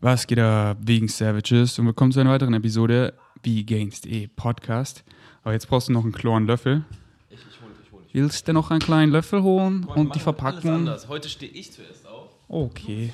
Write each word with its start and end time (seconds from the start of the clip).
Was 0.00 0.28
geht 0.28 0.38
da 0.38 0.76
wegen 0.80 1.08
Savages 1.08 1.76
und 1.78 1.86
willkommen 1.86 2.12
zu 2.12 2.20
einer 2.20 2.30
weiteren 2.30 2.54
Episode 2.54 3.14
wie 3.42 3.64
Gainst 3.66 4.06
E 4.06 4.28
Podcast. 4.28 5.02
Aber 5.42 5.54
jetzt 5.54 5.68
brauchst 5.68 5.88
du 5.88 5.92
noch 5.92 6.04
einen 6.04 6.12
kloren 6.12 6.46
Löffel. 6.46 6.84
Ich, 7.30 7.40
ich 7.40 7.60
hol, 7.60 7.70
ich 7.84 7.90
hol. 7.90 8.02
Ich 8.06 8.14
Willst 8.14 8.46
du 8.46 8.52
noch 8.52 8.70
einen 8.70 8.78
kleinen 8.78 9.10
Löffel 9.10 9.42
holen 9.42 9.84
Wir 9.86 9.96
und 9.96 10.06
die 10.06 10.10
Alles 10.12 10.22
Verpackung? 10.22 10.70
anders. 10.70 11.08
Heute 11.08 11.28
stehe 11.28 11.50
ich 11.50 11.72
zuerst 11.72 12.06
auf. 12.06 12.30
Okay. 12.46 13.12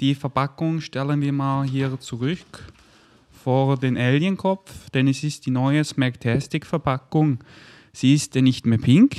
Die 0.00 0.14
Verpackung 0.14 0.80
stellen 0.80 1.20
wir 1.20 1.32
mal 1.34 1.66
hier 1.66 2.00
zurück 2.00 2.38
vor 3.30 3.76
den 3.76 3.98
Alienkopf, 3.98 4.88
denn 4.88 5.06
es 5.06 5.22
ist 5.22 5.44
die 5.44 5.50
neue 5.50 5.84
Smacktastic 5.84 6.64
Verpackung. 6.64 7.40
Sie 7.92 8.14
ist 8.14 8.34
nicht 8.36 8.64
mehr 8.64 8.78
pink, 8.78 9.16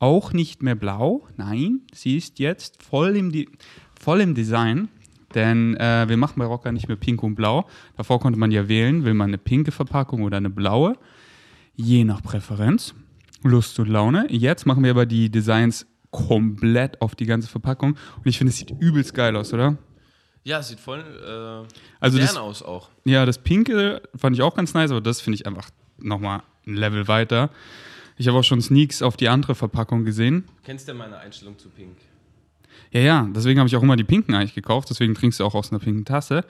auch 0.00 0.32
nicht 0.32 0.64
mehr 0.64 0.74
blau. 0.74 1.28
Nein, 1.36 1.82
sie 1.94 2.16
ist 2.16 2.40
jetzt 2.40 2.82
voll 2.82 3.14
im, 3.16 3.30
Di 3.30 3.48
voll 4.00 4.20
im 4.20 4.34
Design. 4.34 4.88
Denn 5.34 5.76
äh, 5.76 6.08
wir 6.08 6.16
machen 6.16 6.34
bei 6.38 6.44
Rocker 6.44 6.72
nicht 6.72 6.88
mehr 6.88 6.96
pink 6.96 7.22
und 7.22 7.34
blau. 7.36 7.68
Davor 7.96 8.18
konnte 8.20 8.38
man 8.38 8.50
ja 8.50 8.68
wählen, 8.68 9.04
will 9.04 9.14
man 9.14 9.30
eine 9.30 9.38
pinke 9.38 9.70
Verpackung 9.72 10.22
oder 10.22 10.38
eine 10.38 10.50
blaue. 10.50 10.94
Je 11.76 12.04
nach 12.04 12.22
Präferenz, 12.22 12.94
Lust 13.42 13.78
und 13.78 13.88
Laune. 13.88 14.26
Jetzt 14.30 14.66
machen 14.66 14.82
wir 14.82 14.90
aber 14.90 15.06
die 15.06 15.30
Designs 15.30 15.86
komplett 16.10 17.00
auf 17.00 17.14
die 17.14 17.26
ganze 17.26 17.48
Verpackung. 17.48 17.92
Und 18.16 18.26
ich 18.26 18.38
finde, 18.38 18.50
es 18.50 18.56
sieht 18.58 18.72
übelst 18.80 19.14
geil 19.14 19.36
aus, 19.36 19.52
oder? 19.54 19.78
Ja, 20.42 20.58
es 20.58 20.68
sieht 20.68 20.80
voll 20.80 21.00
äh, 21.00 21.68
Also 22.00 22.16
modern 22.18 22.20
das- 22.20 22.36
aus 22.36 22.62
auch. 22.62 22.88
Ja, 23.04 23.24
das 23.26 23.38
Pinke 23.38 24.02
fand 24.16 24.34
ich 24.36 24.42
auch 24.42 24.54
ganz 24.56 24.74
nice, 24.74 24.90
aber 24.90 25.00
das 25.00 25.20
finde 25.20 25.36
ich 25.36 25.46
einfach 25.46 25.70
nochmal 25.98 26.42
ein 26.66 26.74
Level 26.74 27.06
weiter. 27.08 27.50
Ich 28.16 28.26
habe 28.28 28.38
auch 28.38 28.44
schon 28.44 28.60
Sneaks 28.60 29.00
auf 29.02 29.16
die 29.16 29.28
andere 29.28 29.54
Verpackung 29.54 30.04
gesehen. 30.04 30.44
Kennst 30.64 30.88
du 30.88 30.94
meine 30.94 31.18
Einstellung 31.18 31.56
zu 31.58 31.68
Pink? 31.68 31.96
Ja, 32.92 33.00
ja, 33.00 33.28
deswegen 33.34 33.58
habe 33.60 33.68
ich 33.68 33.76
auch 33.76 33.82
immer 33.82 33.96
die 33.96 34.04
pinken 34.04 34.34
eigentlich 34.34 34.54
gekauft. 34.54 34.90
Deswegen 34.90 35.14
trinkst 35.14 35.40
du 35.40 35.44
auch 35.44 35.54
aus 35.54 35.70
einer 35.70 35.78
pinken 35.78 36.04
Tasse. 36.04 36.44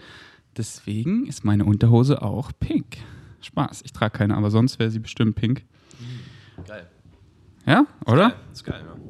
Deswegen 0.56 1.26
ist 1.26 1.44
meine 1.44 1.64
Unterhose 1.64 2.22
auch 2.22 2.52
pink. 2.58 2.98
Spaß, 3.42 3.82
ich 3.84 3.92
trage 3.92 4.18
keine, 4.18 4.36
aber 4.36 4.50
sonst 4.50 4.78
wäre 4.78 4.90
sie 4.90 4.98
bestimmt 4.98 5.36
pink. 5.36 5.64
Geil. 6.66 6.86
Ja, 7.66 7.86
oder? 8.06 8.30
Geil. 8.30 8.38
Ist 8.52 8.64
geil, 8.64 8.82
ja. 8.84 9.00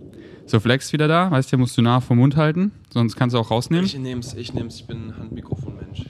So, 0.47 0.59
Flex 0.59 0.93
wieder 0.93 1.07
da. 1.07 1.31
Weißt 1.31 1.53
du, 1.53 1.59
musst 1.59 1.79
du 1.79 1.83
nah 1.83 2.01
vom 2.01 2.19
Mund 2.19 2.37
halten, 2.37 2.73
sonst 2.93 3.17
kannst 3.17 3.35
du 3.35 3.39
auch 3.39 3.51
rausnehmen. 3.51 3.87
Ich 3.87 3.97
nehm's, 3.97 4.35
ich 4.35 4.53
nehm's, 4.53 4.81
ich 4.81 4.87
bin 4.87 5.17
Handmikrofonmensch. 5.17 6.05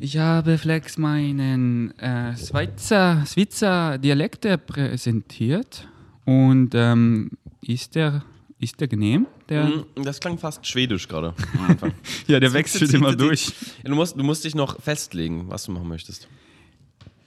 Ich 0.00 0.18
habe 0.18 0.58
Flex 0.58 0.98
meinen 0.98 1.96
äh, 1.98 2.36
Schweizer, 2.36 3.24
Schweizer 3.26 3.98
Dialekt 3.98 4.46
präsentiert 4.66 5.88
und 6.24 6.70
ähm, 6.74 7.30
ist 7.62 7.94
der 7.94 8.24
ist 8.58 8.80
der 8.80 8.88
genehm? 8.88 9.26
Der, 9.48 9.64
Mhm, 9.66 9.84
Das 10.04 10.20
klang 10.20 10.38
fast 10.38 10.66
schwedisch 10.66 11.06
gerade 11.08 11.34
am 11.58 11.70
Anfang. 11.70 11.92
Ja, 12.26 12.40
der 12.40 12.52
wechselt 12.52 12.92
immer 12.94 13.14
durch. 13.14 13.52
Du, 13.84 13.94
musst, 13.94 14.16
du 14.18 14.22
musst 14.24 14.44
dich 14.44 14.54
noch 14.54 14.80
festlegen, 14.80 15.48
was 15.48 15.64
du 15.64 15.72
machen 15.72 15.88
möchtest. 15.88 16.28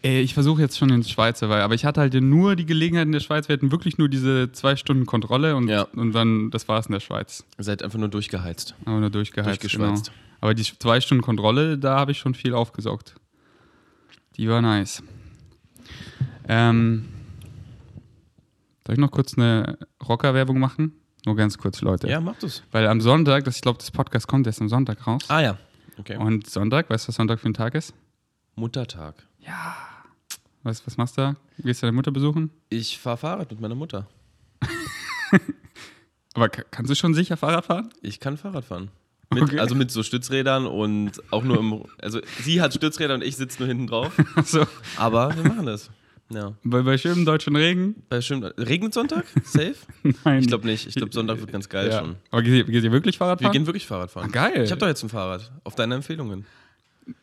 Ey, 0.04 0.22
ich 0.22 0.34
versuche 0.36 0.62
jetzt 0.62 0.78
schon 0.78 0.90
ins 0.90 1.10
Schweizer, 1.10 1.50
weil, 1.50 1.62
aber 1.62 1.74
ich 1.74 1.84
hatte 1.84 2.00
halt 2.02 2.14
nur 2.14 2.56
die 2.56 2.66
Gelegenheit 2.66 3.06
in 3.08 3.12
der 3.12 3.20
Schweiz. 3.20 3.48
Wir 3.50 3.54
hatten 3.54 3.72
wirklich 3.72 3.98
nur 3.98 4.08
diese 4.10 4.52
zwei 4.52 4.76
Stunden 4.76 5.06
Kontrolle 5.06 5.56
und, 5.56 5.68
Ja. 5.68 5.84
und 5.96 6.14
dann, 6.14 6.50
das 6.52 6.68
war 6.68 6.80
es 6.80 6.86
in 6.86 6.94
der 6.94 7.00
Schweiz. 7.00 7.44
Ihr 7.58 7.64
seid 7.64 7.84
einfach 7.84 7.98
nur 8.00 8.08
durchgeheizt. 8.08 8.76
Aber 8.86 9.00
nur 9.00 9.10
durchgeheizt. 9.10 9.60
Genau. 9.62 9.86
Durchgeschweizt. 9.88 10.12
Aber 10.40 10.54
die 10.54 10.64
zwei 10.64 11.02
Stunden 11.02 11.24
Kontrolle, 11.24 11.78
da 11.80 11.98
habe 12.00 12.12
ich 12.12 12.20
schon 12.20 12.36
viel 12.36 12.54
aufgesaugt. 12.54 13.16
Die 14.38 14.48
war 14.48 14.62
nice. 14.62 15.02
Ähm, 16.48 17.06
soll 18.86 18.94
ich 18.94 19.00
noch 19.00 19.12
kurz 19.12 19.38
eine 19.38 19.78
Rocker-Werbung 20.08 20.60
machen? 20.60 20.94
Nur 21.28 21.36
ganz 21.36 21.58
kurz, 21.58 21.82
Leute. 21.82 22.08
Ja, 22.08 22.22
mach 22.22 22.38
du's. 22.40 22.64
Weil 22.72 22.88
am 22.88 23.02
Sonntag, 23.02 23.44
das, 23.44 23.58
ich 23.58 23.62
glaube, 23.62 23.80
das 23.80 23.92
Podcast 23.92 24.28
kommt 24.30 24.48
erst 24.48 24.62
am 24.62 24.70
Sonntag 24.70 25.06
raus. 25.06 25.24
Ah 25.28 25.42
ja. 25.42 25.58
Okay. 26.00 26.16
Und 26.16 26.50
Sonntag, 26.50 26.90
weißt 26.90 27.04
du, 27.04 27.08
was 27.10 27.16
Sonntag 27.16 27.42
für 27.42 27.50
ein 27.50 27.54
Tag 27.54 27.76
ist? 27.76 27.94
Muttertag. 28.56 29.16
Was, 30.64 30.88
was 30.88 30.96
machst 30.96 31.18
du 31.18 31.22
da? 31.22 31.36
Gehst 31.60 31.82
du 31.82 31.86
deine 31.86 31.96
Mutter 31.96 32.12
besuchen? 32.12 32.50
Ich 32.70 32.98
fahre 32.98 33.18
Fahrrad 33.18 33.52
mit 33.52 33.60
meiner 33.60 33.76
Mutter. 33.76 34.08
Aber 36.34 36.50
ka- 36.50 36.64
kannst 36.72 36.90
du 36.92 36.96
schon 36.96 37.14
sicher 37.14 37.36
Fahrrad 37.38 37.66
fahren? 37.66 37.90
Ich 38.02 38.20
kann 38.20 38.38
Fahrrad 38.38 38.66
fahren. 38.66 38.90
Mit, 39.34 39.44
Okay. 39.44 39.60
Also 39.60 39.76
mit 39.76 39.92
so 39.92 40.04
Stützrädern 40.04 40.66
und 40.66 41.12
auch 41.34 41.44
nur 41.44 41.60
im. 41.60 41.84
Also 42.02 42.22
sie 42.42 42.62
hat 42.62 42.74
Stützräder 42.74 43.16
und 43.16 43.24
ich 43.24 43.36
sitze 43.36 43.60
nur 43.60 43.68
hinten 43.68 43.88
drauf. 43.88 44.18
Achso. 44.36 44.66
Aber 44.98 45.36
wir 45.36 45.44
machen 45.44 45.66
das. 45.66 45.90
Ja. 46.30 46.54
Bei, 46.64 46.82
bei 46.82 46.98
schönem 46.98 47.26
deutschen 47.26 47.56
Regen? 47.56 48.04
Bei 48.10 48.20
schön, 48.22 48.44
regnet 48.44 48.94
Sonntag? 48.94 49.26
Safe? 49.44 49.76
Nein. 50.26 50.42
Ich 50.42 50.48
glaube 50.48 50.68
nicht. 50.68 50.88
Ich 50.88 50.96
glaube, 50.96 51.14
Sonntag 51.14 51.40
wird 51.40 51.52
ganz 51.52 51.70
geil 51.70 51.90
ja. 51.90 52.00
schon. 52.00 52.16
Aber 52.32 52.42
geht, 52.42 52.68
geht 52.68 52.84
ihr 52.84 52.92
wirklich 52.92 53.18
Fahrrad 53.18 53.40
Wir 53.40 53.46
fahren? 53.46 53.54
gehen 53.54 53.66
wirklich 53.66 53.88
Fahrrad 53.88 54.12
fahren. 54.12 54.26
Ah, 54.28 54.32
geil. 54.32 54.64
Ich 54.64 54.72
habe 54.72 54.80
doch 54.80 54.88
jetzt 54.88 55.04
ein 55.04 55.10
Fahrrad. 55.10 55.52
Auf 55.64 55.76
deine 55.76 55.96
Empfehlungen. 55.96 56.46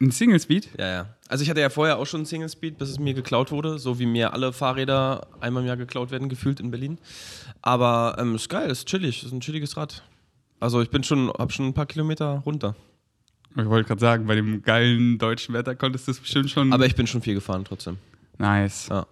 Ein 0.01 0.11
Single 0.11 0.41
Speed? 0.41 0.71
Ja, 0.79 0.89
ja. 0.89 1.15
Also 1.29 1.43
ich 1.43 1.51
hatte 1.51 1.61
ja 1.61 1.69
vorher 1.69 1.99
auch 1.99 2.07
schon 2.07 2.21
einen 2.21 2.27
Single 2.27 2.49
Speed, 2.49 2.79
bis 2.79 2.89
es 2.89 2.99
mir 2.99 3.13
geklaut 3.13 3.51
wurde. 3.53 3.79
So 3.79 3.99
wie 3.99 4.07
mir 4.07 4.33
alle 4.33 4.53
Fahrräder 4.55 5.27
einmal 5.41 5.63
im 5.63 5.67
Jahr 5.67 5.77
geklaut 5.77 6.11
werden, 6.11 6.31
gefühlt 6.31 6.61
in 6.61 6.71
Berlin. 6.71 6.99
Aber 7.61 8.17
ähm, 8.19 8.35
ist 8.35 8.49
geil, 8.49 8.71
ist 8.71 8.89
chillig, 8.89 9.25
ist 9.25 9.33
ein 9.33 9.41
chilliges 9.41 9.77
Rad. 9.77 10.03
Also 10.61 10.81
ich 10.81 10.89
bin 10.89 11.05
schon, 11.05 11.29
hab 11.29 11.53
schon 11.53 11.67
ein 11.67 11.75
paar 11.75 11.87
Kilometer 11.87 12.43
runter. 12.47 12.75
Ich 13.57 13.67
wollte 13.67 13.87
gerade 13.87 14.01
sagen, 14.01 14.27
bei 14.27 14.35
dem 14.35 14.63
geilen 14.63 15.19
deutschen 15.19 15.55
Wetter 15.55 15.75
konntest 15.75 16.09
du 16.09 16.13
es 16.13 16.19
bestimmt 16.19 16.51
schon. 16.51 16.73
Aber 16.73 16.87
ich 16.87 16.95
bin 16.95 17.07
schon 17.07 17.21
viel 17.21 17.35
gefahren 17.35 17.65
trotzdem. 17.65 17.99
Nice. 18.39 18.89
Ja. 18.89 19.07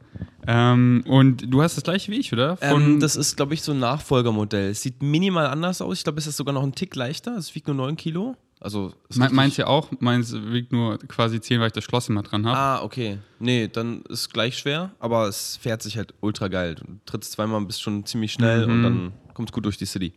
Ähm, 0.47 1.05
und 1.07 1.53
du 1.53 1.63
hast 1.63 1.77
das 1.77 1.85
gleiche 1.85 2.11
wie 2.11 2.17
ich, 2.17 2.33
oder? 2.33 2.59
Ähm, 2.61 2.99
das 3.01 3.17
ist, 3.17 3.37
glaube 3.37 3.55
ich, 3.55 3.63
so 3.63 3.73
ein 3.73 3.79
Nachfolgermodell. 3.79 4.71
Es 4.71 4.83
sieht 4.83 5.03
minimal 5.03 5.47
anders 5.47 5.81
aus. 5.81 5.99
Ich 5.99 6.05
glaube, 6.05 6.19
es 6.19 6.27
ist 6.27 6.37
sogar 6.37 6.53
noch 6.53 6.63
ein 6.63 6.75
Tick 6.75 6.95
leichter. 6.97 7.37
Es 7.37 7.55
wiegt 7.55 7.69
nur 7.69 7.77
9 7.77 7.97
Kilo. 7.97 8.37
Also 8.61 8.93
Me 9.15 9.29
meins 9.31 9.57
ja 9.57 9.67
auch. 9.67 9.89
Meins 10.01 10.33
wiegt 10.33 10.73
nur 10.73 10.99
quasi 10.99 11.41
10, 11.41 11.59
weil 11.61 11.67
ich 11.69 11.73
das 11.73 11.83
Schloss 11.85 12.09
immer 12.09 12.23
dran 12.23 12.47
habe. 12.47 12.57
Ah, 12.57 12.83
okay. 12.83 13.19
Nee, 13.41 13.67
dann 13.69 14.03
ist 14.09 14.33
gleich 14.33 14.57
schwer, 14.57 14.93
aber 15.01 15.27
es 15.27 15.57
fährt 15.57 15.83
sich 15.83 15.97
halt 15.97 16.15
ultra 16.21 16.47
geil. 16.49 16.77
Du 16.77 16.85
trittst 17.05 17.33
zweimal, 17.33 17.61
bist 17.65 17.83
schon 17.83 18.07
ziemlich 18.07 18.33
schnell 18.33 18.67
Mhm. 18.67 18.73
und 18.73 18.83
dann 18.85 19.13
kommst 19.35 19.53
gut 19.53 19.65
durch 19.65 19.79
die 19.79 19.87
City. 19.87 20.13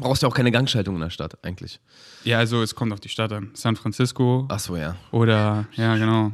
Brauchst 0.00 0.22
ja 0.24 0.28
auch 0.28 0.34
keine 0.34 0.50
Gangschaltung 0.50 0.96
in 0.96 1.00
der 1.02 1.10
Stadt, 1.10 1.38
eigentlich. 1.44 1.78
Ja, 2.24 2.38
also 2.38 2.60
es 2.62 2.74
kommt 2.74 2.92
auf 2.92 2.98
die 2.98 3.08
Stadt 3.08 3.32
an. 3.32 3.50
San 3.54 3.76
Francisco 3.76 4.46
Ach 4.48 4.58
so, 4.58 4.76
ja. 4.76 4.96
oder, 5.12 5.66
ja, 5.76 5.96
genau. 5.96 6.32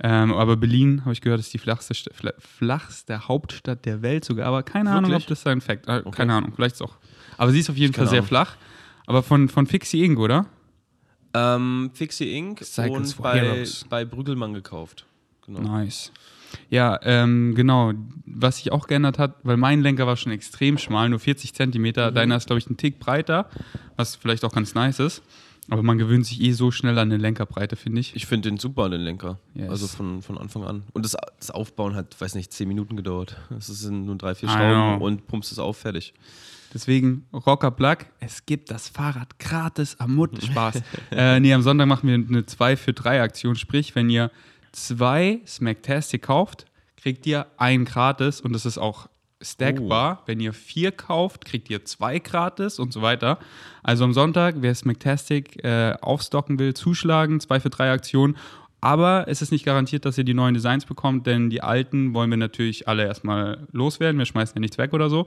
Ähm, 0.00 0.32
aber 0.32 0.56
Berlin, 0.56 1.00
habe 1.02 1.12
ich 1.12 1.20
gehört, 1.20 1.40
ist 1.40 1.52
die 1.52 1.58
flachste, 1.58 1.94
flachste 2.38 3.26
Hauptstadt 3.28 3.84
der 3.84 4.00
Welt 4.02 4.24
sogar. 4.24 4.46
Aber 4.46 4.62
keine 4.62 4.90
Ahnung, 4.90 5.10
Wirklich? 5.10 5.24
ob 5.24 5.28
das 5.30 5.46
ein 5.46 5.60
Fact 5.60 5.88
äh, 5.88 6.02
Keine 6.12 6.34
Ahnung, 6.34 6.52
vielleicht 6.54 6.76
ist 6.76 6.82
auch. 6.82 6.96
Aber 7.36 7.50
sie 7.50 7.60
ist 7.60 7.68
auf 7.70 7.76
jeden 7.76 7.92
Fall 7.94 8.06
sehr 8.06 8.18
Ahnung. 8.18 8.28
flach. 8.28 8.56
Aber 9.06 9.22
von, 9.22 9.48
von 9.48 9.66
Fixie 9.66 10.04
Inc., 10.04 10.18
oder? 10.18 10.46
Ähm, 11.34 11.90
Fixie 11.94 12.36
Inc. 12.36 12.62
Cycles 12.64 13.14
und 13.14 13.22
bei, 13.22 13.40
Heroes. 13.40 13.84
bei 13.88 14.04
Brüggelmann 14.04 14.54
gekauft. 14.54 15.04
Genau. 15.46 15.60
Nice. 15.60 16.12
Ja, 16.70 16.98
ähm, 17.02 17.54
genau. 17.54 17.92
Was 18.24 18.56
sich 18.58 18.72
auch 18.72 18.86
geändert 18.86 19.18
hat, 19.18 19.34
weil 19.42 19.56
mein 19.56 19.82
Lenker 19.82 20.06
war 20.06 20.16
schon 20.16 20.32
extrem 20.32 20.78
schmal, 20.78 21.08
nur 21.08 21.18
40 21.18 21.50
Mhm. 21.52 21.54
Zentimeter. 21.56 22.12
Deiner 22.12 22.36
ist, 22.36 22.46
glaube 22.46 22.58
ich, 22.58 22.68
ein 22.70 22.76
Tick 22.76 22.98
breiter, 22.98 23.48
was 23.96 24.16
vielleicht 24.16 24.44
auch 24.44 24.52
ganz 24.52 24.74
nice 24.74 24.98
ist. 25.00 25.22
Aber 25.70 25.82
man 25.82 25.98
gewöhnt 25.98 26.24
sich 26.24 26.40
eh 26.40 26.52
so 26.52 26.70
schnell 26.70 26.98
an 26.98 27.08
eine 27.08 27.18
Lenkerbreite, 27.18 27.76
finde 27.76 28.00
ich. 28.00 28.16
Ich 28.16 28.26
finde 28.26 28.48
den 28.48 28.58
super, 28.58 28.88
den 28.88 29.02
Lenker. 29.02 29.38
Yes. 29.54 29.68
Also 29.70 29.86
von, 29.86 30.22
von 30.22 30.38
Anfang 30.38 30.64
an. 30.64 30.84
Und 30.94 31.04
das, 31.04 31.16
das 31.38 31.50
Aufbauen 31.50 31.94
hat, 31.94 32.18
weiß 32.18 32.34
nicht, 32.34 32.52
10 32.52 32.66
Minuten 32.66 32.96
gedauert. 32.96 33.36
Es 33.56 33.66
sind 33.66 34.06
nur 34.06 34.16
drei, 34.16 34.34
vier 34.34 34.48
Schrauben 34.48 35.02
und 35.02 35.26
pumpst 35.26 35.52
es 35.52 35.58
auf, 35.58 35.76
fertig. 35.76 36.14
Deswegen 36.72 37.26
Rocker 37.32 37.70
Plug, 37.70 37.96
es 38.20 38.44
gibt 38.44 38.70
das 38.70 38.88
Fahrrad 38.88 39.38
gratis 39.38 39.96
am 39.98 40.14
Mut. 40.14 40.42
Spaß. 40.42 40.82
äh, 41.10 41.40
nee, 41.40 41.52
am 41.52 41.62
Sonntag 41.62 41.86
machen 41.86 42.08
wir 42.08 42.14
eine 42.14 42.44
2 42.44 42.76
für 42.76 42.92
3 42.92 43.22
Aktion. 43.22 43.56
Sprich, 43.56 43.94
wenn 43.94 44.10
ihr 44.10 44.30
zwei 44.72 45.40
Smacktastic 45.46 46.22
kauft, 46.22 46.66
kriegt 46.96 47.26
ihr 47.26 47.46
ein 47.56 47.84
gratis 47.84 48.40
und 48.40 48.52
das 48.52 48.66
ist 48.66 48.78
auch 48.78 49.08
stackbar. 49.40 50.22
Wenn 50.26 50.40
ihr 50.40 50.52
vier 50.52 50.92
kauft, 50.92 51.44
kriegt 51.44 51.70
ihr 51.70 51.84
zwei 51.84 52.18
gratis 52.18 52.78
und 52.78 52.92
so 52.92 53.02
weiter. 53.02 53.38
Also 53.82 54.04
am 54.04 54.12
Sonntag, 54.12 54.56
wer 54.60 54.74
Smacktastic 54.74 55.64
äh, 55.64 55.94
aufstocken 56.00 56.58
will, 56.58 56.74
zuschlagen, 56.74 57.40
2 57.40 57.60
für 57.60 57.70
3 57.70 57.92
Aktion. 57.92 58.36
Aber 58.80 59.26
es 59.26 59.42
ist 59.42 59.50
nicht 59.50 59.64
garantiert, 59.64 60.04
dass 60.04 60.18
ihr 60.18 60.24
die 60.24 60.34
neuen 60.34 60.54
Designs 60.54 60.84
bekommt, 60.84 61.26
denn 61.26 61.50
die 61.50 61.62
alten 61.62 62.14
wollen 62.14 62.30
wir 62.30 62.36
natürlich 62.36 62.86
alle 62.86 63.04
erstmal 63.04 63.66
loswerden. 63.72 64.18
Wir 64.18 64.26
schmeißen 64.26 64.54
ja 64.54 64.60
nichts 64.60 64.78
weg 64.78 64.92
oder 64.92 65.10
so. 65.10 65.26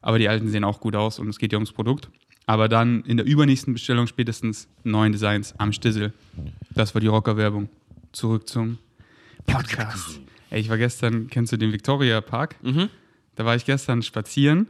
Aber 0.00 0.18
die 0.18 0.28
alten 0.28 0.48
sehen 0.48 0.64
auch 0.64 0.80
gut 0.80 0.96
aus 0.96 1.18
und 1.18 1.28
es 1.28 1.38
geht 1.38 1.52
ja 1.52 1.58
ums 1.58 1.72
Produkt. 1.72 2.08
Aber 2.46 2.68
dann 2.68 3.02
in 3.02 3.16
der 3.16 3.26
übernächsten 3.26 3.72
Bestellung 3.72 4.06
spätestens 4.06 4.68
neuen 4.84 5.12
Designs 5.12 5.54
am 5.58 5.72
Stissel. 5.72 6.12
Das 6.70 6.94
war 6.94 7.00
die 7.00 7.08
Rocker-Werbung. 7.08 7.68
Zurück 8.12 8.48
zum 8.48 8.78
Podcast. 9.46 10.20
Ey, 10.50 10.60
ich 10.60 10.68
war 10.68 10.78
gestern, 10.78 11.26
kennst 11.26 11.52
du 11.52 11.56
den 11.56 11.72
Victoria 11.72 12.20
Park? 12.20 12.56
Mhm. 12.62 12.88
Da 13.36 13.44
war 13.44 13.54
ich 13.56 13.64
gestern 13.64 14.02
spazieren 14.02 14.66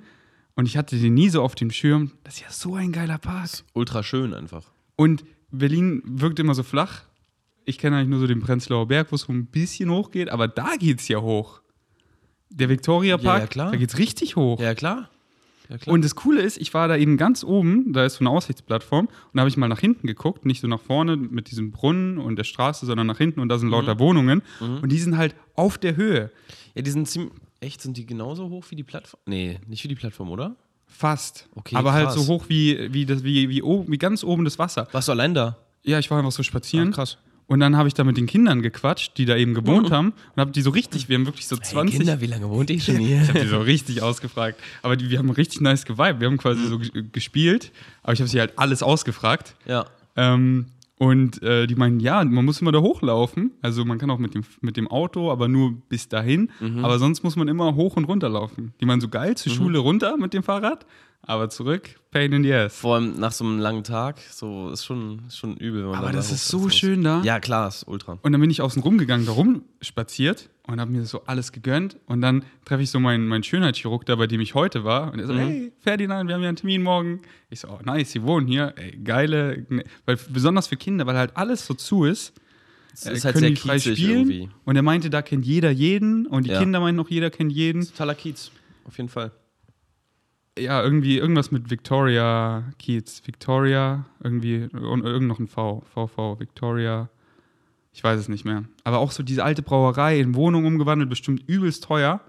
und 0.54 0.66
ich 0.66 0.76
hatte 0.76 0.96
den 0.98 1.14
nie 1.14 1.28
so 1.30 1.42
auf 1.42 1.54
dem 1.54 1.70
Schirm. 1.70 2.12
Das 2.24 2.34
ist 2.34 2.40
ja 2.40 2.50
so 2.50 2.74
ein 2.74 2.92
geiler 2.92 3.18
Park. 3.18 3.48
Ultra 3.72 4.02
schön 4.02 4.34
einfach. 4.34 4.64
Und 4.96 5.24
Berlin 5.50 6.02
wirkt 6.04 6.38
immer 6.38 6.54
so 6.54 6.62
flach. 6.62 7.02
Ich 7.64 7.78
kenne 7.78 7.96
eigentlich 7.96 8.08
nur 8.10 8.20
so 8.20 8.26
den 8.26 8.40
Prenzlauer 8.40 8.86
Berg, 8.88 9.10
wo 9.10 9.16
es 9.16 9.22
so 9.22 9.32
ein 9.32 9.46
bisschen 9.46 9.90
hoch 9.90 10.10
geht, 10.10 10.28
aber 10.28 10.46
da 10.48 10.76
geht 10.78 11.00
es 11.00 11.08
ja 11.08 11.20
hoch. 11.20 11.60
Der 12.50 12.68
Victoria 12.68 13.16
Ja, 13.16 13.22
Park, 13.22 13.40
ja, 13.40 13.46
klar. 13.48 13.70
da 13.72 13.76
geht 13.76 13.90
es 13.90 13.98
richtig 13.98 14.36
hoch. 14.36 14.60
Ja, 14.60 14.74
klar. 14.74 15.10
Ja, 15.68 15.78
klar. 15.78 15.94
Und 15.94 16.04
das 16.04 16.14
Coole 16.14 16.42
ist, 16.42 16.58
ich 16.58 16.72
war 16.74 16.86
da 16.86 16.96
eben 16.96 17.16
ganz 17.16 17.42
oben, 17.42 17.92
da 17.92 18.04
ist 18.04 18.14
so 18.16 18.20
eine 18.20 18.30
Aussichtsplattform, 18.30 19.06
und 19.06 19.12
da 19.34 19.40
habe 19.40 19.48
ich 19.48 19.56
mal 19.56 19.66
nach 19.66 19.80
hinten 19.80 20.06
geguckt, 20.06 20.46
nicht 20.46 20.60
so 20.60 20.68
nach 20.68 20.78
vorne 20.80 21.16
mit 21.16 21.50
diesem 21.50 21.72
Brunnen 21.72 22.18
und 22.18 22.36
der 22.36 22.44
Straße, 22.44 22.86
sondern 22.86 23.08
nach 23.08 23.18
hinten 23.18 23.40
und 23.40 23.48
da 23.48 23.58
sind 23.58 23.70
lauter 23.70 23.98
Wohnungen 23.98 24.42
und 24.60 24.90
die 24.92 24.98
sind 24.98 25.16
halt 25.16 25.34
auf 25.56 25.76
der 25.76 25.96
Höhe. 25.96 26.30
Ja, 26.74 26.82
die 26.82 26.90
sind 26.90 27.08
ziemlich. 27.08 27.32
Echt, 27.66 27.82
sind 27.82 27.96
die 27.96 28.06
genauso 28.06 28.48
hoch 28.48 28.64
wie 28.70 28.76
die 28.76 28.84
Plattform? 28.84 29.20
Nee, 29.26 29.58
nicht 29.66 29.82
wie 29.84 29.88
die 29.88 29.94
Plattform, 29.96 30.30
oder? 30.30 30.54
Fast. 30.86 31.48
Okay, 31.54 31.74
Aber 31.76 31.92
halt 31.92 32.06
krass. 32.06 32.14
so 32.14 32.26
hoch 32.32 32.44
wie, 32.48 32.92
wie, 32.92 33.04
das, 33.04 33.24
wie, 33.24 33.48
wie, 33.48 33.62
oben, 33.62 33.90
wie 33.92 33.98
ganz 33.98 34.22
oben 34.24 34.44
das 34.44 34.58
Wasser. 34.58 34.86
Warst 34.92 35.08
du 35.08 35.12
allein 35.12 35.34
da? 35.34 35.56
Ja, 35.82 35.98
ich 35.98 36.10
war 36.10 36.18
einfach 36.18 36.32
so 36.32 36.42
spazieren. 36.42 36.88
Ah, 36.92 36.96
krass. 36.96 37.18
Und 37.48 37.60
dann 37.60 37.76
habe 37.76 37.86
ich 37.86 37.94
da 37.94 38.02
mit 38.02 38.16
den 38.16 38.26
Kindern 38.26 38.60
gequatscht, 38.62 39.16
die 39.18 39.24
da 39.24 39.36
eben 39.36 39.54
gewohnt 39.54 39.90
haben. 39.90 40.08
Und 40.34 40.40
habe 40.40 40.50
die 40.50 40.62
so 40.62 40.70
richtig, 40.70 41.08
wir 41.08 41.16
haben 41.16 41.26
wirklich 41.26 41.46
so 41.46 41.56
20. 41.56 42.20
wie 42.20 42.26
lange 42.26 42.48
wohnt 42.50 42.70
ihr 42.70 42.80
schon 42.80 42.96
hier? 42.96 43.20
Ich 43.22 43.28
habe 43.28 43.40
die 43.40 43.46
so 43.46 43.60
richtig 43.60 44.02
ausgefragt. 44.02 44.58
Aber 44.82 44.96
die, 44.96 45.10
wir 45.10 45.18
haben 45.18 45.30
richtig 45.30 45.60
nice 45.60 45.84
geweibt. 45.84 46.18
Wir 46.20 46.26
haben 46.28 46.38
quasi 46.38 46.66
so 46.66 46.78
ge- 46.78 47.04
gespielt. 47.12 47.70
Aber 48.02 48.12
ich 48.14 48.20
habe 48.20 48.28
sie 48.28 48.40
halt 48.40 48.58
alles 48.58 48.82
ausgefragt. 48.82 49.54
ja. 49.66 49.86
Ähm, 50.18 50.66
und 50.98 51.42
äh, 51.42 51.66
die 51.66 51.74
meinen, 51.74 52.00
ja, 52.00 52.24
man 52.24 52.44
muss 52.44 52.60
immer 52.62 52.72
da 52.72 52.80
hochlaufen. 52.80 53.50
Also 53.60 53.84
man 53.84 53.98
kann 53.98 54.10
auch 54.10 54.18
mit 54.18 54.34
dem, 54.34 54.44
mit 54.62 54.76
dem 54.78 54.88
Auto, 54.88 55.30
aber 55.30 55.46
nur 55.46 55.74
bis 55.90 56.08
dahin. 56.08 56.50
Aber 56.82 56.98
sonst 56.98 57.22
muss 57.22 57.36
man 57.36 57.48
immer 57.48 57.74
hoch 57.74 57.96
und 57.96 58.04
runter 58.04 58.30
laufen. 58.30 58.72
Die 58.80 58.86
meinen 58.86 59.02
so 59.02 59.08
geil, 59.08 59.36
zur 59.36 59.52
Schule 59.56 59.78
runter 59.78 60.16
mit 60.16 60.32
dem 60.32 60.42
Fahrrad, 60.42 60.86
aber 61.26 61.50
zurück, 61.50 62.00
pain 62.10 62.32
in 62.32 62.42
the 62.44 62.52
ass. 62.54 62.76
Vor 62.76 62.96
allem 62.96 63.18
nach 63.18 63.32
so 63.32 63.44
einem 63.44 63.58
langen 63.58 63.84
Tag, 63.84 64.20
so 64.30 64.70
ist 64.70 64.84
schon, 64.84 65.22
schon 65.30 65.56
übel. 65.56 65.82
Wenn 65.82 65.90
man 65.90 65.98
Aber 65.98 66.06
dann 66.08 66.16
das 66.16 66.28
da 66.28 66.34
ist 66.36 66.48
so 66.48 66.68
schön 66.68 67.02
da. 67.04 67.22
Ja, 67.22 67.40
klar, 67.40 67.68
ist 67.68 67.86
ultra. 67.86 68.18
Und 68.22 68.32
dann 68.32 68.40
bin 68.40 68.50
ich 68.50 68.62
außen 68.62 68.80
rumgegangen, 68.82 69.26
da 69.26 69.32
rumspaziert 69.32 70.48
und 70.66 70.80
habe 70.80 70.90
mir 70.90 71.04
so 71.04 71.24
alles 71.26 71.52
gegönnt. 71.52 71.96
Und 72.06 72.20
dann 72.20 72.44
treffe 72.64 72.82
ich 72.82 72.90
so 72.90 73.00
meinen, 73.00 73.26
meinen 73.28 73.42
Schönheitschirurg 73.42 74.06
da, 74.06 74.16
bei 74.16 74.26
dem 74.26 74.40
ich 74.40 74.54
heute 74.54 74.84
war. 74.84 75.12
Und 75.12 75.18
er 75.18 75.26
so, 75.26 75.34
hey, 75.34 75.72
Ferdinand, 75.80 76.28
wir 76.28 76.34
haben 76.34 76.42
ja 76.42 76.48
einen 76.48 76.56
Termin 76.56 76.82
morgen. 76.82 77.22
Ich 77.50 77.60
so, 77.60 77.68
oh 77.68 77.78
nice, 77.84 78.12
Sie 78.12 78.22
wohnen 78.22 78.46
hier. 78.46 78.72
Ey, 78.76 78.96
geile, 79.02 79.66
ne- 79.68 79.84
weil 80.04 80.16
besonders 80.30 80.66
für 80.68 80.76
Kinder, 80.76 81.06
weil 81.06 81.16
halt 81.16 81.36
alles 81.36 81.66
so 81.66 81.74
zu 81.74 82.04
ist. 82.04 82.32
Es 82.92 83.04
äh, 83.06 83.12
ist 83.12 83.24
halt 83.24 83.34
können 83.34 83.54
sehr 83.54 83.62
frei 83.62 83.78
spielen. 83.78 83.98
irgendwie. 84.30 84.48
Und 84.64 84.76
er 84.76 84.82
meinte, 84.82 85.10
da 85.10 85.20
kennt 85.22 85.44
jeder 85.44 85.70
jeden. 85.70 86.26
Und 86.26 86.46
die 86.46 86.50
Ja. 86.50 86.58
Kinder 86.60 86.80
meinten 86.80 87.00
auch, 87.00 87.10
jeder 87.10 87.30
kennt 87.30 87.52
jeden. 87.52 87.84
Totaler 87.86 88.14
Kiez, 88.14 88.50
auf 88.84 88.96
jeden 88.96 89.08
Fall. 89.10 89.32
Ja, 90.58 90.82
irgendwie 90.82 91.18
irgendwas 91.18 91.50
mit 91.50 91.68
Victoria 91.70 92.64
Kiez. 92.78 93.22
Victoria, 93.26 94.06
irgendwie, 94.22 94.64
und 94.72 95.04
irgend 95.04 95.28
noch 95.28 95.38
ein 95.38 95.48
V. 95.48 95.82
VV, 95.92 96.40
Victoria. 96.40 97.08
Ich 97.92 98.02
weiß 98.02 98.18
es 98.20 98.28
nicht 98.28 98.44
mehr. 98.44 98.64
Aber 98.84 98.98
auch 98.98 99.10
so 99.10 99.22
diese 99.22 99.44
alte 99.44 99.62
Brauerei 99.62 100.18
in 100.20 100.34
Wohnung 100.34 100.64
umgewandelt, 100.66 101.08
bestimmt 101.10 101.42
übelst 101.46 101.84
teuer. 101.84 102.20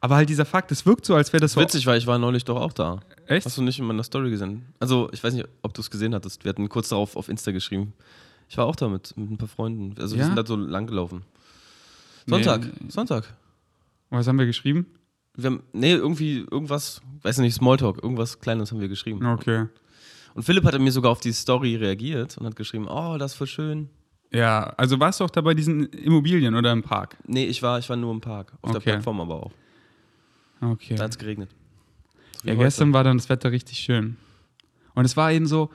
Aber 0.00 0.14
halt 0.16 0.28
dieser 0.28 0.44
Fakt, 0.44 0.70
es 0.70 0.86
wirkt 0.86 1.04
so, 1.04 1.14
als 1.14 1.32
wäre 1.32 1.40
das 1.40 1.52
so. 1.54 1.60
Witzig, 1.60 1.86
weil 1.86 1.98
ich 1.98 2.06
war 2.06 2.18
neulich 2.18 2.44
doch 2.44 2.60
auch 2.60 2.72
da. 2.72 3.00
Echt? 3.26 3.44
Hast 3.46 3.58
du 3.58 3.62
nicht 3.62 3.78
in 3.80 3.84
meiner 3.86 4.02
Story 4.04 4.30
gesehen? 4.30 4.66
Also, 4.78 5.08
ich 5.12 5.22
weiß 5.24 5.34
nicht, 5.34 5.46
ob 5.62 5.74
du 5.74 5.80
es 5.80 5.90
gesehen 5.90 6.14
hattest. 6.14 6.44
Wir 6.44 6.50
hatten 6.50 6.68
kurz 6.68 6.88
darauf 6.90 7.16
auf 7.16 7.28
Insta 7.28 7.50
geschrieben. 7.52 7.92
Ich 8.48 8.56
war 8.56 8.66
auch 8.66 8.76
da 8.76 8.88
mit, 8.88 9.14
mit 9.16 9.30
ein 9.30 9.36
paar 9.38 9.48
Freunden. 9.48 10.00
Also, 10.00 10.14
wir 10.14 10.20
Ja? 10.20 10.26
sind 10.26 10.36
da 10.36 10.46
so 10.46 10.56
lang 10.56 10.86
gelaufen. 10.86 11.22
Sonntag, 12.26 12.62
Nee. 12.64 12.90
Sonntag. 12.90 13.34
Was 14.10 14.26
haben 14.28 14.38
wir 14.38 14.46
geschrieben? 14.46 14.86
Wir 15.38 15.50
haben, 15.50 15.62
nee, 15.72 15.92
irgendwie 15.92 16.38
irgendwas, 16.50 17.00
weiß 17.22 17.38
nicht, 17.38 17.54
Smalltalk, 17.54 18.02
irgendwas 18.02 18.40
Kleines 18.40 18.72
haben 18.72 18.80
wir 18.80 18.88
geschrieben. 18.88 19.24
Okay. 19.24 19.66
Und 20.34 20.42
Philipp 20.42 20.64
hatte 20.64 20.78
mir 20.80 20.90
sogar 20.90 21.12
auf 21.12 21.20
die 21.20 21.32
Story 21.32 21.76
reagiert 21.76 22.36
und 22.38 22.46
hat 22.46 22.56
geschrieben, 22.56 22.86
oh, 22.88 23.16
das 23.18 23.32
ist 23.32 23.38
voll 23.38 23.46
schön. 23.46 23.88
Ja, 24.32 24.64
also 24.76 24.98
warst 25.00 25.20
du 25.20 25.24
auch 25.24 25.30
da 25.30 25.40
bei 25.40 25.54
diesen 25.54 25.86
Immobilien 25.86 26.54
oder 26.54 26.72
im 26.72 26.82
Park? 26.82 27.16
Nee, 27.26 27.46
ich 27.46 27.62
war, 27.62 27.78
ich 27.78 27.88
war 27.88 27.96
nur 27.96 28.12
im 28.12 28.20
Park, 28.20 28.52
auf 28.62 28.72
der 28.72 28.78
Okay. 28.78 28.90
Plattform 28.90 29.20
aber 29.20 29.46
auch. 29.46 29.52
Okay. 30.60 30.96
Da 30.96 31.04
hat 31.04 31.12
es 31.12 31.18
geregnet. 31.18 31.50
So 32.42 32.48
Ja, 32.48 32.54
heute. 32.54 32.64
gestern 32.64 32.92
war 32.92 33.04
dann 33.04 33.16
das 33.16 33.28
Wetter 33.28 33.52
richtig 33.52 33.78
schön. 33.78 34.16
Und 34.94 35.04
es 35.04 35.16
war 35.16 35.30
eben 35.32 35.46
so, 35.46 35.70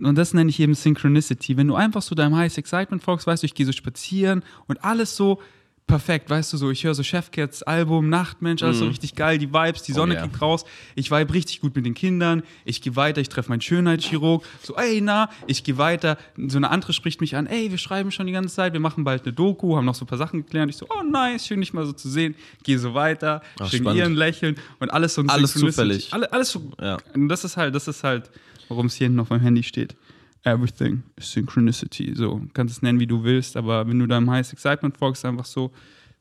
und 0.00 0.16
das 0.16 0.32
nenne 0.32 0.48
ich 0.48 0.60
eben 0.60 0.74
Synchronicity, 0.74 1.56
wenn 1.56 1.66
du 1.66 1.74
einfach 1.74 2.02
so 2.02 2.14
deinem 2.14 2.36
Highest 2.36 2.58
Excitement 2.58 3.02
folgst, 3.02 3.26
weißt 3.26 3.42
du, 3.42 3.46
ich 3.46 3.54
gehe 3.54 3.66
so 3.66 3.72
spazieren 3.72 4.42
und 4.68 4.84
alles 4.84 5.16
so 5.16 5.40
perfekt, 5.88 6.30
weißt 6.30 6.52
du, 6.52 6.56
so, 6.56 6.70
ich 6.70 6.84
höre 6.84 6.94
so 6.94 7.02
Chefcats 7.02 7.64
Album, 7.64 8.08
Nachtmensch, 8.08 8.62
alles 8.62 8.78
so 8.78 8.86
richtig 8.86 9.16
geil, 9.16 9.38
die 9.38 9.52
Vibes, 9.52 9.82
die 9.82 9.92
Sonne 9.92 10.14
ja. 10.14 10.20
kriegt 10.20 10.40
raus, 10.40 10.64
ich 10.94 11.10
vibe 11.10 11.34
richtig 11.34 11.60
gut 11.60 11.74
mit 11.74 11.84
den 11.84 11.94
Kindern, 11.94 12.44
ich 12.64 12.80
gehe 12.80 12.94
weiter, 12.94 13.20
ich 13.20 13.28
treffe 13.28 13.48
meinen 13.48 13.60
Schönheitschirurg, 13.60 14.44
so, 14.62 14.76
ey, 14.76 15.00
na, 15.00 15.28
ich 15.48 15.64
gehe 15.64 15.78
weiter, 15.78 16.16
so 16.36 16.58
eine 16.58 16.70
andere 16.70 16.92
spricht 16.92 17.20
mich 17.20 17.34
an, 17.34 17.46
ey, 17.46 17.70
wir 17.70 17.78
schreiben 17.78 18.12
schon 18.12 18.26
die 18.26 18.32
ganze 18.32 18.54
Zeit, 18.54 18.74
wir 18.74 18.80
machen 18.80 19.02
bald 19.02 19.24
eine 19.24 19.32
Doku, 19.32 19.76
haben 19.76 19.86
noch 19.86 19.96
so 19.96 20.04
ein 20.04 20.08
paar 20.08 20.18
Sachen 20.18 20.44
geklärt, 20.44 20.70
ich 20.70 20.76
so, 20.76 20.86
oh, 20.90 21.02
nice, 21.02 21.46
schön, 21.46 21.60
dich 21.60 21.72
mal 21.72 21.86
so 21.86 21.92
zu 21.92 22.08
sehen, 22.08 22.36
gehe 22.62 22.78
so 22.78 22.94
weiter, 22.94 23.42
spannend. 23.66 23.96
ihren 23.96 24.14
Lächeln 24.14 24.56
und 24.78 24.90
alles 24.90 25.14
so 25.14 25.22
ein 25.22 25.28
Alles 25.30 25.54
zufällig. 25.54 26.12
Alle, 26.12 26.32
alles 26.32 26.50
so 26.50 26.70
Ja. 26.80 26.98
und 27.14 27.28
das 27.28 27.44
ist 27.44 27.56
halt, 27.56 27.74
das 27.74 27.88
ist 27.88 28.04
halt, 28.04 28.30
worum 28.68 28.86
es 28.86 28.94
hier 28.94 29.06
hinten 29.06 29.20
auf 29.20 29.30
meinem 29.30 29.40
Handy 29.40 29.62
steht. 29.62 29.96
Everything 30.44 31.02
is 31.16 31.30
Synchronicity. 31.32 32.14
So, 32.14 32.40
kannst 32.54 32.76
es 32.76 32.82
nennen, 32.82 33.00
wie 33.00 33.06
du 33.06 33.24
willst, 33.24 33.56
aber 33.56 33.86
wenn 33.86 33.98
du 33.98 34.06
deinem 34.06 34.30
Highest 34.30 34.52
Excitement 34.52 34.96
folgst, 34.96 35.24
einfach 35.24 35.44
so 35.44 35.72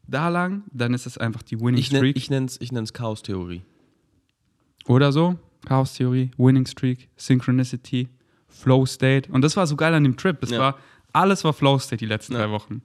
da 0.08 0.30
lang, 0.30 0.64
dann 0.72 0.94
ist 0.94 1.06
es 1.06 1.18
einfach 1.18 1.44
die 1.44 1.60
Winning 1.60 1.78
Ich, 1.78 1.92
nenn, 1.92 2.00
Streak. 2.00 2.18
ich 2.18 2.30
nenne 2.30 2.46
es 2.48 2.60
ich 2.62 2.72
nenn's 2.72 2.94
Chaos-Theorie. 2.94 3.62
Oder 4.88 5.12
so. 5.12 5.38
Chaos-Theorie, 5.66 6.32
Winning 6.38 6.66
Streak, 6.66 7.10
Synchronicity, 7.18 8.08
Flow 8.48 8.86
State. 8.86 9.30
Und 9.32 9.42
das 9.42 9.58
war 9.58 9.68
so 9.68 9.76
geil 9.76 9.94
an 9.94 10.04
dem 10.04 10.16
Trip. 10.16 10.40
Das 10.40 10.52
Ja. 10.52 10.60
war, 10.60 10.78
alles 11.14 11.44
war 11.44 11.54
Flow 11.54 11.78
State 11.78 11.98
die 11.98 12.06
letzten 12.06 12.34
Ja. 12.34 12.40
drei 12.40 12.52
Wochen. 12.52 12.82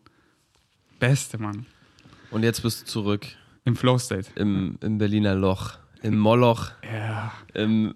Beste, 0.98 1.38
Mann. 1.38 1.66
Und 2.30 2.42
jetzt 2.42 2.62
bist 2.62 2.82
du 2.82 2.86
zurück 2.86 3.26
Im 3.64 3.76
Flow 3.76 3.98
State. 3.98 4.30
im, 4.36 4.76
im 4.80 4.98
Berliner 4.98 5.34
Loch, 5.34 5.74
im 6.02 6.18
Moloch, 6.18 6.70
Ja. 6.92 7.32
im, 7.54 7.94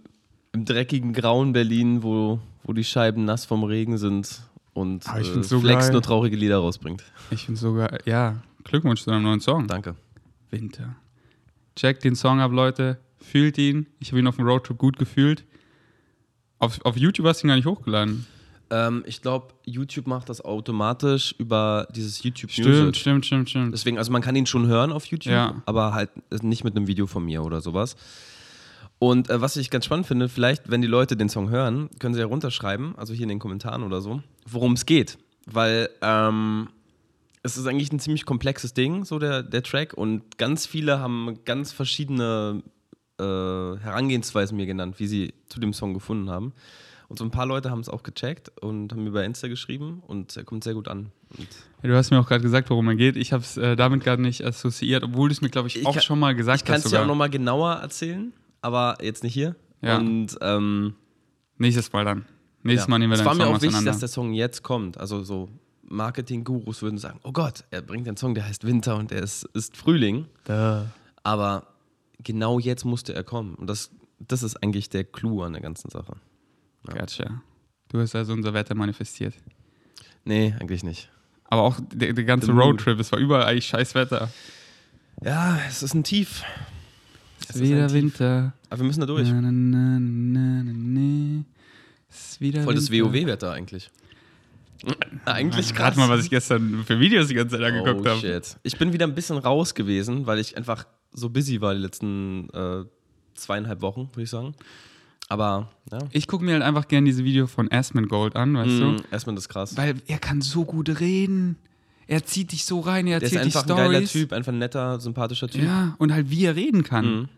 im 0.52 0.64
dreckigen 0.64 1.12
grauen 1.12 1.52
Berlin, 1.52 2.02
wo, 2.02 2.38
wo 2.66 2.72
die 2.72 2.84
Scheiben 2.84 3.24
nass 3.24 3.44
vom 3.44 3.62
Regen 3.64 3.96
sind 3.96 4.42
und 4.74 5.08
Ah, 5.08 5.20
ich 5.20 5.34
äh, 5.34 5.42
so 5.42 5.60
Flex 5.60 5.84
geil. 5.84 5.92
nur 5.92 6.02
traurige 6.02 6.36
Lieder 6.36 6.58
rausbringt. 6.58 7.02
Ich 7.30 7.46
finde 7.46 7.60
sogar, 7.60 7.98
ja, 8.06 8.42
Glückwunsch 8.64 9.02
zu 9.02 9.10
deinem 9.10 9.22
neuen 9.22 9.40
Song. 9.40 9.66
Danke. 9.68 9.94
Winter. 10.50 10.96
Checkt 11.76 12.02
den 12.04 12.16
Song 12.16 12.40
ab, 12.40 12.50
Leute. 12.52 12.98
Fühlt 13.20 13.56
ihn. 13.58 13.86
Ich 14.00 14.08
habe 14.10 14.18
ihn 14.18 14.26
auf 14.26 14.36
dem 14.36 14.46
Roadtrip 14.46 14.78
gut 14.78 14.98
gefühlt. 14.98 15.44
Auf, 16.58 16.84
auf 16.84 16.96
YouTube 16.96 17.26
hast 17.26 17.42
du 17.42 17.46
ihn 17.46 17.48
gar 17.48 17.56
nicht 17.56 17.66
hochgeladen. 17.66 18.26
Ähm, 18.70 19.04
ich 19.06 19.22
glaube, 19.22 19.48
YouTube 19.64 20.06
macht 20.08 20.28
das 20.28 20.40
automatisch 20.44 21.34
über 21.38 21.86
dieses 21.94 22.22
YouTube 22.22 22.50
Stimmt, 22.50 22.68
Music. 22.68 22.96
stimmt, 22.96 23.26
stimmt, 23.26 23.50
stimmt. 23.50 23.72
Deswegen, 23.74 23.98
also 23.98 24.10
man 24.10 24.22
kann 24.22 24.34
ihn 24.34 24.46
schon 24.46 24.66
hören 24.66 24.90
auf 24.90 25.04
YouTube, 25.06 25.32
Ja. 25.32 25.62
aber 25.66 25.94
halt 25.94 26.10
nicht 26.42 26.64
mit 26.64 26.74
einem 26.76 26.86
Video 26.88 27.06
von 27.06 27.24
mir 27.24 27.44
oder 27.44 27.60
sowas. 27.60 27.96
Und 28.98 29.28
äh, 29.28 29.40
was 29.40 29.56
ich 29.56 29.70
ganz 29.70 29.84
spannend 29.84 30.06
finde, 30.06 30.28
vielleicht, 30.28 30.70
wenn 30.70 30.80
die 30.80 30.86
Leute 30.88 31.16
den 31.16 31.28
Song 31.28 31.50
hören, 31.50 31.90
können 31.98 32.14
sie 32.14 32.20
ja 32.20 32.26
runterschreiben, 32.26 32.96
also 32.96 33.12
hier 33.12 33.24
in 33.24 33.28
den 33.28 33.38
Kommentaren 33.38 33.82
oder 33.82 34.00
so, 34.00 34.22
worum 34.46 34.72
es 34.72 34.86
geht. 34.86 35.18
Weil 35.46 35.90
ähm, 36.00 36.68
es 37.42 37.56
ist 37.58 37.66
eigentlich 37.66 37.92
ein 37.92 38.00
ziemlich 38.00 38.24
komplexes 38.24 38.72
Ding, 38.74 39.04
so 39.04 39.18
der, 39.18 39.42
der 39.42 39.62
Track. 39.62 39.92
Und 39.94 40.38
ganz 40.38 40.66
viele 40.66 40.98
haben 40.98 41.38
ganz 41.44 41.72
verschiedene 41.72 42.62
äh, 43.20 43.22
Herangehensweisen 43.22 44.56
mir 44.56 44.66
genannt, 44.66 44.96
wie 44.98 45.06
sie 45.06 45.34
zu 45.48 45.60
dem 45.60 45.72
Song 45.72 45.92
gefunden 45.94 46.30
haben. 46.30 46.52
Und 47.08 47.18
so 47.20 47.24
ein 47.24 47.30
paar 47.30 47.46
Leute 47.46 47.70
haben 47.70 47.78
es 47.80 47.88
auch 47.88 48.02
gecheckt 48.02 48.50
und 48.60 48.90
haben 48.92 49.04
mir 49.04 49.12
bei 49.12 49.24
Insta 49.24 49.46
geschrieben 49.46 50.02
und 50.08 50.36
er 50.36 50.42
kommt 50.42 50.64
sehr 50.64 50.74
gut 50.74 50.88
an. 50.88 51.12
Ja, 51.82 51.90
du 51.90 51.94
hast 51.96 52.10
mir 52.10 52.18
auch 52.18 52.26
gerade 52.26 52.42
gesagt, 52.42 52.68
worum 52.68 52.88
er 52.88 52.96
geht. 52.96 53.16
Ich 53.16 53.32
habe 53.32 53.44
es 53.44 53.56
äh, 53.56 53.76
damit 53.76 54.02
gerade 54.02 54.20
nicht 54.22 54.44
assoziiert, 54.44 55.04
obwohl 55.04 55.28
du 55.28 55.32
es 55.34 55.40
mir, 55.40 55.48
glaube 55.50 55.68
ich, 55.68 55.76
Ich 55.76 55.86
auch 55.86 55.92
kann- 55.92 56.02
schon 56.02 56.18
mal 56.18 56.34
gesagt 56.34 56.62
Ich 56.62 56.64
kann 56.64 56.74
hast. 56.76 56.86
es 56.86 56.90
dir 56.90 57.00
auch 57.02 57.06
nochmal 57.06 57.30
genauer 57.30 57.74
erzählen, 57.74 58.32
aber 58.66 58.98
jetzt 59.00 59.22
nicht 59.22 59.32
hier. 59.34 59.54
Ja. 59.80 59.98
Und 59.98 60.36
ähm, 60.40 60.94
Nächstes 61.58 61.92
Mal 61.92 62.04
dann. 62.04 62.26
Nächstes 62.62 62.86
ja. 62.86 62.90
Mal 62.90 62.98
nehmen 62.98 63.12
wir 63.12 63.14
es 63.14 63.20
dann 63.20 63.26
war 63.26 63.34
den 63.34 63.38
mir 63.38 63.44
Song 63.44 63.54
auch 63.54 63.62
wichtig, 63.62 63.84
dass 63.84 63.98
der 64.00 64.08
Song 64.08 64.32
jetzt 64.32 64.62
kommt. 64.62 64.98
Also 64.98 65.22
so 65.22 65.48
Marketing-Gurus 65.82 66.82
würden 66.82 66.98
sagen, 66.98 67.20
oh 67.22 67.32
Gott, 67.32 67.64
er 67.70 67.80
bringt 67.80 68.08
einen 68.08 68.16
Song, 68.16 68.34
der 68.34 68.46
heißt 68.46 68.66
Winter 68.66 68.96
und 68.96 69.12
er 69.12 69.22
ist, 69.22 69.44
ist 69.54 69.76
Frühling. 69.76 70.26
Aber 71.22 71.66
genau 72.18 72.58
jetzt 72.58 72.84
musste 72.84 73.14
er 73.14 73.22
kommen. 73.22 73.54
Und 73.54 73.68
das, 73.68 73.90
das 74.18 74.42
ist 74.42 74.62
eigentlich 74.62 74.90
der 74.90 75.04
Clou 75.04 75.42
an 75.42 75.52
der 75.52 75.62
ganzen 75.62 75.90
Sache. 75.90 76.16
Gotcha. 76.84 77.42
Du 77.88 78.00
hast 78.00 78.14
also 78.16 78.32
unser 78.32 78.52
Wetter 78.52 78.74
manifestiert. 78.74 79.34
Nee, 80.24 80.54
eigentlich 80.58 80.82
nicht. 80.82 81.08
Aber 81.44 81.62
auch 81.62 81.78
der, 81.92 82.12
der 82.12 82.24
ganze. 82.24 82.50
Roadtrip, 82.50 82.98
es 82.98 83.12
war 83.12 83.20
überall 83.20 83.44
eigentlich 83.44 83.66
scheiß 83.66 83.94
Wetter. 83.94 84.28
Ja, 85.22 85.58
es 85.68 85.84
ist 85.84 85.94
ein 85.94 86.02
Tief. 86.02 86.42
Es 87.48 87.56
ist 87.56 87.62
wieder. 87.62 87.92
Winter. 87.92 88.52
Aber 88.70 88.80
wir 88.80 88.86
müssen 88.86 89.00
da 89.00 89.06
durch. 89.06 89.28
Na, 89.28 89.40
na, 89.40 89.50
na, 89.50 89.98
na, 89.98 90.62
na, 90.62 90.72
na. 90.74 91.44
Es 92.08 92.30
ist 92.32 92.40
wieder 92.40 92.62
Voll 92.62 92.74
das 92.74 92.90
Winter. 92.90 93.12
WoW-Wetter 93.12 93.52
eigentlich. 93.52 93.90
eigentlich. 95.24 95.78
Rat 95.78 95.96
mal, 95.96 96.08
was 96.08 96.24
ich 96.24 96.30
gestern 96.30 96.84
für 96.84 97.00
Videos 97.00 97.28
die 97.28 97.34
ganze 97.34 97.56
Zeit 97.56 97.64
angeguckt 97.64 98.06
oh, 98.06 98.10
habe. 98.10 98.42
Ich 98.62 98.78
bin 98.78 98.92
wieder 98.92 99.06
ein 99.06 99.14
bisschen 99.14 99.38
raus 99.38 99.74
gewesen, 99.74 100.26
weil 100.26 100.38
ich 100.38 100.56
einfach 100.56 100.86
so 101.12 101.30
busy 101.30 101.60
war 101.60 101.74
die 101.74 101.80
letzten 101.80 102.48
äh, 102.50 102.84
zweieinhalb 103.34 103.80
Wochen, 103.80 104.08
würde 104.12 104.22
ich 104.22 104.30
sagen. 104.30 104.54
Aber, 105.28 105.70
ja. 105.90 105.98
Ich 106.12 106.28
gucke 106.28 106.44
mir 106.44 106.52
halt 106.52 106.62
einfach 106.62 106.86
gerne 106.86 107.06
diese 107.06 107.24
Videos 107.24 107.50
von 107.50 107.70
Asmund 107.72 108.08
Gold 108.08 108.36
an, 108.36 108.54
weißt 108.54 108.68
Mhm, 108.68 108.96
du? 108.98 109.02
das 109.10 109.24
ist 109.26 109.48
krass. 109.48 109.76
Weil 109.76 109.96
er 110.06 110.18
kann 110.18 110.40
so 110.40 110.64
gut 110.64 111.00
reden. 111.00 111.56
Er 112.06 112.24
zieht 112.24 112.52
dich 112.52 112.64
so 112.64 112.80
rein, 112.80 113.06
er 113.06 113.18
Der 113.18 113.26
ist 113.26 113.34
erzählt 113.34 113.56
einfach 113.56 113.66
die 113.66 113.72
ein 113.72 113.90
geiler. 113.92 114.06
Typ, 114.06 114.32
einfach 114.32 114.52
ein 114.52 114.58
netter, 114.58 115.00
sympathischer 115.00 115.48
Typ. 115.48 115.64
Ja, 115.64 115.94
und 115.98 116.12
halt 116.12 116.30
wie 116.30 116.44
er 116.44 116.54
reden 116.56 116.82
kann. 116.84 117.06
Mhm. 117.06 117.28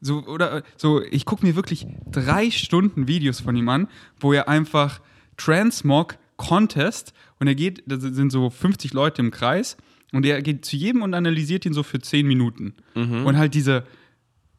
So, 0.00 0.24
oder 0.26 0.62
so, 0.76 1.02
ich 1.02 1.24
gucke 1.24 1.46
mir 1.46 1.56
wirklich 1.56 1.86
drei 2.10 2.50
Stunden 2.50 3.08
Videos 3.08 3.40
von 3.40 3.56
ihm 3.56 3.68
an, 3.68 3.88
wo 4.20 4.32
er 4.32 4.48
einfach 4.48 5.00
Transmog 5.36 6.18
Contest 6.36 7.12
und 7.38 7.46
er 7.46 7.54
geht, 7.54 7.82
da 7.86 7.98
sind 7.98 8.30
so 8.30 8.50
50 8.50 8.92
Leute 8.92 9.22
im 9.22 9.30
Kreis 9.30 9.76
und 10.12 10.26
er 10.26 10.42
geht 10.42 10.64
zu 10.64 10.76
jedem 10.76 11.02
und 11.02 11.14
analysiert 11.14 11.64
ihn 11.64 11.72
so 11.72 11.82
für 11.82 11.98
10 11.98 12.26
Minuten. 12.26 12.74
Und 12.94 13.38
halt 13.38 13.54
diese, 13.54 13.84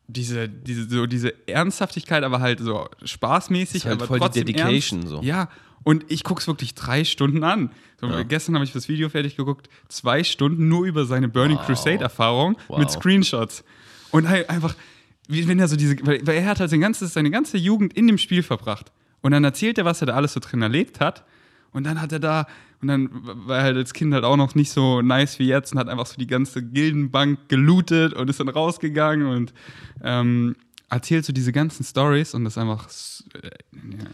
diese, 0.07 0.49
diese, 0.49 0.89
so 0.89 1.05
diese 1.05 1.33
Ernsthaftigkeit, 1.47 2.23
aber 2.23 2.39
halt 2.39 2.59
so 2.59 2.87
spaßmäßig, 3.03 3.75
Ist 3.77 3.85
halt 3.85 3.95
aber 3.97 4.07
voll 4.07 4.19
die 4.19 4.25
trotzdem 4.25 4.45
Dedication 4.45 4.99
ernst. 5.01 5.13
so. 5.13 5.21
Ja, 5.21 5.49
und 5.87 6.03
ich 6.09 6.25
gucke 6.25 6.41
es 6.41 6.47
wirklich 6.47 6.75
drei 6.75 7.05
Stunden 7.05 7.45
an. 7.45 7.71
So, 8.01 8.07
Ja. 8.07 8.23
Gestern 8.23 8.55
habe 8.55 8.65
ich 8.65 8.73
das 8.73 8.89
Video 8.89 9.07
fertig 9.07 9.37
geguckt, 9.37 9.69
zwei 9.87 10.21
Stunden 10.25 10.67
nur 10.67 10.85
über 10.85 11.05
seine 11.05 11.29
Burning 11.29 11.55
Wow. 11.57 11.65
Crusade-Erfahrung 11.65 12.57
Wow. 12.67 12.79
mit 12.79 12.91
Screenshots. 12.91 13.63
Und 14.11 14.27
halt 14.27 14.49
einfach, 14.49 14.75
wie 15.29 15.47
wenn 15.47 15.59
er 15.59 15.69
so 15.69 15.77
diese, 15.77 15.95
weil, 16.05 16.19
weil 16.27 16.35
er 16.39 16.45
hat 16.47 16.59
halt 16.59 16.69
sein 16.71 16.81
ganzes, 16.81 17.13
seine 17.13 17.31
ganze 17.31 17.57
Jugend 17.57 17.93
in 17.93 18.05
dem 18.05 18.17
Spiel 18.17 18.43
verbracht. 18.43 18.91
Und 19.21 19.31
dann 19.31 19.45
erzählt 19.45 19.77
er, 19.77 19.85
was 19.85 20.01
er 20.01 20.07
da 20.07 20.13
alles 20.15 20.33
so 20.33 20.41
drin 20.41 20.61
erlebt 20.61 20.99
hat. 20.99 21.23
Und 21.71 21.85
dann 21.85 22.01
hat 22.01 22.11
er 22.11 22.19
da, 22.19 22.47
und 22.81 22.89
dann 22.89 23.09
war 23.47 23.59
er 23.59 23.63
halt 23.63 23.77
als 23.77 23.93
Kind 23.93 24.13
halt 24.13 24.25
auch 24.25 24.35
noch 24.35 24.55
nicht 24.55 24.71
so 24.71 25.01
nice 25.01 25.39
wie 25.39 25.47
jetzt 25.47 25.71
und 25.71 25.79
hat 25.79 25.87
einfach 25.87 26.05
so 26.05 26.15
die 26.17 26.27
ganze 26.27 26.61
Gildenbank 26.63 27.47
gelootet 27.47 28.13
und 28.13 28.29
ist 28.29 28.41
dann 28.41 28.49
rausgegangen 28.49 29.25
und 29.27 29.53
ähm, 30.03 30.55
erzählt 30.89 31.25
so 31.25 31.33
diese 31.33 31.51
ganzen 31.51 31.83
Stories 31.83 32.33
und 32.33 32.43
das 32.45 32.57
einfach. 32.57 32.87
Äh, 33.41 33.49
ja, 33.73 34.05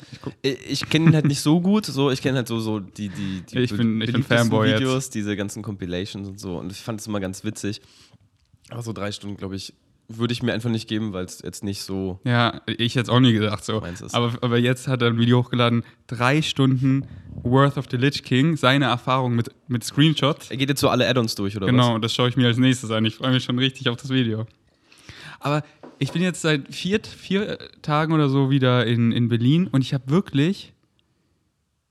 ich 0.42 0.72
Ich, 0.84 0.90
kenne 0.90 1.08
ihn 1.10 1.14
halt 1.16 1.26
nicht 1.26 1.42
so 1.42 1.62
gut, 1.62 1.86
so 1.86 2.10
ich 2.12 2.22
kenne 2.22 2.38
halt 2.38 2.48
so, 2.48 2.60
so 2.60 2.80
die, 2.80 3.10
die, 3.10 3.42
die 3.42 3.60
Ich 3.60 3.76
bin- 3.76 4.02
ich 4.02 4.12
bin 4.12 4.24
Fanboy 4.24 4.70
jetzt. 4.70 4.80
Videos, 4.82 5.10
diese 5.10 5.36
ganzen 5.36 5.62
Compilations 5.64 6.28
und 6.28 6.40
so. 6.40 6.58
Und 6.58 6.72
ich 6.72 6.80
fand 6.80 7.00
es 7.00 7.08
immer 7.08 7.20
ganz 7.20 7.44
witzig. 7.44 7.82
Aber 8.70 8.82
so 8.82 8.94
drei 8.94 9.12
Stunden, 9.12 9.38
glaube 9.38 9.56
ich, 9.56 9.74
würde 10.10 10.34
ich 10.34 10.44
mir 10.44 10.54
einfach 10.54 10.70
nicht 10.70 10.88
geben, 10.88 11.14
weil 11.14 11.26
es 11.26 11.42
jetzt 11.44 11.64
nicht 11.64 11.82
so. 11.82 12.20
ja, 12.26 12.62
ich 12.68 12.96
hätte 12.96 13.04
es 13.04 13.10
auch 13.10 13.20
nie 13.20 13.34
gedacht 13.34 13.64
so. 13.64 13.82
Aber, 14.12 14.34
aber 14.42 14.58
jetzt 14.58 14.88
hat 14.88 15.02
er 15.02 15.08
ein 15.10 15.18
Video 15.18 15.40
hochgeladen, 15.40 15.84
drei 16.08 16.42
Stunden 16.42 17.06
Worth 17.44 17.78
of 17.78 17.86
the 17.90 17.98
Lich 17.98 18.24
King, 18.24 18.58
seine 18.58 18.86
Erfahrung 18.86 19.36
mit, 19.36 19.50
mit 19.68 19.84
Screenshots. 19.84 20.50
Er 20.52 20.58
geht 20.58 20.70
jetzt 20.70 20.82
so 20.82 20.90
alle 20.90 21.08
Add-ons 21.08 21.36
durch, 21.36 21.56
oder 21.56 21.68
Genau, 21.68 21.96
was? 21.96 22.02
das 22.02 22.14
schaue 22.16 22.30
ich 22.30 22.36
mir 22.36 22.48
als 22.48 22.58
nächstes 22.58 22.92
an. 22.92 23.06
Ich 23.06 23.16
freue 23.16 23.32
mich 23.32 23.44
schon 23.44 23.58
richtig 23.60 23.90
auf 23.90 23.96
das 23.98 24.10
Video. 24.10 24.46
Aber 25.40 25.64
ich 26.00 26.12
bin 26.12 26.22
jetzt 26.22 26.42
seit 26.42 26.74
vier, 26.74 27.00
vier 27.04 27.58
Tagen 27.82 28.14
oder 28.14 28.30
so 28.30 28.50
wieder 28.50 28.86
in, 28.86 29.12
in 29.12 29.30
Berlin 29.30 29.68
und 29.68 29.82
ich 29.82 29.94
habe 29.94 30.10
wirklich 30.10 30.74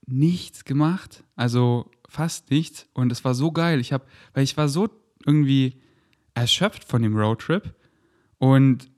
nichts 0.07 0.65
gemacht. 0.65 1.25
Also 1.37 1.91
fast 2.09 2.51
nichts. 2.51 2.87
Und 2.93 3.11
es 3.11 3.25
war 3.25 3.35
so 3.35 3.53
geil. 3.53 3.81
Ich 3.81 3.93
habe, 3.93 4.05
weil 4.35 4.45
ich 4.45 4.57
war 4.57 4.69
so 4.69 4.89
irgendwie 5.25 5.81
erschöpft 6.35 6.85
von 6.85 7.03
dem 7.03 7.17
Roadtrip 7.17 7.75
und 8.39 8.91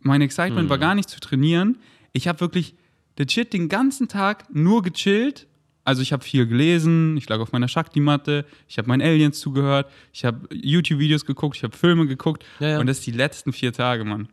mein 0.00 0.20
Excitement 0.20 0.68
war 0.68 0.78
gar 0.78 0.94
nicht 0.94 1.08
zu 1.08 1.18
trainieren. 1.18 1.78
Ich 2.12 2.28
habe 2.28 2.40
wirklich 2.40 2.76
legit 3.18 3.52
den 3.52 3.68
ganzen 3.68 4.08
Tag 4.08 4.54
nur 4.54 4.82
gechillt. 4.82 5.46
Also 5.86 6.02
ich 6.02 6.12
habe 6.12 6.24
viel 6.24 6.46
gelesen, 6.48 7.16
ich 7.16 7.28
lag 7.28 7.38
auf 7.38 7.52
meiner 7.52 7.68
Shakti-Matte, 7.68 8.44
ich 8.66 8.76
habe 8.76 8.88
meinen 8.88 9.02
Aliens 9.02 9.38
zugehört, 9.38 9.88
ich 10.12 10.24
habe 10.24 10.48
YouTube-Videos 10.52 11.24
geguckt, 11.24 11.56
ich 11.56 11.62
habe 11.62 11.76
Filme 11.76 12.08
geguckt 12.08 12.44
Ja, 12.58 12.68
ja. 12.70 12.80
und 12.80 12.88
das 12.88 13.00
die 13.02 13.12
letzten 13.12 13.52
vier 13.52 13.72
Tage, 13.72 14.04
Mann. 14.04 14.28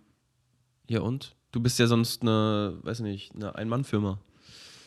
Ja, 0.89 1.01
und? 1.01 1.35
Du 1.51 1.59
bist 1.59 1.77
ja 1.77 1.85
sonst 1.85 2.23
eine, 2.23 2.73
weiß 2.81 3.01
nicht, 3.01 3.35
eine 3.35 3.53
Ein-Mann-Firma. 3.55 4.17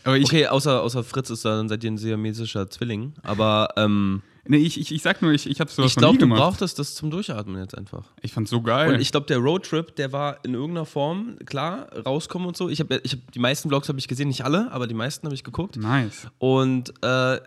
Aber 0.02 0.16
ich, 0.18 0.24
Okay, 0.24 0.48
außer, 0.48 0.82
außer 0.82 1.04
Fritz 1.04 1.30
ist 1.30 1.44
da, 1.44 1.56
dann 1.56 1.68
seid 1.68 1.84
ihr 1.84 1.90
ein 1.92 1.98
siamesischer 1.98 2.68
Zwilling. 2.68 3.14
Aber 3.22 3.68
ähm, 3.76 4.22
nee, 4.48 4.58
ich, 4.58 4.80
ich, 4.80 4.92
ich 4.92 5.02
sag 5.02 5.22
nur, 5.22 5.32
ich, 5.32 5.48
ich 5.48 5.60
habe 5.60 5.70
sowas 5.70 5.92
ich 5.92 5.96
glaube, 5.96 6.18
du 6.18 6.26
gemacht. 6.26 6.40
brauchtest 6.40 6.78
das 6.78 6.94
zum 6.94 7.10
Durchatmen 7.10 7.60
jetzt 7.60 7.76
einfach. 7.76 8.04
ich 8.22 8.32
fand's 8.32 8.50
so 8.50 8.60
geil. 8.62 8.94
Und 8.94 9.00
ich 9.00 9.10
glaube, 9.10 9.26
der 9.26 9.38
Roadtrip, 9.38 9.94
der 9.96 10.12
war 10.12 10.44
in 10.44 10.54
irgendeiner 10.54 10.86
Form, 10.86 11.36
klar, 11.44 11.88
rauskommen 12.04 12.48
und 12.48 12.56
so. 12.56 12.68
Ich 12.68 12.80
habe 12.80 13.00
ich 13.02 13.12
hab, 13.12 13.32
die 13.32 13.38
meisten 13.38 13.68
Vlogs 13.68 13.88
habe 13.88 13.98
ich 13.98 14.08
gesehen, 14.08 14.28
nicht 14.28 14.44
alle, 14.44 14.70
aber 14.72 14.86
die 14.86 14.94
meisten 14.94 15.26
habe 15.26 15.34
ich 15.34 15.44
geguckt. 15.44 15.76
nice. 15.76 16.28
Und 16.38 16.92
äh, 17.02 17.40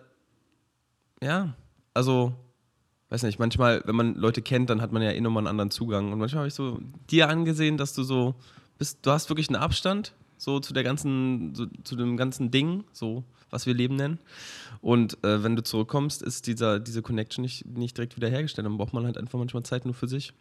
ja, 1.21 1.53
also, 1.93 2.33
weiß 3.09 3.23
nicht, 3.23 3.39
manchmal, 3.39 3.81
wenn 3.85 3.95
man 3.95 4.15
Leute 4.15 4.41
kennt, 4.41 4.69
dann 4.69 4.81
hat 4.81 4.91
man 4.91 5.01
ja 5.01 5.11
eh 5.11 5.21
nochmal 5.21 5.41
einen 5.41 5.47
anderen 5.47 5.71
Zugang. 5.71 6.11
Und 6.11 6.19
manchmal 6.19 6.39
habe 6.39 6.47
ich 6.47 6.53
so 6.53 6.79
dir 7.09 7.29
angesehen, 7.29 7.77
dass 7.77 7.93
du 7.93 8.03
so 8.03 8.35
bist, 8.77 9.05
du 9.05 9.11
hast 9.11 9.29
wirklich 9.29 9.49
einen 9.49 9.57
Abstand 9.57 10.13
so 10.37 10.59
zu 10.59 10.73
der 10.73 10.83
ganzen, 10.83 11.53
so, 11.53 11.65
zu 11.83 11.95
dem 11.95 12.15
ganzen 12.17 12.49
Ding, 12.49 12.85
so 12.93 13.25
was 13.49 13.65
wir 13.65 13.73
Leben 13.73 13.95
nennen. 13.95 14.19
Und 14.81 15.23
äh, 15.23 15.43
wenn 15.43 15.55
du 15.55 15.63
zurückkommst, 15.63 16.21
ist 16.21 16.47
dieser, 16.47 16.79
diese 16.79 17.01
Connection 17.01 17.41
nicht, 17.41 17.65
nicht 17.65 17.97
direkt 17.97 18.15
wiederhergestellt. 18.15 18.65
Dann 18.65 18.77
braucht 18.77 18.93
man 18.93 19.05
halt 19.05 19.17
einfach 19.17 19.37
manchmal 19.37 19.63
Zeit 19.63 19.85
nur 19.85 19.93
für 19.93 20.07
sich. 20.07 20.33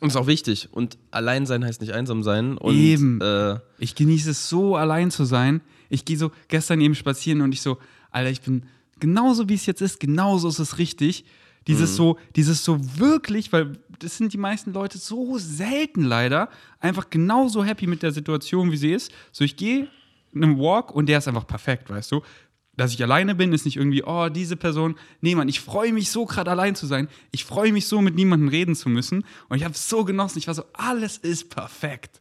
Und 0.00 0.08
ist 0.08 0.16
auch 0.16 0.26
wichtig. 0.26 0.68
Und 0.72 0.98
allein 1.10 1.46
sein 1.46 1.64
heißt 1.64 1.80
nicht 1.80 1.92
einsam 1.92 2.22
sein. 2.22 2.58
Und, 2.58 2.74
Eben. 2.74 3.20
Äh, 3.20 3.58
Ich 3.78 3.94
genieße 3.94 4.30
es 4.30 4.48
so, 4.48 4.76
allein 4.76 5.10
zu 5.10 5.24
sein. 5.24 5.60
Ich 5.88 6.04
gehe 6.04 6.18
so 6.18 6.30
gestern 6.48 6.80
eben 6.80 6.94
spazieren 6.94 7.40
und 7.40 7.52
ich 7.52 7.62
so, 7.62 7.78
Alter, 8.10 8.30
ich 8.30 8.40
bin 8.40 8.64
genauso 9.00 9.48
wie 9.48 9.54
es 9.54 9.66
jetzt 9.66 9.80
ist, 9.80 10.00
genauso 10.00 10.48
ist 10.48 10.58
es 10.58 10.78
richtig. 10.78 11.24
Dieses 11.66 11.96
so, 11.96 12.18
dieses 12.34 12.64
so 12.64 12.78
wirklich, 12.98 13.52
weil 13.52 13.72
das 13.98 14.16
sind 14.16 14.32
die 14.32 14.38
meisten 14.38 14.72
Leute 14.72 14.96
so 14.96 15.36
selten 15.36 16.02
leider, 16.02 16.48
einfach 16.80 17.10
genauso 17.10 17.62
happy 17.62 17.86
mit 17.86 18.02
der 18.02 18.10
Situation, 18.12 18.72
wie 18.72 18.78
sie 18.78 18.92
ist. 18.92 19.12
So, 19.32 19.44
ich 19.44 19.56
gehe 19.56 19.88
einem 20.34 20.58
Walk 20.58 20.94
und 20.94 21.06
der 21.06 21.18
ist 21.18 21.28
einfach 21.28 21.46
perfekt, 21.46 21.90
weißt 21.90 22.12
du? 22.12 22.22
Dass 22.76 22.92
ich 22.92 23.02
alleine 23.02 23.34
bin, 23.34 23.52
ist 23.52 23.64
nicht 23.64 23.76
irgendwie, 23.76 24.04
oh, 24.04 24.28
diese 24.28 24.56
Person. 24.56 24.96
Nee, 25.20 25.34
Mann, 25.34 25.48
ich 25.48 25.60
freue 25.60 25.92
mich 25.92 26.10
so, 26.10 26.26
gerade 26.26 26.50
allein 26.50 26.76
zu 26.76 26.86
sein. 26.86 27.08
Ich 27.32 27.44
freue 27.44 27.72
mich 27.72 27.86
so, 27.86 28.00
mit 28.00 28.14
niemandem 28.14 28.48
reden 28.48 28.76
zu 28.76 28.88
müssen. 28.88 29.24
Und 29.48 29.56
ich 29.56 29.64
habe 29.64 29.74
es 29.74 29.88
so 29.88 30.04
genossen. 30.04 30.38
Ich 30.38 30.46
war 30.46 30.54
so, 30.54 30.62
alles 30.74 31.18
ist 31.18 31.50
perfekt. 31.50 32.20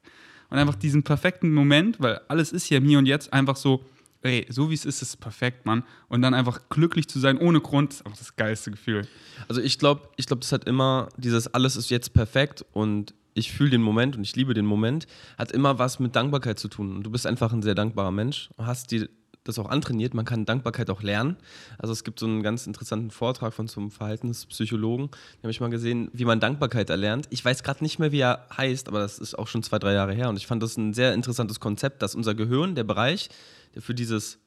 Und 0.50 0.58
einfach 0.58 0.76
diesen 0.76 1.04
perfekten 1.04 1.54
Moment, 1.54 2.00
weil 2.00 2.22
alles 2.28 2.52
ist 2.52 2.66
Hier 2.66 2.80
und 2.80 3.06
Jetzt 3.06 3.34
einfach 3.34 3.56
so, 3.56 3.86
ey, 4.22 4.46
so 4.50 4.70
wie 4.70 4.74
es 4.74 4.86
ist, 4.86 5.02
ist 5.02 5.18
perfekt, 5.18 5.66
Mann. 5.66 5.84
Und 6.08 6.22
dann 6.22 6.34
einfach 6.34 6.70
glücklich 6.70 7.08
zu 7.08 7.20
sein, 7.20 7.38
ohne 7.38 7.62
Grund, 7.62 7.94
ist 7.94 8.06
einfach 8.06 8.18
das 8.18 8.36
geilste 8.36 8.72
Gefühl. 8.72 9.08
Also 9.48 9.62
ich 9.62 9.78
glaube, 9.78 10.10
ich 10.16 10.26
glaube, 10.26 10.42
das 10.42 10.52
hat 10.52 10.66
immer 10.66 11.10
dieses 11.18 11.54
alles 11.54 11.76
ist 11.76 11.90
jetzt 11.90 12.14
perfekt 12.14 12.66
und 12.72 13.14
ich 13.38 13.52
fühle 13.52 13.70
den 13.70 13.82
Moment 13.82 14.18
und 14.18 14.24
ich 14.24 14.36
liebe 14.36 14.54
den 14.54 14.66
Moment, 14.66 15.08
hat 15.38 15.52
immer 15.52 15.80
was 15.80 16.00
mit 16.00 16.16
Dankbarkeit 16.16 16.60
zu 16.60 16.68
tun. 16.68 16.96
Und 16.96 17.04
du 17.04 17.12
bist 17.12 17.28
einfach 17.28 17.54
ein 17.54 17.62
sehr 17.62 17.76
dankbarer 17.76 18.12
Mensch, 18.12 18.50
hast 18.58 18.92
dir 18.92 19.10
das 19.48 19.60
auch 19.60 19.70
antrainiert. 19.70 20.14
Man 20.14 20.26
kann 20.26 20.46
Dankbarkeit 20.46 20.90
auch 20.90 21.02
lernen. 21.02 21.38
Also 21.78 21.94
es 21.94 22.04
gibt 22.04 22.20
so 22.20 22.26
einen 22.26 22.44
ganz 22.44 22.68
interessanten 22.68 23.12
Vortrag 23.12 23.54
von 23.54 23.68
so 23.68 23.80
einem 23.80 23.92
Verhaltenspsychologen, 23.92 25.08
den 25.08 25.44
habe 25.44 25.52
ich 25.52 25.62
mal 25.62 25.70
gesehen, 25.70 26.10
wie 26.14 26.26
man 26.26 26.40
Dankbarkeit 26.40 26.90
erlernt. 26.90 27.28
Ich 27.30 27.44
weiß 27.44 27.64
gerade 27.64 27.84
nicht 27.84 28.00
mehr, 28.00 28.12
wie 28.12 28.20
er 28.20 28.46
heißt, 28.56 28.88
aber 28.88 29.00
das 29.00 29.20
ist 29.20 29.38
auch 29.38 29.48
schon 29.48 29.64
zwei, 29.64 29.80
drei 29.80 29.94
Jahre 29.94 30.14
her. 30.14 30.30
Und 30.30 30.38
ich 30.38 30.48
fand 30.48 30.62
das 30.62 30.78
ein 30.78 30.94
sehr 30.94 31.14
interessantes 31.14 31.60
Konzept, 31.60 32.02
dass 32.02 32.16
unser 32.16 32.36
Gehirn, 32.36 32.76
der 32.76 32.84
Bereich, 32.84 33.30
der 33.74 33.82
für 33.82 33.94
dieses 33.94 34.40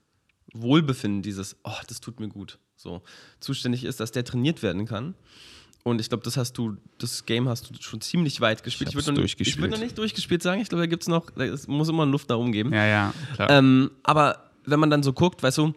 Wohlbefinden, 0.52 1.22
dieses, 1.22 1.56
oh, 1.64 1.80
das 1.88 2.00
tut 2.00 2.20
mir 2.20 2.28
gut, 2.28 2.58
so 2.76 3.02
zuständig 3.38 3.84
ist, 3.84 4.00
dass 4.00 4.12
der 4.12 4.24
trainiert 4.24 4.62
werden 4.62 4.84
kann. 4.84 5.14
Und 5.82 6.00
ich 6.00 6.08
glaube, 6.08 6.22
das 6.24 6.36
hast 6.36 6.52
du, 6.58 6.76
das 6.98 7.24
Game 7.24 7.48
hast 7.48 7.70
du 7.70 7.74
schon 7.80 8.00
ziemlich 8.02 8.40
weit 8.40 8.62
gespielt. 8.62 8.90
Ich 8.90 8.94
würde 8.96 9.06
hab's 9.06 9.16
noch, 9.16 9.22
nicht- 9.22 9.32
ich 9.32 9.36
durchgespielt. 9.36 9.62
würd 9.62 9.70
noch 9.72 9.78
nicht 9.84 9.96
durchgespielt 9.98 10.42
sagen. 10.42 10.60
Ich 10.60 10.68
glaube, 10.68 10.82
da 10.82 10.86
gibt 10.86 11.02
es 11.04 11.08
noch, 11.08 11.30
da- 11.30 11.44
es 11.44 11.66
muss 11.68 11.88
immer 11.88 12.04
Luft 12.06 12.28
nach 12.28 12.36
oben 12.36 12.52
geben. 12.52 12.72
Ja, 12.72 12.84
ja, 12.86 13.14
klar. 13.34 13.48
Ähm, 13.50 13.90
aber 14.02 14.50
wenn 14.66 14.78
man 14.78 14.90
dann 14.90 15.02
so 15.02 15.12
guckt, 15.14 15.42
weißt 15.42 15.58
du, 15.58 15.72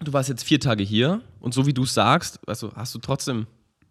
du 0.00 0.12
warst 0.12 0.28
jetzt 0.28 0.44
vier 0.44 0.60
Tage 0.60 0.84
hier 0.84 1.20
und 1.40 1.52
so 1.52 1.66
wie 1.66 1.72
du 1.74 1.82
es 1.82 1.94
sagst, 1.94 2.38
weißt 2.46 2.62
du, 2.62 2.72
hast 2.76 2.94
du 2.94 2.98
trotzdem 3.00 3.46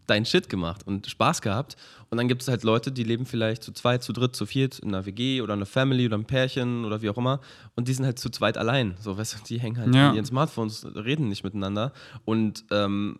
deinen 0.07 0.25
Shit 0.25 0.49
gemacht 0.49 0.85
und 0.85 1.07
Spaß 1.07 1.41
gehabt. 1.41 1.75
Und 2.09 2.17
dann 2.17 2.27
gibt 2.27 2.41
es 2.41 2.47
halt 2.49 2.63
Leute, 2.63 2.91
die 2.91 3.03
leben 3.03 3.25
vielleicht 3.25 3.63
zu 3.63 3.71
zweit, 3.71 4.03
zu 4.03 4.11
dritt, 4.13 4.35
zu 4.35 4.45
viert 4.45 4.79
in 4.79 4.89
einer 4.89 5.05
WG 5.05 5.41
oder 5.41 5.53
einer 5.53 5.65
Family 5.65 6.05
oder 6.05 6.17
ein 6.17 6.25
Pärchen 6.25 6.83
oder 6.85 7.01
wie 7.01 7.09
auch 7.09 7.17
immer. 7.17 7.39
Und 7.75 7.87
die 7.87 7.93
sind 7.93 8.05
halt 8.05 8.19
zu 8.19 8.29
zweit 8.29 8.57
allein. 8.57 8.95
So, 8.99 9.17
weißt 9.17 9.33
du, 9.35 9.43
die 9.47 9.59
hängen 9.59 9.77
halt 9.77 9.95
Ja. 9.95 10.09
an 10.09 10.15
ihren 10.15 10.25
Smartphones, 10.25 10.85
reden 10.95 11.29
nicht 11.29 11.43
miteinander 11.45 11.93
und 12.25 12.65
ähm, 12.71 13.19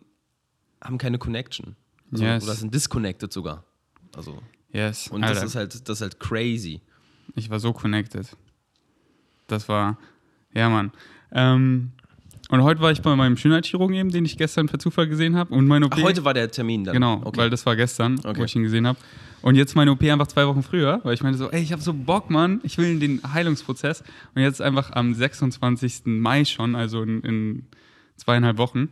haben 0.82 0.98
keine 0.98 1.18
Connection. 1.18 1.74
Also, 2.12 2.24
Yes. 2.24 2.44
Oder 2.44 2.54
sind 2.54 2.74
disconnected 2.74 3.32
sogar. 3.32 3.64
Also, 4.16 4.40
yes. 4.72 5.08
und 5.08 5.24
Alter, 5.24 5.40
das 5.40 5.44
ist 5.50 5.56
halt, 5.56 5.88
das 5.88 5.98
ist 5.98 6.02
halt 6.02 6.20
crazy. 6.20 6.80
ich 7.34 7.50
war 7.50 7.58
so 7.60 7.72
connected. 7.72 8.26
Das 9.46 9.68
war, 9.68 9.98
ja, 10.54 10.68
Mann. 10.70 10.92
Ähm, 11.32 11.92
und 12.50 12.62
heute 12.62 12.80
war 12.80 12.92
ich 12.92 13.02
bei 13.02 13.14
meinem 13.16 13.36
Schönheitschirurgen 13.36 13.96
eben, 13.96 14.10
den 14.10 14.24
ich 14.24 14.36
gestern 14.36 14.66
per 14.66 14.78
Zufall 14.78 15.08
gesehen 15.08 15.34
habe. 15.36 15.52
Und 15.54 15.66
meine 15.66 15.86
OP. 15.86 15.94
Ach, 15.96 16.02
heute 16.02 16.24
war 16.24 16.34
der 16.34 16.50
Termin 16.50 16.84
dann. 16.84 16.92
Genau, 16.92 17.20
okay. 17.24 17.38
weil 17.38 17.50
das 17.50 17.64
war 17.66 17.74
gestern, 17.74 18.22
wo 18.22 18.28
Okay. 18.28 18.44
ich 18.44 18.54
ihn 18.54 18.62
gesehen 18.62 18.86
habe. 18.86 18.98
Und 19.42 19.56
jetzt 19.56 19.74
meine 19.74 19.90
OP 19.90 20.02
einfach 20.04 20.26
zwei 20.28 20.46
Wochen 20.46 20.62
früher, 20.62 21.00
weil 21.02 21.14
ich 21.14 21.22
meinte 21.22 21.38
so, 21.38 21.50
ey, 21.50 21.62
ich 21.62 21.72
habe 21.72 21.82
so 21.82 21.92
Bock, 21.92 22.30
Mann, 22.30 22.60
ich 22.62 22.78
will 22.78 22.86
in 22.86 23.00
den 23.00 23.20
Heilungsprozess. 23.32 24.02
Und 24.34 24.42
jetzt 24.42 24.62
einfach 24.62 24.92
am 24.92 25.14
26. 25.14 26.02
Mai 26.06 26.44
schon, 26.44 26.76
also 26.76 27.02
in, 27.02 27.20
in 27.22 27.66
zweieinhalb 28.16 28.56
Wochen. 28.58 28.88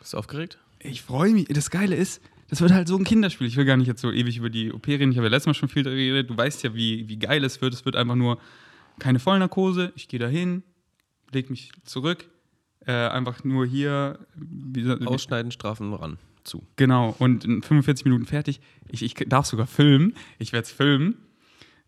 Bist 0.00 0.12
du 0.12 0.18
aufgeregt? 0.18 0.58
Ich 0.90 1.02
freue 1.02 1.32
mich. 1.32 1.46
Das 1.48 1.70
Geile 1.70 1.94
ist, 1.96 2.20
das 2.48 2.60
wird 2.60 2.72
halt 2.72 2.88
so 2.88 2.96
ein 2.96 3.04
Kinderspiel. 3.04 3.46
Ich 3.46 3.56
will 3.56 3.64
gar 3.64 3.76
nicht 3.76 3.86
jetzt 3.88 4.00
so 4.00 4.10
ewig 4.12 4.36
über 4.38 4.50
die 4.50 4.72
OP 4.72 4.86
reden. 4.86 5.10
Ich 5.10 5.18
habe 5.18 5.26
ja 5.26 5.30
letztes 5.30 5.46
Mal 5.46 5.54
schon 5.54 5.68
viel 5.68 5.82
darüber 5.82 6.00
geredet. 6.00 6.30
Du 6.30 6.36
weißt 6.36 6.62
ja, 6.62 6.74
wie, 6.74 7.08
wie 7.08 7.18
geil 7.18 7.42
es 7.44 7.60
wird. 7.60 7.74
Es 7.74 7.84
wird 7.84 7.96
einfach 7.96 8.14
nur 8.14 8.38
keine 8.98 9.18
Vollnarkose. 9.18 9.92
Ich 9.96 10.08
gehe 10.08 10.20
da 10.20 10.28
hin, 10.28 10.62
leg 11.32 11.50
mich 11.50 11.72
zurück. 11.84 12.26
Äh, 12.86 12.92
einfach 12.92 13.42
nur 13.44 13.66
hier. 13.66 14.18
Wie, 14.36 14.88
Ausschneiden, 15.06 15.50
strafen, 15.50 15.92
ran. 15.92 16.18
zu. 16.44 16.62
Genau, 16.76 17.16
und 17.18 17.44
in 17.44 17.62
45 17.62 18.04
Minuten 18.04 18.26
fertig. 18.26 18.60
Ich, 18.88 19.02
ich 19.02 19.14
darf 19.28 19.46
sogar 19.46 19.66
filmen. 19.66 20.14
Ich 20.38 20.52
werde 20.52 20.64
es 20.66 20.70
filmen. 20.72 21.16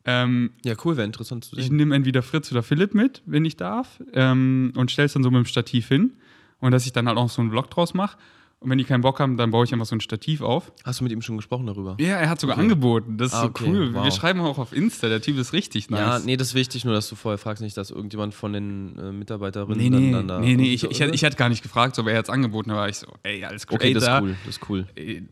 Ähm, 0.05 0.51
Ja, 0.65 0.75
cool, 0.85 0.97
wäre 0.97 1.07
interessant 1.07 1.45
zu 1.45 1.57
ich 1.57 1.67
sehen. 1.67 1.77
nehme 1.77 1.95
entweder 1.95 2.23
Fritz 2.23 2.51
oder 2.51 2.63
Philipp 2.65 2.95
mit, 2.95 3.23
wenn 3.27 3.45
ich 3.45 3.57
darf, 3.57 4.03
ähm, 4.13 4.73
und 4.77 4.91
stelle 4.91 5.07
es 5.07 5.13
dann 5.13 5.23
so 5.23 5.31
mit 5.31 5.39
dem 5.39 5.45
Stativ 5.45 5.87
hin. 5.89 6.15
Und 6.61 6.73
dass 6.73 6.87
ich 6.87 6.93
dann 6.93 7.07
halt 7.07 7.19
auch 7.19 7.29
so 7.31 7.41
einen 7.43 7.51
Vlog 7.53 7.71
draus 7.71 7.95
mache. 7.95 8.19
Und 8.61 8.71
wenn 8.71 8.79
die 8.79 8.83
keinen 8.85 9.03
Bock 9.03 9.21
haben, 9.21 9.37
dann 9.37 9.53
baue 9.53 9.65
ich 9.65 9.73
einfach 9.73 9.87
so 9.87 9.95
ein 9.95 10.01
Stativ 10.01 10.41
auf. 10.41 10.73
Hast 10.85 10.99
du 10.99 11.05
mit 11.05 11.13
ihm 11.13 11.23
schon 11.23 11.37
gesprochen 11.37 11.67
darüber? 11.67 11.97
Ja, 12.01 12.17
er 12.17 12.29
hat 12.29 12.41
sogar 12.41 12.57
Okay. 12.57 12.63
angeboten. 12.65 13.17
Das 13.17 13.29
ist 13.29 13.35
Ah, 13.35 13.43
so 13.43 13.47
okay, 13.49 13.65
cool. 13.69 13.93
Wir 13.93 14.01
wow. 14.03 14.13
schreiben 14.13 14.41
auch 14.41 14.59
auf 14.59 14.73
Insta, 14.73 15.09
der 15.09 15.23
Typ 15.23 15.39
ist 15.39 15.53
richtig 15.53 15.91
nice. 15.91 16.01
Ja, 16.01 16.19
nee, 16.19 16.37
das 16.37 16.49
ist 16.49 16.55
wichtig, 16.55 16.85
nur 16.85 16.93
dass 16.93 17.09
du 17.09 17.15
vorher 17.15 17.39
fragst, 17.39 17.63
nicht, 17.63 17.77
dass 17.77 17.91
irgendjemand 17.91 18.35
von 18.35 18.53
den 18.53 18.99
äh, 18.99 19.13
Mitarbeiterinnen 19.13 19.79
Nee, 19.79 19.91
nee, 19.91 20.11
dann, 20.11 20.27
dann 20.27 20.29
da. 20.29 20.41
nee, 20.41 20.57
nee, 20.57 20.75
ich, 20.75 20.81
so- 20.81 20.91
ich, 20.91 21.01
ich, 21.01 21.13
ich 21.13 21.25
hatte 21.25 21.37
gar 21.37 21.49
nicht 21.49 21.63
gefragt, 21.63 21.95
so, 21.95 22.03
aber 22.03 22.11
er 22.11 22.19
hat 22.19 22.25
es 22.25 22.31
angeboten, 22.31 22.71
da 22.71 22.77
war 22.77 22.89
ich 22.89 22.97
so, 22.97 23.07
ey, 23.23 23.45
alles 23.45 23.65
Creator. 23.69 23.87
Okay, 23.87 23.95
das 23.95 24.03
ist 24.05 24.21
cool, 24.23 24.37
das 24.45 24.57
ist 24.57 24.69
cool. 24.69 24.87
Äh, 24.97 25.23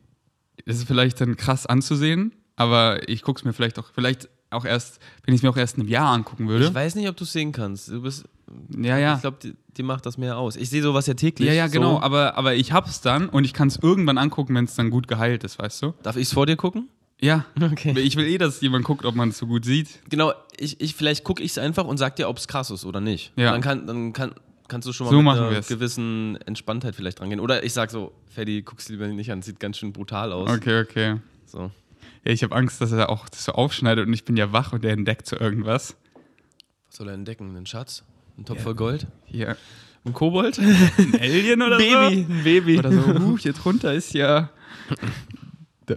Das 0.64 0.76
ist 0.76 0.86
vielleicht 0.86 1.20
dann 1.20 1.36
krass 1.36 1.66
anzusehen, 1.66 2.32
aber 2.54 3.08
ich 3.08 3.22
gucke 3.22 3.40
es 3.40 3.44
mir 3.44 3.52
vielleicht 3.52 3.78
auch, 3.80 3.90
vielleicht 3.92 4.28
auch 4.50 4.64
erst, 4.64 5.00
wenn 5.24 5.34
ich 5.34 5.40
es 5.40 5.42
mir 5.42 5.50
auch 5.50 5.56
erst 5.56 5.76
in 5.76 5.82
einem 5.82 5.90
Jahr 5.90 6.12
angucken 6.14 6.48
würde. 6.48 6.66
Ich 6.66 6.74
weiß 6.74 6.94
nicht, 6.94 7.08
ob 7.08 7.16
du 7.16 7.24
es 7.24 7.32
sehen 7.32 7.50
kannst. 7.50 7.88
Du 7.88 8.00
bist, 8.02 8.24
ja, 8.76 8.98
ja. 8.98 9.14
Ich 9.16 9.20
glaube, 9.22 9.38
dir, 9.42 9.54
dir 9.76 9.84
macht 9.84 10.06
das 10.06 10.18
mehr 10.18 10.36
aus. 10.38 10.56
Ich 10.56 10.70
sehe 10.70 10.82
sowas 10.82 11.06
ja 11.06 11.14
täglich. 11.14 11.48
Ja, 11.48 11.54
ja, 11.54 11.66
genau, 11.66 11.96
So. 11.96 12.02
aber, 12.02 12.36
aber 12.36 12.54
ich 12.54 12.72
hab's 12.72 13.00
dann 13.00 13.28
und 13.28 13.44
ich 13.44 13.52
kann 13.52 13.68
es 13.68 13.76
irgendwann 13.76 14.18
angucken, 14.18 14.54
wenn 14.54 14.64
es 14.64 14.74
dann 14.74 14.90
gut 14.90 15.08
geheilt 15.08 15.44
ist, 15.44 15.58
weißt 15.58 15.82
du? 15.82 15.94
Darf 16.02 16.16
ich 16.16 16.24
es 16.28 16.32
vor 16.32 16.46
dir 16.46 16.56
gucken? 16.56 16.88
Ja. 17.20 17.46
Okay. 17.60 17.98
Ich 18.00 18.16
will 18.16 18.26
eh, 18.26 18.36
dass 18.38 18.60
jemand 18.60 18.84
guckt, 18.84 19.04
ob 19.06 19.14
man 19.14 19.30
es 19.30 19.38
so 19.38 19.46
gut 19.46 19.64
sieht. 19.64 19.88
Genau, 20.10 20.32
ich, 20.58 20.80
ich 20.80 20.94
vielleicht 20.94 21.24
gucke 21.24 21.42
ich 21.42 21.52
es 21.52 21.58
einfach 21.58 21.84
und 21.86 21.96
sag 21.96 22.16
dir, 22.16 22.28
ob 22.28 22.36
es 22.36 22.46
krass 22.46 22.70
ist 22.70 22.84
oder 22.84 23.00
nicht. 23.00 23.32
Ja. 23.36 23.52
Dann, 23.52 23.62
kann, 23.62 23.86
dann 23.86 24.12
kann, 24.12 24.34
kannst 24.68 24.86
du 24.86 24.92
schon 24.92 25.06
mal 25.06 25.10
So 25.12 25.22
mit 25.22 25.32
einer 25.32 25.50
wir's. 25.50 25.66
gewissen 25.68 26.36
Entspanntheit 26.44 26.94
vielleicht 26.94 27.20
rangehen. 27.20 27.40
Oder 27.40 27.64
ich 27.64 27.72
sag 27.72 27.90
so, 27.90 28.12
Freddy, 28.34 28.62
guck's 28.62 28.88
lieber 28.90 29.06
nicht 29.08 29.32
an, 29.32 29.40
sieht 29.42 29.58
ganz 29.60 29.78
schön 29.78 29.92
brutal 29.94 30.30
aus. 30.32 30.50
Okay, 30.50 30.80
okay. 30.82 31.16
So. 31.46 31.70
Ja, 32.24 32.32
ich 32.32 32.42
habe 32.42 32.54
Angst, 32.54 32.80
dass 32.82 32.92
er 32.92 33.08
auch 33.08 33.28
das 33.30 33.44
so 33.44 33.52
aufschneidet 33.52 34.06
und 34.06 34.12
ich 34.12 34.24
bin 34.24 34.36
ja 34.36 34.52
wach 34.52 34.72
und 34.74 34.84
er 34.84 34.92
entdeckt 34.92 35.26
so 35.26 35.36
irgendwas. 35.38 35.96
Was 36.88 36.96
soll 36.98 37.08
er 37.08 37.14
entdecken? 37.14 37.56
Einen 37.56 37.64
Schatz? 37.66 38.04
Ein 38.38 38.44
Topf 38.44 38.62
voll 38.62 38.74
Gold? 38.74 39.06
Hier. 39.24 39.56
Ein 40.04 40.12
Kobold? 40.12 40.58
Ein 40.98 41.14
Alien 41.20 41.62
oder 41.62 41.78
Baby, 41.78 42.26
ein 42.28 42.44
Baby. 42.44 42.74
so? 42.74 42.78
Oder 42.80 42.92
so, 42.92 42.98
uh, 43.26 43.38
hier 43.38 43.52
drunter 43.52 43.92
ist 43.94 44.12
ja. 44.14 44.50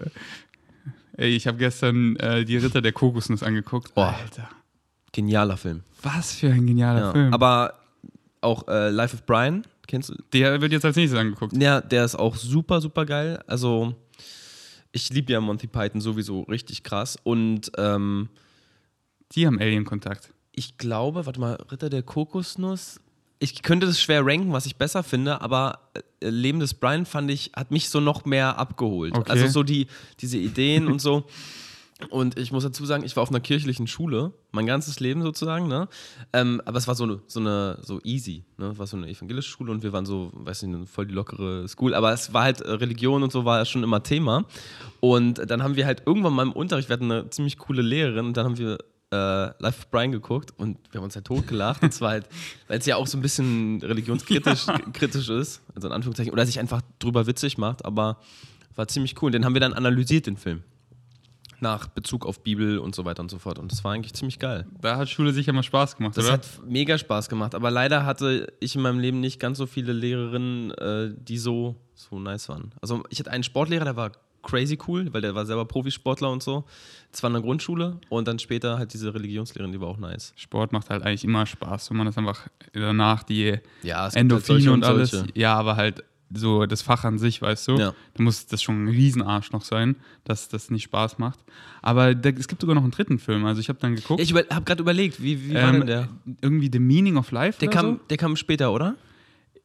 Ey, 1.17 1.35
ich 1.35 1.47
habe 1.47 1.57
gestern 1.57 2.15
äh, 2.17 2.45
die 2.45 2.57
Ritter 2.57 2.81
der 2.81 2.91
Kokosnuss 2.93 3.43
angeguckt. 3.43 3.93
Boah. 3.93 4.15
Alter. 4.21 4.49
Genialer 5.11 5.57
Film. 5.57 5.83
Was 6.01 6.33
für 6.35 6.49
ein 6.51 6.65
genialer 6.65 6.99
Ja. 6.99 7.11
Film. 7.11 7.33
Aber 7.33 7.73
auch 8.41 8.67
äh, 8.67 8.89
Life 8.89 9.15
of 9.15 9.25
Brian, 9.25 9.63
kennst 9.87 10.09
du? 10.09 10.15
der 10.33 10.61
wird 10.61 10.71
jetzt 10.71 10.85
als 10.85 10.95
nächstes 10.95 11.19
angeguckt. 11.19 11.55
Ja, 11.57 11.81
der 11.81 12.05
ist 12.05 12.15
auch 12.15 12.35
super, 12.35 12.79
super 12.79 13.05
geil. 13.05 13.43
Also, 13.47 13.95
ich 14.91 15.09
liebe 15.09 15.33
ja 15.33 15.41
Monty 15.41 15.67
Python 15.67 15.99
sowieso 15.99 16.43
richtig 16.43 16.83
krass. 16.83 17.17
Und 17.23 17.71
ähm, 17.77 18.29
Die 19.33 19.45
haben 19.45 19.59
Alien-Kontakt. 19.59 20.31
Ich 20.59 20.77
glaube, 20.77 21.25
warte 21.25 21.39
mal, 21.39 21.57
Ritter 21.71 21.89
der 21.89 22.03
Kokosnuss. 22.03 22.99
Ich 23.39 23.61
könnte 23.61 23.87
das 23.87 24.01
schwer 24.01 24.25
ranken, 24.25 24.51
was 24.51 24.65
ich 24.65 24.75
besser 24.75 25.03
finde, 25.03 25.39
aber 25.39 25.79
äh, 25.93 26.29
Leben 26.29 26.59
des 26.59 26.73
Brian 26.73 27.05
fand 27.05 27.31
ich, 27.31 27.51
hat 27.55 27.71
mich 27.71 27.87
so 27.89 28.01
noch 28.01 28.25
mehr 28.25 28.59
abgeholt. 28.59 29.15
Okay. 29.15 29.31
Also 29.31 29.47
so 29.47 29.63
die, 29.63 29.87
diese 30.19 30.37
Ideen 30.37 30.87
und 30.87 30.99
so. 30.99 31.23
Und 32.09 32.37
ich 32.37 32.51
muss 32.51 32.63
dazu 32.63 32.85
sagen, 32.85 33.03
ich 33.05 33.15
war 33.15 33.23
auf 33.23 33.29
einer 33.29 33.39
kirchlichen 33.39 33.87
Schule, 33.87 34.33
mein 34.51 34.65
ganzes 34.65 34.99
Leben 34.99 35.21
sozusagen, 35.21 35.67
ne? 35.67 35.87
Ähm, 36.33 36.61
aber 36.65 36.77
es 36.77 36.87
war 36.87 36.95
so 36.95 37.03
eine, 37.05 37.21
so 37.27 37.39
eine, 37.39 37.77
so 37.81 38.01
easy, 38.03 38.43
ne? 38.57 38.67
Es 38.67 38.79
war 38.79 38.87
so 38.87 38.97
eine 38.97 39.07
evangelische 39.07 39.49
Schule 39.49 39.71
und 39.71 39.83
wir 39.83 39.93
waren 39.93 40.05
so, 40.05 40.29
weiß 40.33 40.63
nicht, 40.63 40.75
eine 40.75 40.85
voll 40.85 41.07
die 41.07 41.13
lockere 41.13 41.67
School, 41.67 41.93
aber 41.93 42.11
es 42.13 42.33
war 42.33 42.43
halt, 42.43 42.61
äh, 42.61 42.71
Religion 42.71 43.23
und 43.23 43.31
so 43.31 43.43
war 43.45 43.63
schon 43.65 43.83
immer 43.83 44.01
Thema. 44.01 44.45
Und 45.01 45.49
dann 45.49 45.61
haben 45.61 45.75
wir 45.75 45.85
halt 45.85 46.03
irgendwann 46.05 46.33
mal 46.33 46.43
im 46.43 46.53
Unterricht, 46.53 46.89
wir 46.89 46.93
hatten 46.93 47.11
eine 47.11 47.29
ziemlich 47.29 47.57
coole 47.57 47.81
Lehrerin 47.81 48.27
und 48.27 48.37
dann 48.37 48.45
haben 48.45 48.57
wir 48.57 48.77
äh, 49.11 49.15
Life 49.61 49.79
of 49.79 49.89
Brian 49.91 50.11
geguckt 50.11 50.53
und 50.57 50.77
wir 50.91 50.99
haben 50.99 51.05
uns 51.05 51.15
halt 51.15 51.25
totgelacht. 51.25 51.81
und 51.83 51.93
zwar 51.93 52.11
halt, 52.11 52.27
weil 52.67 52.79
es 52.79 52.85
ja 52.85 52.95
auch 52.95 53.07
so 53.07 53.17
ein 53.17 53.21
bisschen 53.21 53.81
religionskritisch 53.81 54.65
kritisch 54.93 55.29
ist, 55.29 55.61
also 55.75 55.87
in 55.87 55.93
Anführungszeichen, 55.93 56.31
oder 56.31 56.45
sich 56.45 56.59
einfach 56.59 56.81
drüber 56.99 57.25
witzig 57.27 57.57
macht, 57.57 57.85
aber 57.85 58.17
war 58.75 58.87
ziemlich 58.87 59.21
cool. 59.21 59.27
Und 59.27 59.33
den 59.33 59.45
haben 59.45 59.53
wir 59.53 59.61
dann 59.61 59.73
analysiert, 59.73 60.27
den 60.27 60.37
Film. 60.37 60.63
Nach 61.61 61.87
Bezug 61.87 62.25
auf 62.25 62.41
Bibel 62.41 62.77
und 62.79 62.95
so 62.95 63.03
weiter 63.03 63.21
und 63.21 63.29
so 63.29 63.37
fort. 63.37 63.59
Und 63.59 63.69
das 63.73 63.83
war 63.83 63.91
eigentlich 63.91 64.13
ziemlich 64.13 64.39
geil. 64.39 64.65
Da 64.79 64.95
hat 64.95 65.09
Schule 65.09 65.33
sicher 65.33 65.51
mal 65.51 65.63
Spaß 65.63 65.97
gemacht, 65.97 66.15
Das 66.15 66.23
oder? 66.23 66.35
hat 66.35 66.47
mega 66.65 66.97
Spaß 66.97 67.27
gemacht. 67.27 67.53
Aber 67.53 67.69
leider 67.69 68.05
hatte 68.05 68.53
ich 68.61 68.75
in 68.77 68.81
meinem 68.81 68.99
Leben 68.99 69.19
nicht 69.19 69.41
ganz 69.41 69.57
so 69.57 69.65
viele 69.65 69.91
Lehrerinnen, 69.91 70.71
äh, 70.71 71.13
die 71.17 71.37
so, 71.37 71.75
so 71.95 72.17
nice 72.17 72.47
waren. 72.47 72.71
Also 72.79 73.03
ich 73.09 73.19
hatte 73.19 73.31
einen 73.31 73.43
Sportlehrer, 73.43 73.83
der 73.83 73.97
war 73.97 74.11
crazy 74.49 74.77
cool, 74.87 75.11
weil 75.13 75.21
der 75.21 75.35
war 75.35 75.45
selber 75.45 75.65
Profisportler 75.65 76.31
und 76.31 76.41
so. 76.41 76.65
Das 77.11 77.23
war 77.23 77.29
in 77.29 77.33
der 77.33 77.41
Grundschule 77.41 77.99
und 78.09 78.27
dann 78.27 78.39
später 78.39 78.77
halt 78.77 78.93
diese 78.93 79.13
Religionslehrerin, 79.13 79.71
die 79.71 79.81
war 79.81 79.87
auch 79.87 79.97
nice. 79.97 80.33
Sport 80.35 80.71
macht 80.71 80.89
halt 80.89 81.03
eigentlich 81.03 81.23
immer 81.23 81.45
Spaß, 81.45 81.89
wenn 81.89 81.97
man 81.97 82.05
das 82.05 82.17
einfach 82.17 82.47
danach 82.73 83.23
die 83.23 83.59
Ja, 83.83 84.01
halt 84.01 84.15
Endorphine 84.15 84.61
solche 84.61 84.71
und 84.71 84.83
alles. 84.83 85.11
solche. 85.11 85.27
Ja, 85.35 85.55
aber 85.55 85.75
halt 85.75 86.03
so 86.31 86.65
das 86.65 86.81
Fach 86.81 87.03
an 87.05 87.17
sich, 87.17 87.41
weißt 87.41 87.67
du? 87.69 87.77
Ja. 87.77 87.93
Da 88.13 88.23
muss 88.23 88.45
das 88.47 88.61
schon 88.61 88.85
ein 88.85 88.87
Riesenarsch 88.87 89.51
noch 89.51 89.63
sein, 89.63 89.95
dass 90.23 90.47
das 90.47 90.69
nicht 90.69 90.83
Spaß 90.83 91.17
macht. 91.17 91.39
Aber 91.81 92.13
da, 92.13 92.29
es 92.29 92.47
gibt 92.47 92.61
sogar 92.61 92.75
noch 92.75 92.83
einen 92.83 92.91
dritten 92.91 93.17
Film. 93.19 93.45
Also 93.45 93.61
ich 93.61 93.69
habe 93.69 93.79
dann 93.79 93.95
geguckt. 93.95 94.19
Ja, 94.19 94.23
ich 94.23 94.49
habe 94.51 94.65
gerade 94.65 94.81
überlegt, 94.81 95.21
wie, 95.21 95.49
wie 95.49 95.55
war 95.55 95.73
ähm, 95.73 95.79
denn 95.79 95.87
der? 95.87 96.09
Irgendwie 96.41 96.69
The 96.71 96.79
Meaning 96.79 97.17
of 97.17 97.31
Life. 97.31 97.59
Der 97.59 97.69
kam, 97.69 97.95
so? 97.95 97.99
der 98.09 98.17
kam 98.17 98.35
später, 98.35 98.71
oder? 98.71 98.95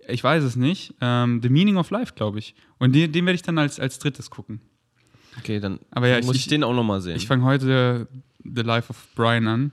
Ich 0.08 0.22
weiß 0.22 0.42
es 0.42 0.56
nicht. 0.56 0.94
Ähm, 1.00 1.40
The 1.42 1.48
Meaning 1.48 1.76
of 1.76 1.90
Life, 1.90 2.14
glaube 2.14 2.38
ich. 2.38 2.54
Und 2.78 2.94
den, 2.94 3.12
den 3.12 3.26
werde 3.26 3.34
ich 3.34 3.42
dann 3.42 3.58
als, 3.58 3.78
als 3.78 3.98
drittes 3.98 4.30
gucken. 4.30 4.60
Okay, 5.38 5.60
dann 5.60 5.78
Aber 5.90 6.08
ja, 6.08 6.20
muss 6.22 6.36
ich, 6.36 6.42
ich- 6.42 6.48
den 6.48 6.64
auch 6.64 6.74
nochmal 6.74 7.00
sehen. 7.00 7.16
Ich 7.16 7.26
fange 7.26 7.44
heute 7.44 8.06
The 8.44 8.62
Life 8.62 8.90
of 8.90 9.06
Brian 9.14 9.46
an. 9.48 9.72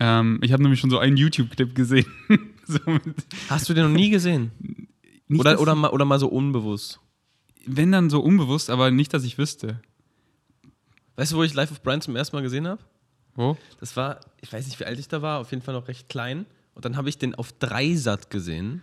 Ähm, 0.00 0.38
ich 0.42 0.52
habe 0.52 0.62
nämlich 0.62 0.80
schon 0.80 0.90
so 0.90 0.98
einen 0.98 1.16
YouTube-Clip 1.16 1.74
gesehen. 1.74 2.06
so 2.66 2.78
Hast 3.48 3.68
du 3.68 3.74
den 3.74 3.84
noch 3.84 3.90
nie 3.96 4.10
gesehen? 4.10 4.50
nicht, 5.28 5.40
Oder, 5.40 5.60
oder, 5.60 5.74
mal, 5.74 5.90
oder 5.90 6.04
mal 6.04 6.18
so 6.18 6.28
unbewusst? 6.28 6.98
wenn 7.64 7.92
dann 7.92 8.10
so 8.10 8.20
unbewusst, 8.20 8.70
aber 8.70 8.90
nicht, 8.90 9.14
dass 9.14 9.22
ich 9.22 9.38
wüsste. 9.38 9.80
Weißt 11.14 11.30
du, 11.32 11.36
wo 11.36 11.42
ich 11.44 11.54
Life 11.54 11.72
of 11.72 11.80
Brian 11.82 12.00
zum 12.00 12.16
ersten 12.16 12.34
Mal 12.34 12.42
gesehen 12.42 12.66
habe? 12.66 12.82
Wo? 13.36 13.56
Das 13.78 13.96
war, 13.96 14.18
ich 14.40 14.52
weiß 14.52 14.66
nicht, 14.66 14.80
wie 14.80 14.84
alt 14.84 14.98
ich 14.98 15.06
da 15.08 15.22
war, 15.22 15.38
auf 15.40 15.50
jeden 15.52 15.62
Fall 15.62 15.74
noch 15.74 15.86
recht 15.88 16.08
klein. 16.08 16.44
Und 16.74 16.84
dann 16.84 16.96
habe 16.96 17.08
ich 17.08 17.18
den 17.18 17.34
auf 17.36 17.52
Dreisat 17.52 18.30
gesehen. 18.30 18.82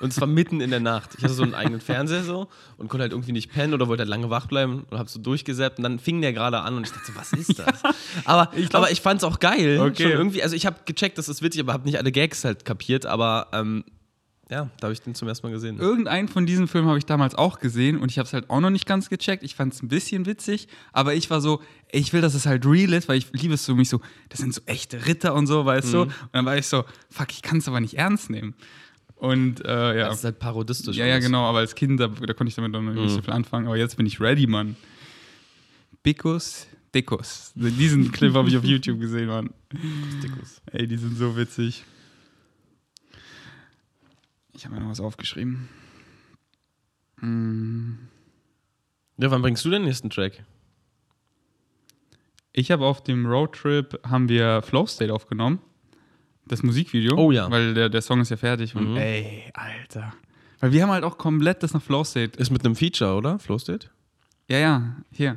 Und 0.00 0.12
zwar 0.12 0.26
mitten 0.26 0.60
in 0.60 0.70
der 0.70 0.80
Nacht. 0.80 1.10
Ich 1.16 1.24
hatte 1.24 1.34
so 1.34 1.42
einen 1.42 1.54
eigenen 1.54 1.80
Fernseher 1.80 2.24
so 2.24 2.48
und 2.78 2.88
konnte 2.88 3.02
halt 3.02 3.12
irgendwie 3.12 3.32
nicht 3.32 3.52
pennen 3.52 3.74
oder 3.74 3.86
wollte 3.86 4.00
halt 4.00 4.08
lange 4.08 4.30
wach 4.30 4.46
bleiben 4.46 4.84
und 4.90 4.98
habe 4.98 5.08
so 5.08 5.20
durchgesäppt 5.20 5.78
und 5.78 5.84
dann 5.84 5.98
fing 5.98 6.20
der 6.22 6.32
gerade 6.32 6.60
an 6.60 6.76
und 6.76 6.86
ich 6.86 6.92
dachte 6.92 7.12
so, 7.12 7.14
was 7.14 7.32
ist 7.32 7.58
das? 7.58 7.82
aber, 8.24 8.50
ich 8.56 8.74
aber 8.74 8.90
ich 8.90 9.00
fand 9.00 9.18
es 9.18 9.24
auch 9.24 9.38
geil. 9.38 9.78
Okay. 9.80 10.04
Schon 10.04 10.12
irgendwie, 10.12 10.42
also 10.42 10.56
ich 10.56 10.66
habe 10.66 10.76
gecheckt, 10.86 11.18
das 11.18 11.28
ist 11.28 11.42
witzig, 11.42 11.60
aber 11.60 11.74
habe 11.74 11.84
nicht 11.84 11.98
alle 11.98 12.12
Gags 12.12 12.44
halt 12.44 12.64
kapiert. 12.64 13.04
Aber 13.04 13.48
ähm, 13.52 13.84
ja, 14.50 14.68
da 14.80 14.86
habe 14.86 14.92
ich 14.92 15.00
den 15.00 15.14
zum 15.14 15.28
ersten 15.28 15.46
Mal 15.46 15.52
gesehen. 15.52 15.78
Irgendeinen 15.78 16.26
von 16.26 16.44
diesen 16.44 16.66
Filmen 16.66 16.88
habe 16.88 16.98
ich 16.98 17.06
damals 17.06 17.36
auch 17.36 17.60
gesehen 17.60 17.98
und 17.98 18.10
ich 18.10 18.18
habe 18.18 18.26
es 18.26 18.32
halt 18.32 18.50
auch 18.50 18.58
noch 18.58 18.70
nicht 18.70 18.84
ganz 18.84 19.08
gecheckt. 19.08 19.44
Ich 19.44 19.54
fand 19.54 19.72
es 19.72 19.82
ein 19.82 19.88
bisschen 19.88 20.26
witzig, 20.26 20.66
aber 20.92 21.14
ich 21.14 21.30
war 21.30 21.40
so, 21.40 21.62
ich 21.92 22.12
will, 22.12 22.20
dass 22.20 22.34
es 22.34 22.46
halt 22.46 22.66
real 22.66 22.92
ist, 22.92 23.08
weil 23.08 23.16
ich 23.16 23.30
liebe 23.32 23.54
es 23.54 23.64
so 23.64 23.76
mich 23.76 23.88
so, 23.88 24.00
das 24.28 24.40
sind 24.40 24.52
so 24.52 24.60
echte 24.66 25.06
Ritter 25.06 25.34
und 25.34 25.46
so, 25.46 25.64
weißt 25.64 25.92
du? 25.92 26.02
Und 26.02 26.12
dann 26.32 26.44
war 26.46 26.56
ich 26.56 26.66
so, 26.66 26.84
fuck, 27.08 27.30
ich 27.30 27.42
kann 27.42 27.58
es 27.58 27.68
aber 27.68 27.80
nicht 27.80 27.94
ernst 27.94 28.28
nehmen. 28.28 28.54
Und 29.20 29.62
äh, 29.66 29.98
ja. 29.98 30.08
Das 30.08 30.20
ist 30.20 30.24
halt 30.24 30.38
parodistisch. 30.38 30.96
Ja, 30.96 31.04
ja, 31.04 31.18
genau, 31.18 31.44
aber 31.44 31.58
als 31.58 31.74
Kind, 31.74 32.00
da, 32.00 32.08
da 32.08 32.32
konnte 32.32 32.48
ich 32.48 32.54
damit 32.54 32.72
noch 32.72 32.80
nicht 32.80 33.10
so 33.10 33.20
viel 33.20 33.34
anfangen, 33.34 33.66
aber 33.66 33.76
jetzt 33.76 33.98
bin 33.98 34.06
ich 34.06 34.18
ready, 34.18 34.46
Mann. 34.46 34.76
Bickus, 36.02 36.66
Dickus. 36.94 37.52
Diesen 37.54 38.12
Clip 38.12 38.32
habe 38.32 38.48
ich 38.48 38.56
auf 38.56 38.64
YouTube 38.64 38.98
gesehen, 38.98 39.26
Mann. 39.26 39.50
Dickus. 40.22 40.62
Ey, 40.72 40.86
die 40.86 40.96
sind 40.96 41.18
so 41.18 41.36
witzig. 41.36 41.84
Ich 44.54 44.64
habe 44.64 44.76
mir 44.76 44.80
noch 44.80 44.88
was 44.88 45.00
aufgeschrieben. 45.00 45.68
Mm. 47.20 47.92
Ja, 49.18 49.30
wann 49.30 49.42
bringst 49.42 49.62
du 49.66 49.68
den 49.68 49.84
nächsten 49.84 50.08
Track? 50.08 50.42
Ich 52.54 52.70
habe 52.70 52.86
auf 52.86 53.04
dem 53.04 53.26
Roadtrip 53.26 54.00
haben 54.08 54.30
wir 54.30 54.62
Flow 54.62 54.86
State 54.86 55.12
aufgenommen. 55.12 55.58
Das 56.50 56.64
Musikvideo. 56.64 57.16
Oh 57.16 57.30
ja. 57.30 57.48
Weil 57.48 57.74
der, 57.74 57.88
der 57.88 58.02
Song 58.02 58.20
ist 58.20 58.30
ja 58.30 58.36
fertig. 58.36 58.74
Und 58.74 58.90
Mhm. 58.92 58.96
ey, 58.96 59.44
Alter. 59.54 60.12
Weil 60.58 60.72
wir 60.72 60.82
haben 60.82 60.90
halt 60.90 61.04
auch 61.04 61.16
komplett 61.16 61.62
das 61.62 61.72
nach 61.74 61.82
Flow 61.82 62.02
State. 62.02 62.36
Ist 62.40 62.50
mit 62.50 62.64
einem 62.64 62.74
Feature, 62.74 63.14
oder? 63.14 63.38
Flow 63.38 63.56
State? 63.56 63.86
Ja, 64.48 64.58
ja, 64.58 64.96
hier. 65.12 65.36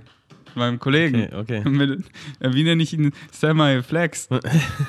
Meinem 0.56 0.80
Kollegen. 0.80 1.28
Okay, 1.34 1.62
okay. 1.62 1.70
Mit, 1.70 2.04
äh, 2.40 2.52
wie 2.54 2.64
nenne 2.64 2.82
ich 2.82 2.94
ihn? 2.94 3.12
Semi 3.32 3.82
Flex. 3.84 4.28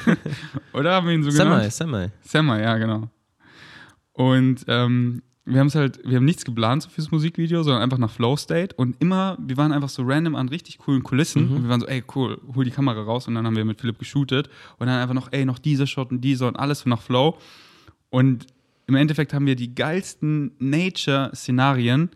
Oder 0.73 0.93
haben 0.95 1.07
wir 1.07 1.15
ihn 1.15 1.23
so 1.23 1.31
Semi, 1.31 1.51
genannt? 1.51 1.73
Semi. 1.73 2.09
Semi, 2.23 2.61
ja, 2.61 2.77
genau. 2.79 3.09
Und 4.13 4.65
ähm, 4.69 5.23
wir 5.47 5.61
haben 5.61 5.67
es 5.67 5.75
halt, 5.75 6.01
wir 6.05 6.17
haben 6.17 6.25
nichts 6.25 6.45
geplant 6.45 6.89
fürs 6.91 7.11
Musikvideo, 7.11 7.63
sondern 7.63 7.83
einfach 7.83 7.99
nach 7.99 8.11
Flow 8.11 8.37
State 8.37 8.75
und 8.77 8.97
immer, 9.01 9.37
wir 9.41 9.57
waren 9.57 9.73
einfach 9.73 9.91
so 9.91 10.03
random 10.03 10.35
an 10.37 10.49
richtig 10.49 10.79
coolen 10.79 11.03
Kulissen 11.03 11.51
und 11.51 11.63
wir 11.63 11.69
waren 11.69 11.81
so, 11.81 11.87
ey, 11.87 12.03
cool, 12.15 12.41
hol 12.55 12.65
die 12.65 12.71
Kamera 12.71 13.03
raus 13.03 13.29
und 13.29 13.35
dann 13.35 13.47
haben 13.47 13.57
wir 13.57 13.65
mit 13.65 13.81
Philipp 13.81 13.99
geshootet 13.99 14.49
und 14.79 14.87
dann 14.87 15.01
einfach 15.01 15.15
noch, 15.15 15.29
ey, 15.33 15.45
noch 15.45 15.59
dieser 15.59 15.87
Shot 15.87 16.11
und 16.11 16.23
dieser 16.23 16.49
und 16.49 16.57
alles 16.57 16.87
nach 16.87 17.03
Flow 17.03 17.37
und 18.11 18.47
im 18.87 18.95
Endeffekt 18.95 19.33
haben 19.33 19.47
wir 19.47 19.57
die 19.57 19.75
geilsten 19.75 20.53
Nature-Szenarien 20.59 22.11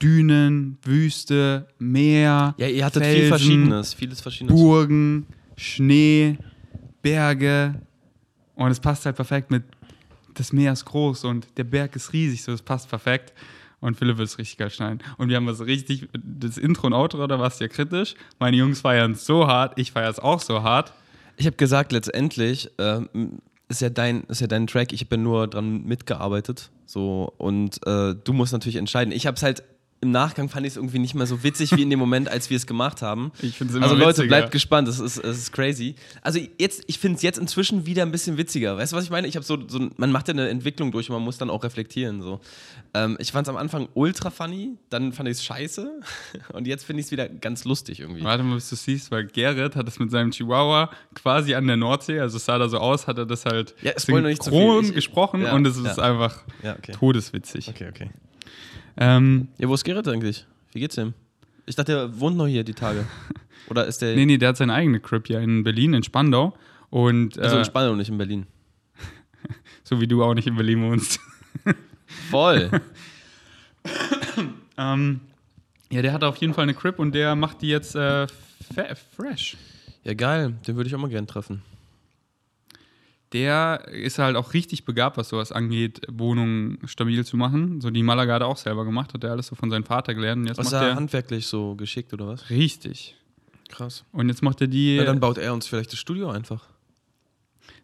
Dünen, 0.00 0.78
Wüste, 0.82 1.66
Meer. 1.78 2.54
Ja, 2.56 2.68
ihr 2.68 2.84
hattet 2.84 3.02
Felsen, 3.02 3.20
viel 3.20 3.28
Verschiedenes, 3.28 3.94
vieles 3.94 4.20
Verschiedenes. 4.20 4.60
Burgen, 4.60 5.26
Schnee, 5.56 6.38
Berge. 7.02 7.74
Und 8.54 8.70
es 8.70 8.80
passt 8.80 9.06
halt 9.06 9.16
perfekt 9.16 9.50
mit, 9.50 9.64
das 10.38 10.52
Meer 10.52 10.72
ist 10.72 10.84
groß 10.84 11.24
und 11.24 11.46
der 11.56 11.64
Berg 11.64 11.96
ist 11.96 12.12
riesig, 12.12 12.42
so 12.42 12.52
das 12.52 12.62
passt 12.62 12.88
perfekt. 12.88 13.32
Und 13.80 13.96
Philipp 13.96 14.18
wird 14.18 14.28
es 14.28 14.38
richtig 14.38 14.58
geil 14.58 14.70
schneiden. 14.70 15.00
Und 15.18 15.28
wir 15.28 15.36
haben 15.36 15.46
was 15.46 15.64
richtig, 15.64 16.08
das 16.12 16.58
Intro 16.58 16.88
und 16.88 16.94
Outro, 16.94 17.26
da 17.28 17.38
war 17.38 17.46
es 17.46 17.60
ja 17.60 17.68
kritisch. 17.68 18.14
Meine 18.40 18.56
Jungs 18.56 18.80
feiern 18.80 19.12
es 19.12 19.24
so 19.24 19.46
hart, 19.46 19.78
ich 19.78 19.92
feiere 19.92 20.10
es 20.10 20.18
auch 20.18 20.40
so 20.40 20.62
hart. 20.62 20.92
Ich 21.36 21.46
habe 21.46 21.56
gesagt, 21.56 21.92
letztendlich 21.92 22.70
ähm, 22.78 23.08
ist, 23.68 23.80
ja 23.80 23.88
dein, 23.88 24.24
ist 24.24 24.40
ja 24.40 24.48
dein 24.48 24.66
Track, 24.66 24.92
ich 24.92 25.06
ja 25.08 25.16
nur 25.16 25.46
dran 25.46 25.84
mitgearbeitet. 25.84 26.70
So, 26.86 27.32
und 27.38 27.86
äh, 27.86 28.16
du 28.16 28.32
musst 28.32 28.52
natürlich 28.52 28.76
entscheiden. 28.76 29.12
Ich 29.12 29.28
habe 29.28 29.36
es 29.36 29.44
halt 29.44 29.62
im 30.00 30.12
Nachgang 30.12 30.48
fand 30.48 30.64
ich 30.64 30.74
es 30.74 30.76
irgendwie 30.76 31.00
nicht 31.00 31.14
mehr 31.16 31.26
so 31.26 31.42
witzig 31.42 31.72
wie 31.76 31.82
in 31.82 31.90
dem 31.90 31.98
Moment, 31.98 32.28
als 32.28 32.50
wir 32.50 32.56
es 32.56 32.66
gemacht 32.66 33.02
haben. 33.02 33.32
Ich 33.42 33.56
finde 33.56 33.72
es 33.72 33.76
immer 33.76 33.86
Also 33.86 33.96
Leute, 33.96 34.08
witziger. 34.18 34.28
bleibt 34.28 34.50
gespannt, 34.52 34.86
das 34.86 35.00
ist, 35.00 35.18
das 35.24 35.36
ist 35.38 35.52
crazy. 35.52 35.96
Also 36.22 36.38
jetzt, 36.58 36.84
ich 36.86 36.98
finde 36.98 37.16
es 37.16 37.22
jetzt 37.22 37.38
inzwischen 37.38 37.84
wieder 37.86 38.02
ein 38.02 38.12
bisschen 38.12 38.36
witziger. 38.38 38.76
Weißt 38.76 38.92
du, 38.92 38.96
was 38.96 39.04
ich 39.04 39.10
meine? 39.10 39.26
Ich 39.26 39.34
habe 39.36 39.44
so, 39.44 39.58
so, 39.68 39.88
man 39.96 40.12
macht 40.12 40.28
ja 40.28 40.34
eine 40.34 40.48
Entwicklung 40.48 40.92
durch 40.92 41.10
und 41.10 41.14
man 41.16 41.22
muss 41.24 41.38
dann 41.38 41.50
auch 41.50 41.64
reflektieren. 41.64 42.22
So. 42.22 42.40
Ähm, 42.94 43.16
ich 43.20 43.32
fand 43.32 43.46
es 43.46 43.50
am 43.50 43.56
Anfang 43.56 43.88
ultra 43.94 44.30
funny, 44.30 44.76
dann 44.88 45.12
fand 45.12 45.28
ich 45.28 45.38
es 45.38 45.44
scheiße 45.44 45.90
und 46.52 46.66
jetzt 46.68 46.84
finde 46.84 47.00
ich 47.00 47.06
es 47.06 47.12
wieder 47.12 47.28
ganz 47.28 47.64
lustig 47.64 48.00
irgendwie. 48.00 48.22
Warte 48.22 48.44
mal, 48.44 48.54
bis 48.54 48.70
du 48.70 48.76
siehst, 48.76 49.10
weil 49.10 49.26
Gerrit 49.26 49.74
hat 49.74 49.86
das 49.88 49.98
mit 49.98 50.10
seinem 50.12 50.30
Chihuahua 50.30 50.90
quasi 51.14 51.54
an 51.54 51.66
der 51.66 51.76
Nordsee, 51.76 52.20
also 52.20 52.36
es 52.36 52.44
sah 52.44 52.58
da 52.58 52.68
so 52.68 52.78
aus, 52.78 53.06
hat 53.08 53.18
er 53.18 53.26
das 53.26 53.44
halt 53.44 53.74
Ja, 53.82 53.92
noch 54.08 54.20
nicht 54.20 54.42
zu 54.44 54.50
viel. 54.50 54.60
synchron 54.60 54.84
Ich- 54.84 54.94
gesprochen 54.94 55.42
ja, 55.42 55.54
und 55.54 55.66
es 55.66 55.76
ist 55.76 55.96
ja. 55.96 56.02
einfach 56.04 56.44
Ja, 56.62 56.76
okay. 56.76 56.92
todeswitzig. 56.92 57.68
Okay, 57.68 57.88
okay. 57.88 58.10
Ähm, 58.98 59.48
Ja, 59.58 59.68
wo 59.68 59.74
ist 59.74 59.84
Gerrit 59.84 60.06
eigentlich? 60.08 60.46
Wie 60.72 60.80
geht's 60.80 60.98
ihm? 60.98 61.14
Ich 61.66 61.76
dachte, 61.76 61.92
er 61.92 62.20
wohnt 62.20 62.36
noch 62.36 62.46
hier 62.46 62.64
die 62.64 62.74
Tage. 62.74 63.04
Oder 63.68 63.86
ist 63.86 64.00
der. 64.02 64.14
nee, 64.16 64.26
nee, 64.26 64.38
der 64.38 64.50
hat 64.50 64.56
seine 64.56 64.74
eigene 64.74 64.98
Crib 65.00 65.26
hier 65.26 65.40
in 65.40 65.62
Berlin, 65.62 65.94
in 65.94 66.02
Spandau. 66.02 66.54
Und 66.90 67.38
Also 67.38 67.56
äh, 67.56 67.58
in 67.60 67.64
Spanien 67.64 67.92
und 67.92 67.98
nicht 67.98 68.08
in 68.08 68.18
Berlin. 68.18 68.46
so 69.84 70.00
wie 70.00 70.06
du 70.06 70.24
auch 70.24 70.34
nicht 70.34 70.46
in 70.48 70.56
Berlin 70.56 70.82
wohnst. 70.82 71.20
Voll. 72.30 72.70
ähm, 74.78 75.20
ja, 75.90 76.02
der 76.02 76.12
hat 76.12 76.24
auf 76.24 76.36
jeden 76.36 76.54
Fall 76.54 76.64
eine 76.64 76.74
Crib 76.74 76.98
und 76.98 77.14
der 77.14 77.36
macht 77.36 77.62
die 77.62 77.68
jetzt 77.68 77.94
äh, 77.94 78.26
fresh. 79.16 79.56
ja, 80.04 80.14
geil. 80.14 80.54
Den 80.66 80.76
würde 80.76 80.88
ich 80.88 80.94
auch 80.94 81.00
mal 81.00 81.10
gern 81.10 81.26
treffen. 81.26 81.62
Der 83.34 83.86
ist 83.88 84.18
halt 84.18 84.36
auch 84.36 84.54
richtig 84.54 84.86
begabt, 84.86 85.18
was 85.18 85.28
sowas 85.28 85.52
angeht, 85.52 86.00
Wohnungen 86.10 86.78
stabil 86.86 87.26
zu 87.26 87.36
machen. 87.36 87.80
So 87.82 87.90
die 87.90 88.02
Malaga 88.02 88.34
hat 88.34 88.42
er 88.42 88.46
auch 88.48 88.56
selber 88.56 88.86
gemacht, 88.86 89.12
hat 89.12 89.22
er 89.22 89.32
alles 89.32 89.48
so 89.48 89.54
von 89.54 89.68
seinem 89.70 89.84
Vater 89.84 90.14
gelernt. 90.14 90.40
Und 90.42 90.46
jetzt 90.48 90.58
Ist 90.58 90.72
macht 90.72 90.82
er 90.82 90.88
er 90.90 90.94
handwerklich 90.96 91.46
so 91.46 91.74
geschickt 91.74 92.12
oder 92.14 92.26
was? 92.28 92.48
richtig. 92.48 93.16
Krass. 93.68 94.04
Und 94.12 94.30
jetzt 94.30 94.42
macht 94.42 94.62
er 94.62 94.66
die. 94.66 94.96
Ja, 94.96 95.04
dann 95.04 95.20
baut 95.20 95.36
er 95.36 95.52
uns 95.52 95.66
vielleicht 95.66 95.92
das 95.92 95.98
Studio 95.98 96.30
einfach. 96.30 96.64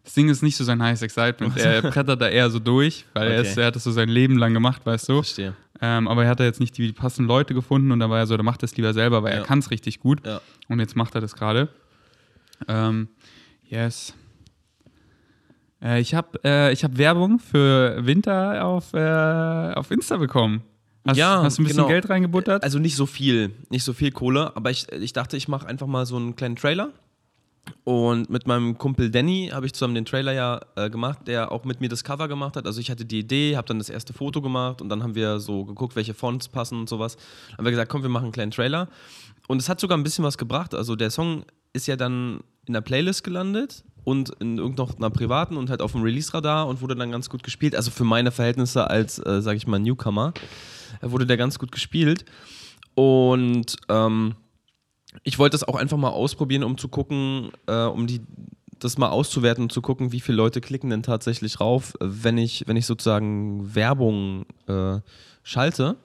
das 0.03 0.15
Ding 0.15 0.29
ist 0.29 0.41
nicht 0.41 0.55
so 0.57 0.63
sein 0.63 0.81
heißes 0.81 1.03
Excitement. 1.03 1.55
Er 1.57 1.83
brettert 1.83 2.19
da 2.21 2.27
eher 2.27 2.49
so 2.49 2.57
durch, 2.57 3.05
weil 3.13 3.27
er, 3.31 3.39
Okay. 3.41 3.49
ist, 3.51 3.57
er 3.57 3.67
hat 3.67 3.75
das 3.75 3.83
so 3.83 3.91
sein 3.91 4.09
Leben 4.09 4.37
lang 4.39 4.53
gemacht, 4.55 4.83
weißt 4.83 5.09
du. 5.09 5.13
Verstehe. 5.21 5.55
Ähm, 5.81 6.07
aber 6.07 6.23
er 6.23 6.29
hat 6.31 6.39
da 6.39 6.43
jetzt 6.43 6.59
nicht 6.59 6.75
die 6.77 6.91
passenden 6.91 7.27
Leute 7.27 7.53
gefunden 7.53 7.91
und 7.91 7.99
da 7.99 8.09
war 8.09 8.17
er 8.17 8.25
so, 8.25 8.35
der 8.35 8.43
macht 8.43 8.63
das 8.63 8.75
lieber 8.77 8.93
selber, 8.93 9.21
weil 9.21 9.33
Ja. 9.33 9.39
er 9.41 9.45
kann 9.45 9.59
es 9.59 9.69
richtig 9.69 9.99
gut. 9.99 10.25
Ja. 10.25 10.41
Und 10.69 10.79
jetzt 10.79 10.95
macht 10.95 11.13
er 11.13 11.21
das 11.21 11.35
gerade. 11.35 11.67
Ähm, 12.67 13.09
yes. 13.69 14.13
Äh, 15.81 16.01
ich 16.01 16.13
habe 16.13 16.39
äh, 16.43 16.71
ich 16.73 16.83
hab 16.83 16.97
Werbung 16.97 17.39
für 17.39 18.05
Winter 18.05 18.65
auf, 18.65 18.93
äh, 18.93 19.73
auf 19.73 19.91
Insta 19.91 20.17
bekommen. 20.17 20.63
Hast, 21.07 21.17
Ja, 21.17 21.43
hast 21.43 21.57
du 21.57 21.61
ein 21.61 21.65
bisschen 21.65 21.77
genau. 21.77 21.89
Geld 21.89 22.09
reingebuttert? 22.09 22.63
Also 22.63 22.79
nicht 22.79 22.95
so 22.95 23.05
viel, 23.05 23.51
nicht 23.69 23.83
so 23.83 23.93
viel 23.93 24.11
Kohle, 24.11 24.55
aber 24.55 24.71
ich, 24.71 24.91
ich 24.91 25.13
dachte, 25.13 25.37
ich 25.37 25.47
mache 25.47 25.67
einfach 25.67 25.87
mal 25.87 26.05
so 26.05 26.15
einen 26.15 26.35
kleinen 26.35 26.55
Trailer. 26.55 26.91
Und 27.83 28.29
mit 28.29 28.47
meinem 28.47 28.77
Kumpel 28.77 29.09
Danny 29.09 29.49
habe 29.51 29.65
ich 29.65 29.73
zusammen 29.73 29.95
den 29.95 30.05
Trailer 30.05 30.33
ja 30.33 30.61
äh, 30.75 30.89
gemacht, 30.89 31.27
der 31.27 31.51
auch 31.51 31.63
mit 31.65 31.81
mir 31.81 31.89
das 31.89 32.03
Cover 32.03 32.27
gemacht 32.27 32.55
hat. 32.55 32.65
Also 32.67 32.79
ich 32.79 32.91
hatte 32.91 33.05
die 33.05 33.19
Idee, 33.19 33.57
habe 33.57 33.67
dann 33.67 33.79
das 33.79 33.89
erste 33.89 34.13
Foto 34.13 34.41
gemacht 34.41 34.81
und 34.81 34.89
dann 34.89 35.01
haben 35.03 35.15
wir 35.15 35.39
so 35.39 35.65
geguckt, 35.65 35.95
welche 35.95 36.13
Fonts 36.13 36.47
passen 36.47 36.79
und 36.79 36.89
sowas. 36.89 37.15
Dann 37.49 37.59
haben 37.59 37.65
wir 37.65 37.71
gesagt, 37.71 37.91
komm, 37.91 38.03
wir 38.03 38.09
machen 38.09 38.25
einen 38.25 38.31
kleinen 38.33 38.51
Trailer. 38.51 38.87
Und 39.47 39.61
es 39.61 39.69
hat 39.69 39.79
sogar 39.79 39.97
ein 39.97 40.03
bisschen 40.03 40.23
was 40.23 40.37
gebracht. 40.37 40.73
Also 40.73 40.95
der 40.95 41.09
Song 41.11 41.45
ist 41.73 41.87
ja 41.87 41.95
dann 41.95 42.41
in 42.65 42.73
der 42.73 42.81
Playlist 42.81 43.23
gelandet 43.23 43.83
und 44.05 44.29
in 44.39 44.57
irgendeiner 44.57 45.09
privaten 45.09 45.57
und 45.57 45.69
halt 45.69 45.81
auf 45.81 45.91
dem 45.91 46.03
Release-Radar 46.03 46.67
und 46.67 46.79
wurde 46.81 46.95
dann 46.95 47.11
ganz 47.11 47.29
gut 47.29 47.43
gespielt. 47.43 47.75
Also 47.75 47.91
für 47.91 48.05
meine 48.05 48.31
Verhältnisse 48.31 48.89
als, 48.89 49.19
äh, 49.19 49.41
sage 49.41 49.57
ich 49.57 49.67
mal, 49.67 49.79
Newcomer 49.79 50.33
äh, 51.01 51.09
wurde 51.09 51.25
der 51.25 51.37
ganz 51.37 51.59
gut 51.59 51.71
gespielt. 51.71 52.23
Und 52.93 53.75
ähm, 53.89 54.35
ich 55.23 55.39
wollte 55.39 55.55
das 55.55 55.67
auch 55.67 55.75
einfach 55.75 55.97
mal 55.97 56.09
ausprobieren, 56.09 56.63
um 56.63 56.77
zu 56.77 56.87
gucken, 56.87 57.49
äh, 57.65 57.83
um 57.83 58.05
die, 58.05 58.21
das 58.79 58.97
mal 58.97 59.09
auszuwerten 59.09 59.63
und 59.63 59.71
zu 59.71 59.81
gucken, 59.81 60.11
wie 60.11 60.21
viele 60.21 60.37
Leute 60.37 60.61
klicken 60.61 60.91
denn 60.91 61.03
tatsächlich 61.03 61.59
rauf, 61.59 61.93
wenn 61.99 62.37
ich, 62.37 62.67
wenn 62.67 62.77
ich 62.77 62.85
sozusagen 62.85 63.73
Werbung 63.73 64.45
äh, 64.67 64.99
schalte. 65.43 65.97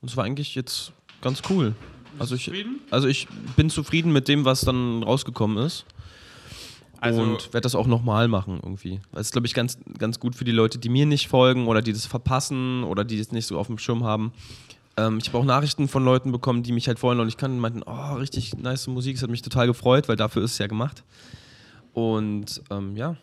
Und 0.00 0.10
es 0.10 0.16
war 0.16 0.24
eigentlich 0.24 0.54
jetzt 0.54 0.92
ganz 1.20 1.42
cool. 1.50 1.74
Also 2.18 2.36
ich, 2.36 2.50
also 2.90 3.06
ich 3.08 3.28
bin 3.56 3.68
zufrieden 3.68 4.12
mit 4.12 4.28
dem, 4.28 4.44
was 4.44 4.62
dann 4.62 5.02
rausgekommen 5.02 5.58
ist. 5.58 5.84
Also- 7.04 7.22
und 7.22 7.52
werde 7.52 7.62
das 7.62 7.74
auch 7.74 7.86
nochmal 7.86 8.28
machen 8.28 8.58
irgendwie. 8.62 9.00
Das 9.12 9.26
ist, 9.28 9.32
glaube 9.32 9.46
ich, 9.46 9.54
ganz, 9.54 9.78
ganz 9.98 10.18
gut 10.20 10.34
für 10.34 10.44
die 10.44 10.52
Leute, 10.52 10.78
die 10.78 10.88
mir 10.88 11.06
nicht 11.06 11.28
folgen 11.28 11.66
oder 11.66 11.82
die 11.82 11.92
das 11.92 12.06
verpassen 12.06 12.84
oder 12.84 13.04
die 13.04 13.18
das 13.18 13.32
nicht 13.32 13.46
so 13.46 13.58
auf 13.58 13.66
dem 13.68 13.78
Schirm 13.78 14.04
haben. 14.04 14.32
Ähm, 14.96 15.18
ich 15.20 15.28
habe 15.28 15.38
auch 15.38 15.44
Nachrichten 15.44 15.88
von 15.88 16.04
Leuten 16.04 16.30
bekommen, 16.32 16.62
die 16.62 16.72
mich 16.72 16.86
halt 16.88 16.98
vorher 16.98 17.16
noch 17.18 17.24
nicht 17.24 17.38
kannten 17.38 17.56
und 17.56 17.62
meinten, 17.62 17.82
oh, 17.84 18.14
richtig 18.14 18.56
nice 18.56 18.86
Musik, 18.86 19.16
es 19.16 19.22
hat 19.22 19.30
mich 19.30 19.42
total 19.42 19.66
gefreut, 19.66 20.08
weil 20.08 20.16
dafür 20.16 20.42
ist 20.44 20.52
es 20.52 20.58
ja 20.58 20.66
gemacht. 20.66 21.02
Und 21.92 22.62
ähm, 22.70 22.96
ja, 22.96 23.16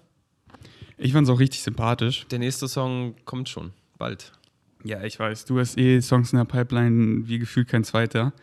Ich 0.98 1.14
fand 1.14 1.28
es 1.28 1.34
auch 1.34 1.40
richtig 1.40 1.62
sympathisch. 1.62 2.26
der 2.30 2.40
nächste 2.40 2.68
Song 2.68 3.16
kommt 3.26 3.50
schon, 3.50 3.72
bald. 3.98 4.32
Ja, 4.84 5.04
ich 5.04 5.20
weiß, 5.20 5.46
du 5.46 5.60
hast 5.60 5.78
eh 5.78 6.02
Songs 6.02 6.34
in 6.34 6.38
der 6.38 6.46
Pipeline 6.46 7.28
wie 7.28 7.38
gefühlt 7.40 7.68
kein 7.68 7.84
zweiter. 7.84 8.34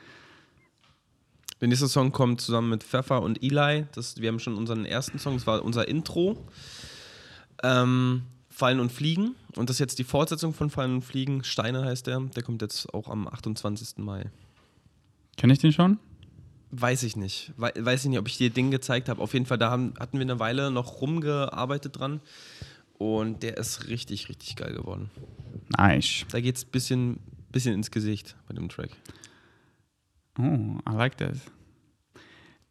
Der 1.60 1.68
nächste 1.68 1.88
Song 1.88 2.12
kommt 2.12 2.40
zusammen 2.40 2.70
mit 2.70 2.84
Pfeffer 2.84 3.22
und 3.22 3.42
Eli. 3.42 3.86
Das, 3.94 4.20
wir 4.20 4.28
haben 4.28 4.38
schon 4.38 4.56
unseren 4.56 4.84
ersten 4.84 5.18
Song, 5.18 5.34
das 5.34 5.46
war 5.46 5.62
unser 5.64 5.88
Intro. 5.88 6.46
Ähm, 7.62 8.22
Fallen 8.50 8.80
und 8.80 8.90
Fliegen. 8.92 9.34
Und 9.56 9.68
das 9.68 9.76
ist 9.76 9.80
jetzt 9.80 9.98
die 9.98 10.04
Fortsetzung 10.04 10.52
von 10.54 10.70
Fallen 10.70 10.94
und 10.96 11.02
Fliegen. 11.02 11.44
Steine 11.44 11.84
heißt 11.84 12.06
der. 12.06 12.20
Der 12.20 12.42
kommt 12.42 12.62
jetzt 12.62 12.92
auch 12.94 13.08
am 13.08 13.26
28. 13.28 13.98
Mai. 13.98 14.30
Kenn 15.36 15.50
ich 15.50 15.58
den 15.58 15.72
schon? 15.72 15.98
Weiß 16.70 17.02
ich 17.02 17.16
nicht. 17.16 17.52
Wei- 17.56 17.72
weiß 17.76 18.04
ich 18.04 18.10
nicht, 18.10 18.18
ob 18.18 18.28
ich 18.28 18.36
dir 18.36 18.50
den 18.50 18.70
gezeigt 18.70 19.08
habe. 19.08 19.22
Auf 19.22 19.32
jeden 19.32 19.46
Fall, 19.46 19.58
da 19.58 19.70
haben, 19.70 19.94
hatten 19.98 20.18
wir 20.18 20.24
eine 20.24 20.38
Weile 20.38 20.70
noch 20.70 21.00
rumgearbeitet 21.00 21.98
dran. 21.98 22.20
Und 22.98 23.42
der 23.44 23.56
ist 23.58 23.86
richtig, 23.88 24.28
richtig 24.28 24.56
geil 24.56 24.74
geworden. 24.74 25.10
Nice. 25.76 26.24
Da 26.32 26.40
geht 26.40 26.56
es 26.56 26.64
ein 26.64 26.70
bisschen, 26.70 27.20
bisschen 27.52 27.74
ins 27.74 27.90
Gesicht 27.92 28.34
bei 28.48 28.54
dem 28.54 28.68
Track. 28.68 28.90
Oh, 30.38 30.78
I 30.88 30.94
like 30.94 31.16
that. 31.18 31.34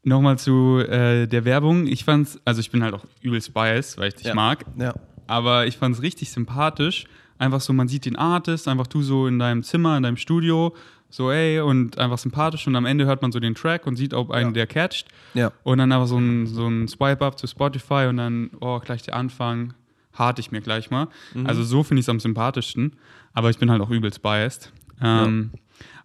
Nochmal 0.04 0.38
zu 0.38 0.78
äh, 0.80 1.28
der 1.28 1.44
Werbung. 1.44 1.86
Ich 1.88 2.06
fand's, 2.06 2.40
also 2.46 2.62
ich 2.62 2.72
bin 2.72 2.82
halt 2.84 2.94
auch 2.94 3.06
übelst 3.22 3.54
biased, 3.54 3.98
weil 3.98 4.10
ich 4.10 4.16
dich 4.16 4.28
Ja. 4.28 4.34
mag. 4.36 4.64
Ja. 4.78 4.94
Aber 5.28 5.68
ich 5.68 5.76
fand's 5.78 6.02
richtig 6.02 6.32
sympathisch. 6.32 7.06
Einfach 7.40 7.60
so, 7.62 7.74
man 7.74 7.88
sieht 7.88 8.06
den 8.06 8.16
Artist, 8.16 8.68
einfach 8.68 8.88
du 8.88 9.02
so 9.02 9.28
in 9.28 9.38
deinem 9.38 9.64
Zimmer, 9.64 9.98
in 9.98 10.04
deinem 10.04 10.18
Studio, 10.18 10.74
so 11.10 11.30
ey, 11.30 11.60
und 11.60 11.98
einfach 12.00 12.18
sympathisch. 12.18 12.66
Und 12.68 12.76
am 12.76 12.86
Ende 12.86 13.06
hört 13.06 13.22
man 13.22 13.32
so 13.34 13.40
den 13.40 13.54
Track 13.54 13.86
und 13.86 13.96
sieht, 13.98 14.14
ob 14.14 14.32
einen 14.32 14.50
Ja. 14.52 14.54
der 14.54 14.68
catcht. 14.68 15.10
Ja. 15.34 15.52
Und 15.64 15.78
dann 15.80 15.92
einfach 15.92 16.08
so 16.08 16.18
ein, 16.18 16.48
so 16.48 16.66
ein 16.68 16.88
Swipe-Up 16.88 17.38
zu 17.38 17.46
Spotify 17.48 18.08
und 18.10 18.18
dann, 18.18 18.50
oh, 18.62 18.80
gleich 18.80 19.04
der 19.04 19.16
Anfang, 19.16 19.74
harte 20.14 20.40
ich 20.40 20.52
mir 20.52 20.62
gleich 20.62 20.90
mal. 20.90 21.10
Mhm. 21.34 21.46
Also 21.48 21.64
so 21.64 21.84
finde 21.84 22.00
ich 22.00 22.06
es 22.06 22.10
am 22.10 22.20
sympathischsten. 22.22 22.94
Aber 23.34 23.50
ich 23.50 23.60
bin 23.60 23.70
halt 23.70 23.82
auch 23.82 23.90
übelst 23.92 24.22
biased. 24.24 24.72
Ähm, 25.02 25.52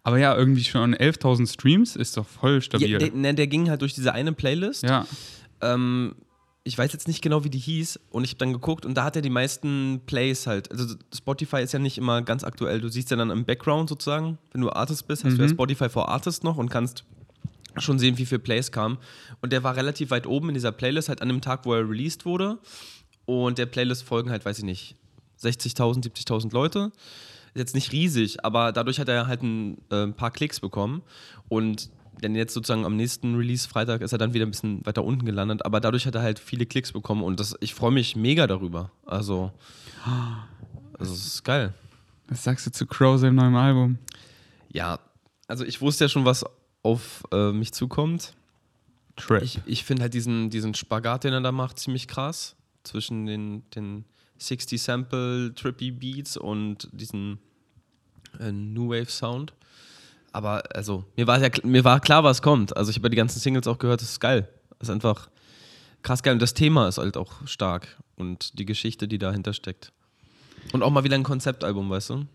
Aber 0.04 0.18
ja, 0.18 0.36
irgendwie 0.36 0.64
schon 0.64 0.94
11.000 0.94 1.52
Streams 1.52 1.94
ist 1.96 2.16
doch 2.16 2.26
voll 2.26 2.60
stabil. 2.60 2.90
Ja, 2.90 2.98
der, 2.98 3.12
ne, 3.12 3.34
der 3.34 3.46
ging 3.46 3.70
halt 3.70 3.82
durch 3.82 3.94
diese 3.94 4.12
eine 4.12 4.32
Playlist. 4.32 4.82
Ja, 4.82 5.06
Ähm, 5.60 6.14
ich 6.64 6.78
weiß 6.78 6.92
jetzt 6.92 7.08
nicht 7.08 7.22
genau, 7.22 7.42
wie 7.44 7.50
die 7.50 7.58
hieß. 7.58 7.98
Und 8.10 8.22
ich 8.24 8.30
habe 8.30 8.38
dann 8.38 8.52
geguckt 8.52 8.86
und 8.86 8.94
da 8.94 9.04
hat 9.04 9.16
er 9.16 9.22
die 9.22 9.30
meisten 9.30 10.00
Plays 10.06 10.46
halt. 10.46 10.70
Also 10.70 10.94
Spotify 11.14 11.60
ist 11.62 11.72
ja 11.72 11.78
nicht 11.80 11.98
immer 11.98 12.22
ganz 12.22 12.44
aktuell. 12.44 12.80
Du 12.80 12.88
siehst 12.88 13.10
ja 13.10 13.16
dann 13.16 13.30
im 13.30 13.44
Background 13.44 13.88
sozusagen, 13.88 14.38
wenn 14.52 14.60
du 14.60 14.70
Artist 14.70 15.08
bist, 15.08 15.24
hast 15.24 15.36
du 15.36 15.42
ja 15.42 15.48
Mhm. 15.48 15.52
Spotify 15.54 15.88
for 15.88 16.08
Artist 16.08 16.44
noch 16.44 16.56
und 16.58 16.68
kannst 16.68 17.04
schon 17.78 17.98
sehen, 17.98 18.16
wie 18.18 18.26
viele 18.26 18.38
Plays 18.38 18.70
kamen. 18.70 18.98
Und 19.40 19.52
der 19.52 19.64
war 19.64 19.74
relativ 19.76 20.10
weit 20.10 20.26
oben 20.26 20.48
in 20.50 20.54
dieser 20.54 20.72
Playlist, 20.72 21.08
halt 21.08 21.22
an 21.22 21.28
dem 21.28 21.40
Tag, 21.40 21.64
wo 21.64 21.74
er 21.74 21.88
released 21.88 22.24
wurde. 22.26 22.58
Und 23.24 23.58
der 23.58 23.66
Playlist 23.66 24.04
folgen 24.04 24.30
halt, 24.30 24.44
weiß 24.44 24.58
ich 24.58 24.64
nicht, 24.64 24.94
60.000, 25.42 26.04
70.000 26.04 26.52
Leute. 26.52 26.92
Jetzt 27.54 27.74
nicht 27.74 27.92
riesig, 27.92 28.44
aber 28.44 28.72
dadurch 28.72 28.98
hat 28.98 29.08
er 29.08 29.26
halt 29.26 29.42
ein 29.42 29.78
äh, 29.90 30.06
paar 30.08 30.30
Klicks 30.30 30.60
bekommen. 30.60 31.02
Und 31.48 31.90
denn 32.22 32.34
jetzt 32.34 32.54
sozusagen 32.54 32.84
am 32.84 32.96
nächsten 32.96 33.34
Release-Freitag 33.34 34.00
ist 34.00 34.12
er 34.12 34.18
dann 34.18 34.32
wieder 34.32 34.46
ein 34.46 34.50
bisschen 34.50 34.84
weiter 34.86 35.04
unten 35.04 35.24
gelandet, 35.24 35.64
aber 35.64 35.80
dadurch 35.80 36.06
hat 36.06 36.14
er 36.14 36.22
halt 36.22 36.38
viele 36.38 36.66
Klicks 36.66 36.92
bekommen 36.92 37.22
und 37.22 37.40
das, 37.40 37.56
ich 37.60 37.74
freue 37.74 37.90
mich 37.90 38.16
mega 38.16 38.46
darüber. 38.46 38.90
Also, 39.06 39.50
also 40.98 41.12
es 41.12 41.26
ist 41.26 41.44
geil. 41.44 41.74
was 42.28 42.44
sagst 42.44 42.66
du 42.66 42.70
zu 42.70 42.86
Crow 42.86 43.18
seinem 43.18 43.36
neuen 43.36 43.56
Album? 43.56 43.98
Ja, 44.70 45.00
also 45.48 45.64
ich 45.64 45.80
wusste 45.80 46.04
ja 46.04 46.08
schon, 46.08 46.24
was 46.24 46.44
auf 46.82 47.24
äh, 47.32 47.50
mich 47.52 47.72
zukommt. 47.72 48.34
Trap. 49.16 49.42
Ich, 49.42 49.60
ich 49.66 49.84
finde 49.84 50.02
halt 50.02 50.14
diesen, 50.14 50.48
diesen 50.50 50.74
Spagat, 50.74 51.24
den 51.24 51.32
er 51.32 51.40
da 51.40 51.52
macht, 51.52 51.78
ziemlich 51.78 52.08
krass. 52.08 52.56
Zwischen 52.84 53.26
den, 53.26 53.68
den 53.70 54.04
60 54.46 54.80
Sample 54.80 55.54
Trippy 55.54 55.90
Beats 55.90 56.36
und 56.36 56.88
diesen 56.92 57.38
äh, 58.40 58.52
New 58.52 58.90
Wave 58.90 59.10
Sound. 59.10 59.52
Aber 60.32 60.62
also, 60.74 61.04
mir 61.16 61.26
war, 61.26 61.40
ja, 61.40 61.50
mir 61.62 61.84
war 61.84 62.00
klar, 62.00 62.24
was 62.24 62.42
kommt. 62.42 62.76
Also 62.76 62.90
ich 62.90 62.96
habe 62.96 63.06
ja 63.06 63.10
die 63.10 63.16
ganzen 63.16 63.38
Singles 63.38 63.66
auch 63.66 63.78
gehört, 63.78 64.00
das 64.00 64.10
ist 64.10 64.20
geil. 64.20 64.48
Das 64.78 64.88
ist 64.88 64.94
einfach 64.94 65.28
krass 66.02 66.22
geil. 66.22 66.34
Und 66.34 66.42
das 66.42 66.54
Thema 66.54 66.88
ist 66.88 66.98
halt 66.98 67.16
auch 67.16 67.46
stark. 67.46 67.98
Und 68.16 68.58
die 68.58 68.64
Geschichte, 68.64 69.08
die 69.08 69.18
dahinter 69.18 69.52
steckt. 69.52 69.92
Und 70.72 70.82
auch 70.82 70.90
mal 70.90 71.04
wieder 71.04 71.16
ein 71.16 71.22
Konzeptalbum, 71.22 71.90
weißt 71.90 72.10
du? 72.10 72.26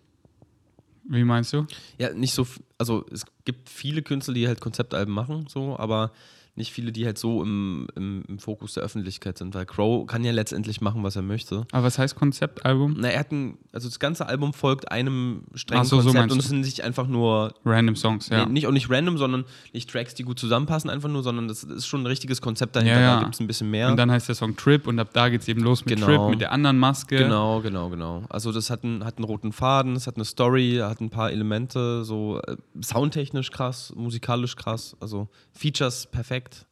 Wie 1.09 1.23
meinst 1.23 1.53
du? 1.53 1.65
Ja, 1.97 2.13
nicht 2.13 2.33
so, 2.33 2.45
also 2.77 3.05
es 3.11 3.25
gibt 3.45 3.69
viele 3.69 4.01
Künstler, 4.01 4.33
die 4.33 4.47
halt 4.47 4.61
Konzeptalben 4.61 5.13
machen, 5.13 5.47
so, 5.49 5.77
aber 5.77 6.11
nicht 6.57 6.73
viele, 6.73 6.91
die 6.91 7.05
halt 7.05 7.19
so 7.19 7.43
im, 7.43 7.87
im, 7.95 8.23
im 8.27 8.39
Fokus 8.39 8.73
der 8.73 8.81
Öffentlichkeit 8.81 9.37
sind, 9.37 9.53
weil 9.53 9.67
Crow 9.67 10.07
kann 10.07 10.23
ja 10.23 10.31
letztendlich 10.31 10.81
machen, 10.81 11.03
was 11.03 11.15
er 11.15 11.21
möchte. 11.21 11.67
Aber 11.71 11.83
was 11.85 11.99
heißt 11.99 12.15
Konzeptalbum? 12.15 12.95
Na, 12.97 13.09
er 13.09 13.19
hat 13.19 13.31
ein, 13.31 13.59
also 13.71 13.87
das 13.87 13.99
ganze 13.99 14.25
Album 14.27 14.53
folgt 14.53 14.91
einem 14.91 15.43
strengen 15.53 15.83
so, 15.85 15.97
so 15.97 16.05
Konzept 16.05 16.15
meinst 16.19 16.33
und 16.33 16.39
es 16.39 16.47
sind 16.47 16.61
nicht 16.61 16.83
einfach 16.83 17.05
nur, 17.05 17.53
Random 17.63 17.95
Songs, 17.95 18.29
ja. 18.29 18.45
nee, 18.47 18.53
nicht 18.53 18.65
auch 18.67 18.71
nicht 18.71 18.89
random, 18.89 19.19
sondern 19.19 19.45
nicht 19.71 19.87
Tracks, 19.91 20.15
die 20.15 20.23
gut 20.23 20.39
zusammenpassen, 20.39 20.89
einfach 20.89 21.09
nur, 21.09 21.21
sondern 21.21 21.47
das 21.47 21.63
ist 21.63 21.85
schon 21.85 22.01
ein 22.01 22.07
richtiges 22.07 22.41
Konzept 22.41 22.75
dahinter, 22.75 22.95
Ja, 22.95 23.01
ja. 23.01 23.15
da 23.17 23.21
gibt 23.21 23.35
es 23.35 23.39
ein 23.39 23.45
bisschen 23.45 23.69
mehr. 23.69 23.89
Und 23.89 23.97
dann 23.97 24.09
heißt 24.09 24.27
der 24.27 24.35
Song 24.35 24.55
Trip 24.55 24.87
und 24.87 24.97
ab 24.99 25.09
da 25.13 25.29
geht's 25.29 25.47
eben 25.47 25.61
los 25.61 25.85
mit 25.85 25.95
Genau. 25.99 26.07
Trip, 26.07 26.31
mit 26.31 26.41
der 26.41 26.51
anderen 26.51 26.79
Maske. 26.79 27.17
Genau, 27.17 27.61
genau, 27.61 27.89
genau. 27.89 28.23
Also 28.29 28.51
das 28.51 28.71
hat 28.71 28.83
einen, 28.83 29.05
hat 29.05 29.17
einen 29.17 29.25
roten 29.25 29.51
Faden, 29.51 29.95
es 29.95 30.07
hat 30.07 30.15
eine 30.15 30.25
Story, 30.25 30.79
hat 30.81 31.01
ein 31.01 31.11
paar 31.11 31.31
Elemente, 31.31 32.03
so 32.03 32.41
äh, 32.47 32.57
soundtechnisch 32.81 33.51
krass, 33.51 33.93
musikalisch 33.95 34.55
krass, 34.55 34.95
also 34.99 35.29
Features 35.53 36.07
perfekt. 36.07 36.65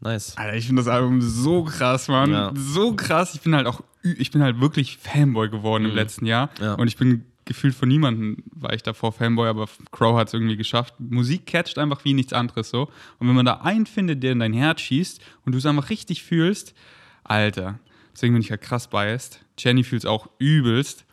Nice. 0.00 0.36
Alter, 0.36 0.56
ich 0.56 0.66
finde 0.66 0.82
das 0.82 0.88
Album 0.88 1.20
so 1.20 1.62
krass, 1.62 2.08
Mann. 2.08 2.32
Ja. 2.32 2.52
So 2.56 2.94
krass. 2.94 3.34
Ich 3.34 3.40
bin 3.40 3.54
halt 3.54 3.66
auch, 3.68 3.82
ich 4.02 4.32
bin 4.32 4.42
halt 4.42 4.60
wirklich 4.60 4.98
Fanboy 4.98 5.48
geworden 5.48 5.84
im 5.84 5.94
letzten 5.94 6.26
Jahr. 6.26 6.50
Mhm. 6.58 6.64
Ja. 6.64 6.74
Und 6.74 6.88
ich 6.88 6.96
bin 6.96 7.24
gefühlt 7.44 7.74
von 7.74 7.88
niemandem 7.88 8.42
war 8.52 8.72
ich 8.72 8.82
davor 8.82 9.12
Fanboy, 9.12 9.48
aber 9.48 9.68
Crow 9.90 10.16
hat 10.18 10.28
es 10.28 10.34
irgendwie 10.34 10.56
geschafft. 10.56 10.94
Musik 10.98 11.46
catcht 11.46 11.78
einfach 11.78 12.04
wie 12.04 12.14
nichts 12.14 12.32
anderes 12.32 12.70
so. 12.70 12.90
Und 13.18 13.28
wenn 13.28 13.34
man 13.34 13.46
da 13.46 13.60
einen 13.62 13.86
findet, 13.86 14.22
der 14.22 14.32
in 14.32 14.40
dein 14.40 14.52
Herz 14.52 14.80
schießt 14.80 15.20
und 15.44 15.52
du 15.52 15.58
es 15.58 15.66
einfach 15.66 15.90
richtig 15.90 16.24
fühlst, 16.24 16.74
Alter. 17.22 17.78
Deswegen 18.12 18.34
bin 18.34 18.42
ich 18.42 18.50
halt 18.50 18.60
krass 18.60 18.88
biased. 18.88 19.44
Jenny 19.56 19.84
fühlt 19.84 20.02
es 20.02 20.06
auch 20.06 20.28
übelst. 20.38 21.04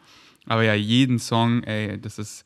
Aber 0.48 0.64
ja, 0.64 0.74
jeden 0.74 1.20
Song, 1.20 1.64
ey, 1.64 2.00
das 2.02 2.18
ist. 2.18 2.44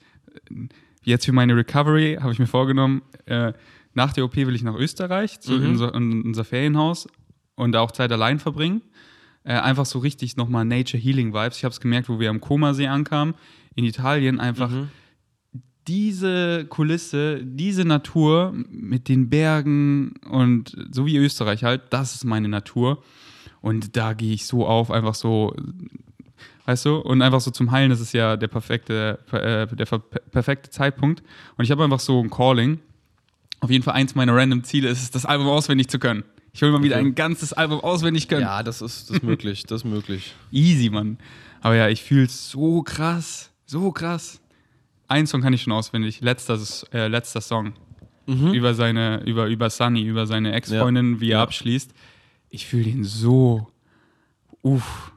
Jetzt 1.04 1.26
für 1.26 1.34
meine 1.34 1.56
Recovery 1.56 2.18
habe 2.22 2.32
ich 2.34 2.40
mir 2.40 2.48
vorgenommen, 2.48 3.02
äh, 3.26 3.54
nach 3.94 4.14
der 4.14 4.26
OP 4.26 4.36
will 4.36 4.56
ich 4.56 4.64
nach 4.64 4.76
Österreich, 4.76 5.40
zu 5.40 5.54
Mhm. 5.54 5.70
unser, 5.70 5.94
in 5.96 6.22
unser 6.24 6.44
Ferienhaus 6.44 7.08
und 7.56 7.74
da 7.74 7.82
auch 7.82 7.92
Zeit 7.92 8.12
allein 8.12 8.40
verbringen. 8.40 8.82
Äh, 9.44 9.54
einfach 9.54 9.86
so 9.86 10.00
richtig 10.00 10.38
nochmal 10.38 10.66
Nature 10.66 11.02
Healing 11.02 11.34
Vibes. 11.34 11.58
Ich 11.58 11.64
habe 11.66 11.74
es 11.74 11.80
gemerkt, 11.82 12.08
wo 12.10 12.20
wir 12.20 12.30
am 12.30 12.40
Komasee 12.42 12.88
ankamen, 12.88 13.36
in 13.76 13.84
Italien, 13.86 14.40
einfach 14.40 14.70
Mhm. 14.72 14.90
diese 15.88 16.66
Kulisse, 16.70 17.42
diese 17.44 17.84
Natur 17.86 18.54
mit 18.70 19.10
den 19.10 19.30
Bergen 19.30 20.14
und 20.30 20.76
so 20.92 21.06
wie 21.06 21.18
Österreich 21.18 21.64
halt, 21.66 21.82
das 21.90 22.16
ist 22.16 22.24
meine 22.24 22.48
Natur. 22.48 23.04
Und 23.62 23.96
da 23.98 24.14
gehe 24.14 24.34
ich 24.34 24.46
so 24.46 24.66
auf, 24.66 24.92
einfach 24.92 25.16
so, 25.16 25.54
weißt 26.66 26.86
du, 26.86 26.98
und 26.98 27.22
einfach 27.22 27.42
so 27.42 27.52
zum 27.52 27.72
Heilen, 27.72 27.90
das 27.90 28.00
ist 28.00 28.14
ja 28.14 28.38
der 28.38 28.48
perfekte, 28.48 29.20
äh, 29.32 29.68
der 29.76 29.86
perfekte 29.86 30.70
Zeitpunkt. 30.70 31.22
Und 31.58 31.66
ich 31.66 31.72
habe 31.72 31.84
einfach 31.84 32.00
so 32.00 32.22
ein 32.22 32.30
Calling. 32.30 32.80
Auf 33.60 33.70
jeden 33.70 33.84
Fall 33.84 33.94
eins 33.94 34.16
meiner 34.16 34.36
random 34.36 34.64
Ziele 34.64 34.90
ist 34.90 35.02
es, 35.02 35.12
das 35.12 35.26
Album 35.26 35.48
auswendig 35.48 35.88
zu 35.90 36.00
können. 36.00 36.24
Ich 36.54 36.62
will 36.62 36.72
mal 36.72 36.84
wieder 36.84 36.98
ein 36.98 37.16
ganzes 37.16 37.54
Album 37.54 37.80
auswendig 37.80 38.28
können. 38.28 38.42
Ja, 38.42 38.62
das 38.62 38.82
ist, 38.82 39.10
das 39.10 39.18
ist 39.18 39.24
möglich, 39.24 39.64
das 39.64 39.82
ist 39.82 39.86
möglich. 39.86 40.36
Easy, 40.52 40.90
Mann. 40.90 41.18
Aber 41.62 41.76
ja, 41.76 41.88
ich 41.90 42.04
fühle 42.04 42.26
es 42.26 42.50
so 42.52 42.84
krass. 42.84 43.50
So 43.66 43.92
krass. 43.92 44.40
Ein 45.08 45.26
Song 45.28 45.42
kann 45.42 45.54
ich 45.54 45.64
schon 45.64 45.74
auswendig. 45.74 46.22
Letzter, 46.22 46.60
äh, 46.94 47.08
letzter 47.08 47.42
Song. 47.42 47.74
Über 48.26 48.74
seine, 48.74 49.22
über, 49.26 49.48
über 49.48 49.70
Sunny, 49.70 50.04
über 50.04 50.26
seine 50.28 50.54
Ex-Freundin, 50.54 51.20
wie 51.20 51.28
er 51.32 51.40
Ja. 51.40 51.44
abschließt. 51.44 51.92
Ich 52.50 52.66
fühle 52.68 52.86
den 52.86 53.04
so. 53.04 53.68
Uff. 54.62 55.12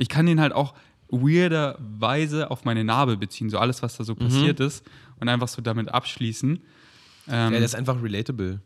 Ich 0.00 0.08
kann 0.08 0.26
den 0.26 0.40
halt 0.40 0.52
auch 0.52 0.74
weirderweise 1.08 2.50
auf 2.50 2.64
meine 2.64 2.84
Narbe 2.84 3.16
beziehen. 3.16 3.50
So 3.50 3.58
alles, 3.58 3.82
was 3.82 3.96
da 3.96 4.04
so 4.04 4.14
passiert 4.14 4.60
ist. 4.60 4.84
Und 5.18 5.28
einfach 5.28 5.48
so 5.48 5.60
damit 5.60 5.88
abschließen. 5.90 6.50
Ähm, 6.56 6.62
Ja, 7.28 7.50
der 7.50 7.60
ist 7.60 7.74
einfach 7.74 8.02
relatable, 8.02 8.60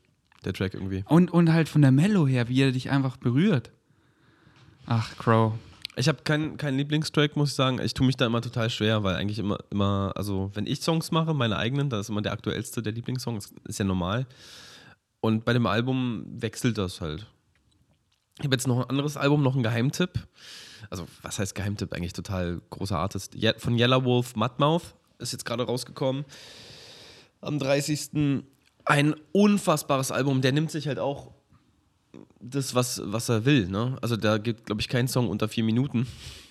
der 0.44 0.52
Track 0.52 0.74
irgendwie. 0.74 1.04
und, 1.08 1.30
und 1.32 1.52
halt 1.52 1.68
von 1.68 1.82
der 1.82 1.90
Mellow 1.90 2.26
her, 2.28 2.48
wie 2.48 2.62
er 2.62 2.70
dich 2.72 2.90
einfach 2.90 3.16
berührt. 3.16 3.72
Ach, 4.86 5.16
Crow. 5.18 5.54
Ich 5.96 6.08
habe 6.08 6.18
keinen 6.24 6.56
keinen 6.56 6.76
Lieblingstrack, 6.76 7.36
muss 7.36 7.50
ich 7.50 7.54
sagen. 7.54 7.80
Ich 7.80 7.94
tue 7.94 8.06
mich 8.06 8.16
da 8.16 8.26
immer 8.26 8.40
total 8.42 8.68
schwer, 8.70 9.02
weil 9.02 9.16
eigentlich 9.16 9.38
immer, 9.38 9.58
immer, 9.70 10.12
also 10.16 10.50
wenn 10.54 10.66
ich 10.66 10.80
Songs 10.80 11.10
mache, 11.12 11.34
meine 11.34 11.56
eigenen, 11.56 11.88
da 11.88 12.00
ist 12.00 12.08
immer 12.08 12.22
der 12.22 12.32
aktuellste 12.32 12.82
der 12.82 12.92
Lieblingssong, 12.92 13.36
das 13.36 13.52
ist 13.64 13.78
ja 13.78 13.84
normal. 13.84 14.26
Und 15.20 15.44
bei 15.44 15.52
dem 15.52 15.66
Album 15.66 16.24
wechselt 16.28 16.78
das 16.78 17.00
halt. 17.00 17.26
Ich 18.38 18.44
habe 18.44 18.54
jetzt 18.54 18.66
noch 18.66 18.78
ein 18.82 18.90
anderes 18.90 19.16
Album, 19.16 19.42
noch 19.42 19.54
einen 19.54 19.62
Geheimtipp. 19.62 20.10
Also, 20.90 21.06
was 21.22 21.38
heißt 21.38 21.54
Geheimtipp? 21.54 21.92
Eigentlich 21.92 22.12
total 22.12 22.60
großer 22.70 22.98
Artist. 22.98 23.34
Je 23.34 23.52
von 23.58 23.78
Yellow 23.78 24.04
Wolf 24.04 24.36
Mudmouth 24.36 24.94
ist 25.18 25.32
jetzt 25.32 25.44
gerade 25.44 25.64
rausgekommen. 25.64 26.24
Am 27.40 27.58
30. 27.58 28.42
Ein 28.84 29.14
unfassbares 29.32 30.10
Album. 30.10 30.40
Der 30.40 30.52
nimmt 30.52 30.70
sich 30.70 30.88
halt 30.88 30.98
auch 30.98 31.32
das, 32.40 32.74
was, 32.74 33.00
was 33.04 33.28
er 33.28 33.44
will. 33.44 33.66
Ne? 33.68 33.96
Also 34.02 34.16
da 34.16 34.38
gibt, 34.38 34.66
glaube 34.66 34.80
ich, 34.80 34.88
kein 34.88 35.08
Song 35.08 35.28
unter 35.28 35.48
vier 35.48 35.64
Minuten. 35.64 36.06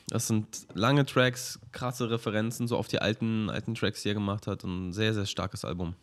Das 0.10 0.28
sind 0.28 0.68
lange 0.74 1.06
Tracks, 1.06 1.60
krasse 1.72 2.10
Referenzen 2.10 2.68
so 2.68 2.78
auf 2.78 2.88
die 2.88 3.00
alten, 3.00 3.50
alten 3.50 3.76
Tracks, 3.76 4.04
die 4.04 4.10
er 4.10 4.14
gemacht 4.14 4.48
hat. 4.48 4.64
Und 4.64 4.90
ein 4.90 4.94
sehr, 4.94 5.14
sehr 5.14 5.26
starkes 5.26 5.64
Album. 5.64 5.96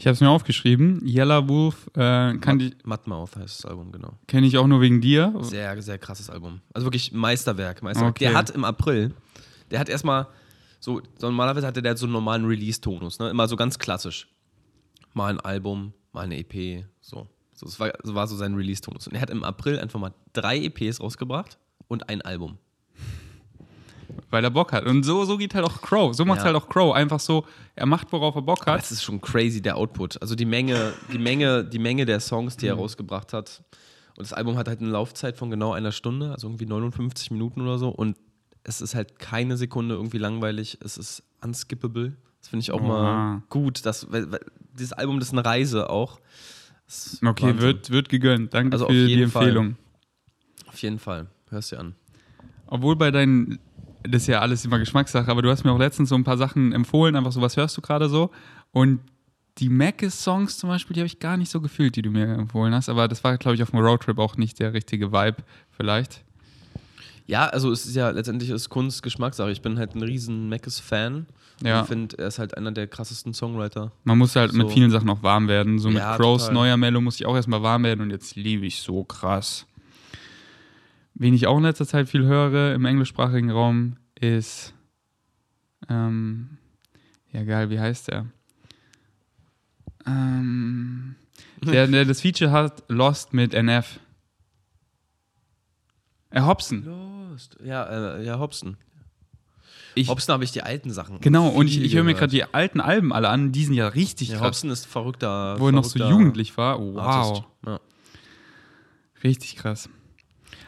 Ich 0.00 0.06
habe 0.06 0.14
es 0.14 0.20
mir 0.22 0.30
aufgeschrieben. 0.30 1.06
Yellow 1.06 1.46
Wolf 1.46 1.90
äh, 1.94 2.34
kann 2.38 2.58
die- 2.58 2.74
Mudmouth 2.84 3.36
heißt 3.36 3.58
das 3.58 3.66
Album, 3.66 3.92
genau. 3.92 4.14
kenne 4.26 4.46
ich 4.46 4.56
auch 4.56 4.66
nur 4.66 4.80
wegen 4.80 5.02
dir. 5.02 5.34
Sehr, 5.42 5.82
sehr 5.82 5.98
krasses 5.98 6.30
Album. 6.30 6.62
Also 6.72 6.86
wirklich 6.86 7.12
Meisterwerk. 7.12 7.82
Meisterwerk. 7.82 8.12
Okay. 8.12 8.24
Der 8.24 8.34
hat 8.34 8.48
im 8.48 8.64
April, 8.64 9.12
der 9.70 9.78
hat 9.78 9.90
erstmal 9.90 10.26
so, 10.78 11.02
so 11.18 11.26
normalerweise 11.26 11.66
hatte 11.66 11.82
der 11.82 11.98
so 11.98 12.06
einen 12.06 12.14
normalen 12.14 12.46
Release-Tonus, 12.46 13.18
ne? 13.18 13.28
Immer 13.28 13.46
so 13.46 13.56
ganz 13.56 13.78
klassisch. 13.78 14.26
Mal 15.12 15.34
ein 15.34 15.40
Album, 15.40 15.92
mal 16.12 16.22
eine 16.22 16.38
EP, 16.38 16.86
so. 17.02 17.28
so 17.52 17.66
das 17.66 17.78
war, 17.78 17.92
so 18.02 18.14
war 18.14 18.26
so 18.26 18.36
sein 18.36 18.54
Release-Tonus. 18.54 19.06
Und 19.06 19.16
er 19.16 19.20
hat 19.20 19.28
im 19.28 19.44
April 19.44 19.78
einfach 19.78 20.00
mal 20.00 20.14
drei 20.32 20.60
EPs 20.60 21.00
rausgebracht 21.00 21.58
und 21.88 22.08
ein 22.08 22.22
Album. 22.22 22.56
Weil 24.30 24.44
er 24.44 24.50
Bock 24.50 24.72
hat. 24.72 24.84
Und 24.86 25.02
so, 25.02 25.24
so 25.24 25.36
geht 25.36 25.54
halt 25.54 25.64
auch 25.64 25.82
Crow. 25.82 26.14
So 26.14 26.24
macht 26.24 26.38
Ja. 26.40 26.44
halt 26.46 26.56
auch 26.56 26.68
Crow. 26.68 26.94
Einfach 26.94 27.18
so, 27.20 27.44
er 27.74 27.86
macht, 27.86 28.12
worauf 28.12 28.36
er 28.36 28.42
Bock 28.42 28.62
Aber 28.62 28.72
hat. 28.74 28.82
es 28.84 28.92
ist 28.92 29.02
schon 29.02 29.20
crazy, 29.20 29.60
der 29.60 29.76
Output. 29.76 30.22
Also 30.22 30.34
die 30.36 30.44
Menge, 30.44 30.92
die 31.12 31.18
Menge, 31.18 31.64
die 31.64 31.78
Menge 31.80 32.06
der 32.06 32.20
Songs, 32.20 32.56
die 32.56 32.66
er 32.68 32.74
Mhm. 32.76 32.80
rausgebracht 32.82 33.32
hat. 33.32 33.62
Und 34.16 34.20
das 34.22 34.32
Album 34.32 34.56
hat 34.56 34.68
halt 34.68 34.80
eine 34.80 34.90
Laufzeit 34.90 35.36
von 35.36 35.50
genau 35.50 35.72
einer 35.72 35.92
Stunde, 35.92 36.30
also 36.32 36.46
irgendwie 36.48 36.66
59 36.66 37.30
Minuten 37.32 37.60
oder 37.62 37.78
so. 37.78 37.88
Und 37.88 38.16
es 38.62 38.80
ist 38.80 38.94
halt 38.94 39.18
keine 39.18 39.56
Sekunde 39.56 39.94
irgendwie 39.96 40.18
langweilig. 40.18 40.78
Es 40.84 40.96
ist 40.98 41.22
unskippable. 41.42 42.16
Das 42.40 42.48
finde 42.48 42.62
ich 42.62 42.70
auch 42.70 42.80
mal 42.80 43.00
Oha. 43.02 43.42
gut. 43.48 43.82
Weil 44.10 44.38
dieses 44.78 44.92
Album 44.92 45.18
das 45.18 45.28
ist 45.28 45.34
eine 45.34 45.44
Reise 45.44 45.90
auch. 45.90 46.20
Das 46.86 47.18
Okay, 47.24 47.46
Wahnsinn. 47.46 47.60
wird, 47.60 47.90
wird 47.90 48.08
gegönnt. 48.08 48.54
Danke 48.54 48.74
Also 48.74 48.86
für 48.86 48.92
die 48.92 49.14
jeden 49.14 49.30
Fall. 49.30 49.44
Empfehlung. 49.48 49.76
Auf 50.68 50.80
jeden 50.82 50.98
Fall. 50.98 51.26
Hörst 51.48 51.72
dir 51.72 51.80
an. 51.80 51.94
Obwohl 52.66 52.94
bei 52.96 53.10
deinen, 53.10 53.58
das 54.02 54.22
ist 54.22 54.28
ja 54.28 54.40
alles 54.40 54.64
immer 54.64 54.78
Geschmackssache, 54.78 55.30
aber 55.30 55.42
du 55.42 55.50
hast 55.50 55.64
mir 55.64 55.72
auch 55.72 55.78
letztens 55.78 56.08
so 56.08 56.14
ein 56.14 56.24
paar 56.24 56.38
Sachen 56.38 56.72
empfohlen, 56.72 57.16
einfach 57.16 57.32
so, 57.32 57.40
was 57.40 57.56
hörst 57.56 57.76
du 57.76 57.80
gerade 57.80 58.08
so? 58.08 58.30
Und 58.72 59.00
die 59.58 59.68
Mackes-Songs 59.68 60.58
zum 60.58 60.68
Beispiel, 60.70 60.94
die 60.94 61.00
habe 61.00 61.06
ich 61.06 61.18
gar 61.18 61.36
nicht 61.36 61.50
so 61.50 61.60
gefühlt, 61.60 61.96
die 61.96 62.02
du 62.02 62.10
mir 62.10 62.26
empfohlen 62.28 62.74
hast, 62.74 62.88
aber 62.88 63.08
das 63.08 63.22
war, 63.24 63.36
glaube 63.36 63.56
ich, 63.56 63.62
auf 63.62 63.70
dem 63.70 63.80
Roadtrip 63.80 64.18
auch 64.18 64.36
nicht 64.36 64.58
der 64.60 64.72
richtige 64.72 65.12
Vibe, 65.12 65.38
vielleicht. 65.70 66.24
Ja, 67.26 67.46
also 67.46 67.70
es 67.70 67.86
ist 67.86 67.94
ja 67.94 68.10
letztendlich 68.10 68.50
ist 68.50 68.70
Kunst 68.70 69.04
Geschmackssache. 69.04 69.52
Ich 69.52 69.62
bin 69.62 69.78
halt 69.78 69.94
ein 69.94 70.02
riesen 70.02 70.48
Mackes-Fan. 70.48 71.26
Ja. 71.62 71.82
Ich 71.82 71.86
finde, 71.86 72.18
er 72.18 72.26
ist 72.28 72.40
halt 72.40 72.56
einer 72.56 72.72
der 72.72 72.88
krassesten 72.88 73.34
Songwriter. 73.34 73.92
Man 74.02 74.18
muss 74.18 74.34
halt 74.34 74.52
mit 74.52 74.68
So. 74.68 74.74
vielen 74.74 74.90
Sachen 74.90 75.08
auch 75.10 75.22
warm 75.22 75.46
werden. 75.46 75.78
So 75.78 75.90
mit 75.90 75.98
Ja, 75.98 76.16
Crows 76.16 76.42
total. 76.46 76.54
neuer 76.54 76.76
Mello 76.76 77.00
muss 77.00 77.16
ich 77.16 77.26
auch 77.26 77.36
erstmal 77.36 77.62
warm 77.62 77.84
werden 77.84 78.00
und 78.00 78.10
jetzt 78.10 78.34
liebe 78.34 78.66
ich 78.66 78.80
so 78.80 79.04
krass. 79.04 79.66
Wen 81.20 81.34
ich 81.34 81.46
auch 81.46 81.58
in 81.58 81.64
letzter 81.64 81.86
Zeit 81.86 82.08
viel 82.08 82.24
höre 82.24 82.72
im 82.74 82.86
englischsprachigen 82.86 83.50
Raum 83.50 83.98
ist. 84.18 84.72
Ähm, 85.90 86.56
ja, 87.30 87.44
geil, 87.44 87.68
wie 87.68 87.78
heißt 87.78 88.08
der? 88.08 88.24
Ähm, 90.06 91.14
der, 91.62 91.86
der 91.88 92.06
das 92.06 92.22
Feature 92.22 92.52
hat, 92.52 92.84
Lost 92.88 93.34
mit 93.34 93.52
NF. 93.52 94.00
Äh, 96.30 96.40
Hobson. 96.40 96.84
Lost. 96.84 97.58
Ja, 97.62 98.16
äh, 98.16 98.24
ja, 98.24 98.38
Hobson. 98.38 98.78
Ich- 99.94 100.08
Hobson 100.08 100.32
habe 100.32 100.44
ich 100.44 100.52
die 100.52 100.62
alten 100.62 100.90
Sachen. 100.90 101.20
Genau, 101.20 101.48
und 101.48 101.66
ich, 101.66 101.82
ich 101.82 101.94
höre 101.94 102.04
mir 102.04 102.14
gerade 102.14 102.30
die 102.30 102.44
alten 102.44 102.80
Alben 102.80 103.12
alle 103.12 103.28
an, 103.28 103.52
die 103.52 103.64
sind 103.66 103.74
ja 103.74 103.88
richtig 103.88 104.28
Ja, 104.30 104.38
krass. 104.38 104.46
Hobson 104.46 104.70
ist 104.70 104.86
verrückter. 104.86 105.56
Wo 105.60 105.66
er 105.66 105.72
noch 105.72 105.84
so 105.84 105.98
jugendlich 105.98 106.56
war. 106.56 106.80
Wow. 106.80 106.98
Artist. 106.98 107.44
Ja. 107.66 107.80
Richtig 109.22 109.56
krass. 109.56 109.90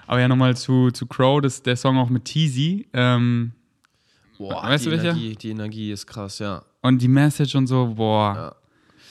Aber 0.06 0.20
ja, 0.20 0.28
nochmal 0.28 0.56
zu, 0.56 0.90
zu 0.90 1.06
Crow, 1.06 1.40
das, 1.40 1.62
der 1.62 1.76
Song 1.76 1.98
auch 1.98 2.08
mit 2.08 2.24
Teasy. 2.24 2.86
Ähm, 2.92 3.52
Boah, 4.38 4.62
Weißt 4.64 4.84
die, 4.84 4.90
du 4.90 4.96
welcher? 4.96 5.10
Energie, 5.10 5.36
die 5.36 5.50
Energie 5.50 5.92
ist 5.92 6.06
krass, 6.06 6.38
ja. 6.40 6.62
und 6.80 7.00
die 7.00 7.08
Message 7.08 7.54
und 7.54 7.66
so, 7.68 7.94
boah. 7.94 8.34
Ja. 8.34 8.54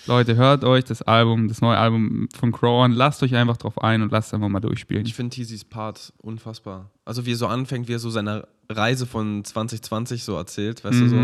Leute, 0.08 0.36
hört 0.36 0.64
euch 0.64 0.84
das 0.84 1.04
Album, 1.04 1.48
das 1.48 1.62
neue 1.62 1.78
Album 1.78 2.28
von 2.36 2.52
Crow 2.52 2.84
an, 2.84 2.92
lasst 2.92 3.22
euch 3.24 3.36
einfach 3.36 3.58
drauf 3.58 3.82
ein 3.82 4.02
und 4.02 4.12
lasst 4.12 4.30
es 4.30 4.34
einfach 4.34 4.50
mal 4.50 4.60
durchspielen. 4.60 5.06
Ich 5.06 5.14
finde 5.14 5.34
Teasys 5.34 5.64
Part 5.64 6.12
unfassbar. 6.18 6.90
Also 7.06 7.26
wie 7.26 7.34
er 7.34 7.38
so 7.38 7.48
anfängt, 7.48 7.88
wie 7.88 7.94
er 7.94 8.00
so 8.00 8.10
seine 8.10 8.48
Reise 8.68 9.06
von 9.06 9.44
2020 9.44 10.24
so 10.24 10.36
erzählt, 10.36 10.84
weißt 10.84 11.00
du 11.00 11.08
so. 11.08 11.16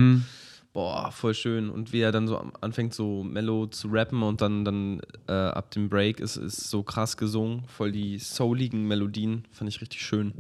Boah, 0.78 1.12
voll 1.12 1.34
schön. 1.34 1.72
Und 1.72 1.92
wie 1.92 2.02
er 2.02 2.12
dann 2.12 2.28
so 2.28 2.38
anfängt, 2.62 2.94
so 2.94 3.24
mellow 3.24 3.66
zu 3.66 3.88
rappen 3.88 4.22
und 4.22 4.42
dann, 4.42 4.64
dann 4.64 5.02
äh, 5.28 5.32
ab 5.32 5.72
dem 5.72 5.90
Break 5.90 6.20
ist, 6.20 6.38
ist 6.38 6.70
so 6.70 6.84
krass 6.84 7.18
gesungen. 7.18 7.64
Voll 7.66 7.92
die 7.92 8.20
souligen 8.20 8.88
Melodien. 8.88 9.46
Fand 9.52 9.72
ich 9.72 9.82
richtig 9.82 10.06
schön. 10.06 10.36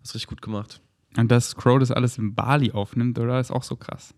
Hast 0.00 0.16
richtig 0.16 0.26
gut 0.26 0.42
gemacht. 0.42 0.80
Und 1.16 1.30
dass 1.30 1.54
Crow 1.54 1.78
das 1.78 1.92
alles 1.92 2.18
in 2.18 2.34
Bali 2.34 2.72
aufnimmt, 2.72 3.20
oder? 3.20 3.38
Ist 3.38 3.52
auch 3.52 3.62
so 3.62 3.76
krass. 3.76 4.12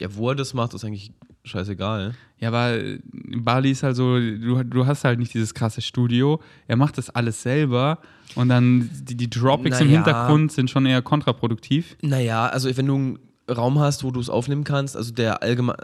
Ja, 0.00 0.16
wo 0.16 0.30
er 0.30 0.34
das 0.34 0.52
macht, 0.52 0.74
ist 0.74 0.84
eigentlich 0.84 1.12
scheißegal. 1.44 2.16
Ja, 2.40 2.48
aber 2.48 2.76
in 2.76 3.44
Bali 3.44 3.70
ist 3.70 3.84
halt 3.84 3.94
so, 3.94 4.18
du, 4.18 4.64
du 4.64 4.84
hast 4.84 5.04
halt 5.04 5.20
nicht 5.20 5.32
dieses 5.32 5.54
krasse 5.54 5.80
Studio. 5.80 6.42
Er 6.66 6.74
macht 6.74 6.98
das 6.98 7.08
alles 7.08 7.40
selber 7.40 8.00
und 8.34 8.48
dann 8.48 8.90
die, 9.04 9.16
die 9.16 9.30
Dropics 9.30 9.78
im 9.78 9.86
Naja. 9.86 9.98
Hintergrund 9.98 10.50
sind 10.50 10.70
schon 10.70 10.86
eher 10.86 11.02
kontraproduktiv. 11.02 11.96
Naja, 12.02 12.48
also 12.48 12.76
wenn 12.76 12.86
du 12.86 12.94
einen 12.96 13.18
Raum 13.50 13.78
hast, 13.78 14.04
wo 14.04 14.10
du 14.10 14.20
es 14.20 14.30
aufnehmen 14.30 14.64
kannst, 14.64 14.96
also 14.96 15.12
der 15.12 15.42
allgemein 15.42 15.76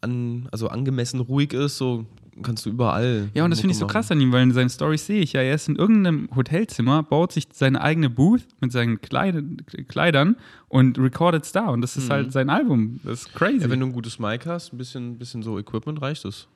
an, 0.00 0.48
also 0.52 0.68
angemessen 0.68 1.20
ruhig 1.20 1.52
ist, 1.52 1.78
so 1.78 2.06
kannst 2.42 2.66
du 2.66 2.70
überall. 2.70 3.30
Ja, 3.34 3.44
und 3.44 3.50
das 3.50 3.60
finde 3.60 3.72
ich 3.72 3.78
so 3.78 3.84
Mucke 3.84 3.94
krass 3.94 4.10
an 4.10 4.20
ihm, 4.20 4.32
weil 4.32 4.42
in 4.42 4.52
seinen 4.52 4.68
Stories 4.68 5.06
sehe 5.06 5.22
ich 5.22 5.32
ja, 5.32 5.40
er 5.40 5.54
ist 5.54 5.68
in 5.68 5.76
irgendeinem 5.76 6.28
Hotelzimmer, 6.34 7.02
baut 7.02 7.32
sich 7.32 7.48
seine 7.52 7.80
eigene 7.80 8.10
Booth 8.10 8.42
mit 8.60 8.72
seinen 8.72 9.00
Kleid 9.00 9.42
Kleidern 9.88 10.36
und 10.68 10.98
recordet 10.98 11.52
da. 11.54 11.68
Und 11.68 11.80
das 11.80 11.96
ist 11.96 12.10
halt 12.10 12.32
sein 12.32 12.50
Album. 12.50 13.00
Das 13.04 13.20
ist 13.22 13.34
crazy. 13.34 13.54
machen. 13.54 13.62
Ja, 13.62 13.70
wenn 13.70 13.80
du 13.80 13.86
ein 13.86 13.92
gutes 13.92 14.18
Mic 14.18 14.44
hast, 14.46 14.72
ein 14.72 14.78
bisschen, 14.78 15.18
bisschen 15.18 15.42
so 15.42 15.58
Equipment 15.58 16.00
reicht 16.02 16.24
es. 16.24 16.46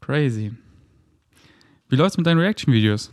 crazy. 0.00 0.52
Wie 1.88 1.96
läuft's 1.96 2.16
mit 2.16 2.26
deinen 2.26 2.38
Reaction-Videos? 2.38 3.12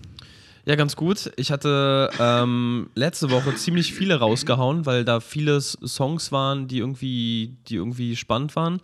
Ja, 0.66 0.76
ganz 0.76 0.96
gut. 0.96 1.30
Ich 1.36 1.52
hatte 1.52 2.10
ähm, 2.20 2.90
letzte 2.96 3.30
Woche 3.32 3.54
ziemlich 3.56 3.94
viele 3.94 4.20
rausgehauen, 4.20 4.86
weil 4.86 5.04
da 5.04 5.20
viele 5.20 5.60
Songs 5.60 6.32
waren, 6.32 6.70
die 6.70 6.78
irgendwie, 6.78 7.58
die 7.68 7.76
irgendwie 7.76 8.16
spannend 8.16 8.56
waren. 8.56 8.80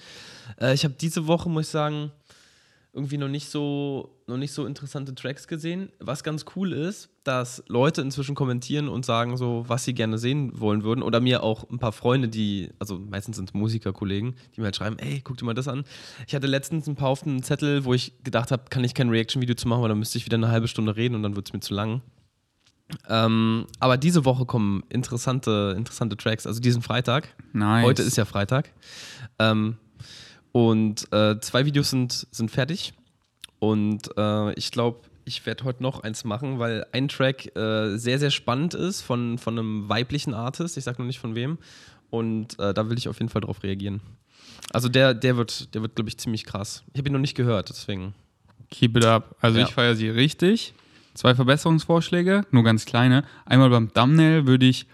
Äh, 0.59 0.73
ich 0.73 0.83
habe 0.83 0.95
diese 0.99 1.25
Woche, 1.27 1.49
muss 1.49 1.67
ich 1.67 1.71
sagen, 1.71 2.11
irgendwie 2.91 3.17
noch 3.17 3.27
nicht 3.27 3.49
so 3.49 4.15
noch 4.27 4.37
nicht 4.37 4.51
so 4.51 4.65
interessante 4.65 5.13
Tracks 5.13 5.47
gesehen. 5.47 5.91
Was 5.99 6.23
ganz 6.23 6.45
cool 6.55 6.73
ist, 6.73 7.09
dass 7.23 7.63
Leute 7.67 8.01
inzwischen 8.01 8.35
kommentieren 8.35 8.89
und 8.89 9.05
sagen 9.05 9.37
so, 9.37 9.65
was 9.67 9.83
sie 9.83 9.93
gerne 9.93 10.17
sehen 10.17 10.59
wollen 10.59 10.83
würden. 10.83 11.03
Oder 11.03 11.19
mir 11.19 11.43
auch 11.43 11.69
ein 11.69 11.79
paar 11.79 11.91
Freunde, 11.91 12.27
die, 12.27 12.69
also 12.79 12.97
meistens 12.97 13.37
sind 13.37 13.49
es 13.49 13.53
Musikerkollegen, 13.53 14.35
die 14.55 14.61
mir 14.61 14.65
halt 14.65 14.75
schreiben, 14.75 14.97
ey, 14.99 15.21
guck 15.23 15.37
dir 15.37 15.45
mal 15.45 15.53
das 15.53 15.67
an. 15.67 15.83
Ich 16.27 16.35
hatte 16.35 16.47
letztens 16.47 16.87
ein 16.87 16.95
paar 16.95 17.09
auf 17.09 17.23
dem 17.23 17.43
Zettel, 17.43 17.85
wo 17.85 17.93
ich 17.93 18.23
gedacht 18.23 18.51
habe, 18.51 18.63
kann 18.69 18.83
ich 18.83 18.93
kein 18.93 19.09
Reaction-Video 19.09 19.55
zu 19.55 19.67
machen, 19.67 19.81
weil 19.81 19.89
dann 19.89 19.99
müsste 19.99 20.17
ich 20.17 20.25
wieder 20.25 20.37
eine 20.37 20.49
halbe 20.49 20.67
Stunde 20.67 20.95
reden 20.95 21.15
und 21.15 21.23
dann 21.23 21.35
wird 21.35 21.47
es 21.47 21.53
mir 21.53 21.59
zu 21.59 21.73
lang. 21.73 22.01
Ähm, 23.07 23.67
aber 23.79 23.97
diese 23.97 24.25
Woche 24.25 24.45
kommen 24.45 24.83
interessante, 24.89 25.75
interessante 25.77 26.17
Tracks. 26.17 26.47
Also 26.47 26.59
diesen 26.59 26.81
Freitag. 26.81 27.35
Nice. 27.53 27.85
Heute 27.85 28.01
ist 28.01 28.17
ja 28.17 28.25
Freitag. 28.25 28.71
Ähm, 29.37 29.77
und 30.51 31.11
äh, 31.13 31.39
zwei 31.39 31.65
Videos 31.65 31.89
sind, 31.91 32.27
sind 32.31 32.51
fertig. 32.51 32.93
Und 33.59 34.09
äh, 34.17 34.53
ich 34.53 34.71
glaube, 34.71 35.01
ich 35.25 35.45
werde 35.45 35.63
heute 35.63 35.83
noch 35.83 36.01
eins 36.01 36.23
machen, 36.23 36.59
weil 36.59 36.85
ein 36.91 37.07
Track 37.07 37.55
äh, 37.55 37.97
sehr, 37.97 38.17
sehr 38.19 38.31
spannend 38.31 38.73
ist 38.73 39.01
von, 39.01 39.37
von 39.37 39.57
einem 39.59 39.89
weiblichen 39.89 40.33
Artist. 40.33 40.77
Ich 40.77 40.83
sage 40.85 41.01
noch 41.01 41.05
nicht 41.07 41.19
von 41.19 41.35
wem. 41.35 41.57
Und 42.09 42.57
äh, 42.59 42.73
da 42.73 42.89
will 42.89 42.97
ich 42.97 43.07
auf 43.09 43.19
jeden 43.19 43.29
Fall 43.29 43.41
drauf 43.41 43.61
reagieren. 43.61 44.01
Also 44.73 44.89
der, 44.89 45.13
der 45.13 45.37
wird, 45.37 45.73
der 45.75 45.81
wird, 45.81 45.95
glaube 45.95 46.09
ich, 46.09 46.17
ziemlich 46.17 46.45
krass. 46.45 46.83
Ich 46.93 46.99
habe 46.99 47.09
ihn 47.09 47.13
noch 47.13 47.19
nicht 47.19 47.35
gehört, 47.35 47.69
deswegen. 47.69 48.15
Keep 48.71 48.97
it 48.97 49.05
up. 49.05 49.35
Also 49.41 49.59
Ja. 49.59 49.65
ich 49.65 49.73
feiere 49.73 49.95
sie 49.95 50.09
richtig. 50.09 50.73
Zwei 51.13 51.35
Verbesserungsvorschläge, 51.35 52.45
nur 52.51 52.63
ganz 52.63 52.85
kleine. 52.85 53.23
Einmal 53.45 53.69
beim 53.69 53.93
Thumbnail 53.93 54.47
würde 54.47 54.65
ich 54.65 54.87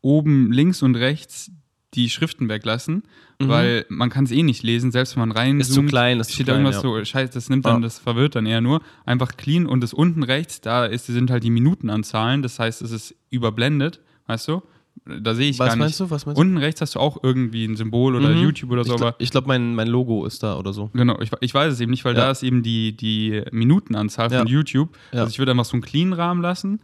oben 0.00 0.50
links 0.52 0.82
und 0.82 0.94
rechts 0.96 1.50
die 1.96 2.08
Schriften 2.10 2.48
weglassen, 2.48 3.02
weil 3.38 3.84
man 3.88 4.08
kann 4.10 4.24
es 4.24 4.30
eh 4.30 4.42
nicht 4.42 4.62
lesen, 4.62 4.92
selbst 4.92 5.16
wenn 5.16 5.20
man 5.28 5.32
rein 5.32 5.54
Mhm. 5.56 5.60
Ist 5.62 5.72
zu 5.72 5.82
klein, 5.82 6.20
ist 6.20 6.28
zu 6.28 6.34
steht 6.34 6.48
da 6.48 6.52
klein, 6.52 6.64
irgendwas 6.66 6.82
ja. 6.84 6.88
so, 6.98 7.04
scheiße, 7.04 7.32
das 7.34 7.48
nimmt 7.50 7.64
dann, 7.66 7.76
Ja. 7.76 7.80
das 7.80 7.98
verwirrt 7.98 8.34
dann 8.36 8.46
eher 8.46 8.60
nur. 8.60 8.80
Einfach 9.04 9.36
clean 9.36 9.66
und 9.66 9.80
das 9.82 9.92
unten 9.92 10.22
rechts, 10.22 10.60
da 10.60 10.84
ist, 10.86 11.06
sind 11.06 11.30
halt 11.30 11.42
die 11.44 11.50
Minutenanzahlen, 11.50 12.42
das 12.42 12.58
heißt, 12.58 12.82
es 12.82 12.92
ist 12.92 13.14
überblendet, 13.30 14.00
weißt 14.26 14.48
du? 14.48 14.62
Da 15.04 15.34
sehe 15.34 15.50
ich 15.50 15.58
Was 15.58 15.66
gar 15.68 15.74
nicht. 15.76 15.80
meinst 15.80 16.00
du? 16.00 16.10
Was 16.10 16.24
meinst 16.26 16.38
du? 16.38 16.40
Unten 16.40 16.56
rechts 16.56 16.80
hast 16.80 16.94
du 16.94 17.00
auch 17.00 17.22
irgendwie 17.22 17.64
ein 17.66 17.76
Symbol 17.76 18.16
oder 18.16 18.30
Mhm. 18.30 18.42
YouTube 18.42 18.70
oder 18.70 18.82
so, 18.82 18.94
ich 18.94 18.96
glaube, 19.00 19.16
glaub, 19.18 19.46
mein, 19.46 19.74
mein 19.74 19.88
Logo 19.88 20.24
ist 20.24 20.42
da 20.42 20.56
oder 20.58 20.72
so. 20.72 20.90
Genau, 20.94 21.20
ich, 21.20 21.30
ich 21.40 21.52
weiß 21.52 21.72
es 21.74 21.80
eben 21.80 21.90
nicht, 21.90 22.04
weil 22.04 22.14
Ja. 22.16 22.22
da 22.26 22.30
ist 22.30 22.42
eben 22.42 22.62
die, 22.62 22.96
die 22.96 23.42
Minutenanzahl 23.52 24.30
von. 24.30 24.46
YouTube. 24.46 24.96
Also 25.12 25.28
ich 25.28 25.38
würde 25.38 25.52
einfach 25.52 25.66
so 25.66 25.74
einen 25.74 25.82
clean 25.82 26.12
Rahmen 26.12 26.40
lassen. 26.42 26.80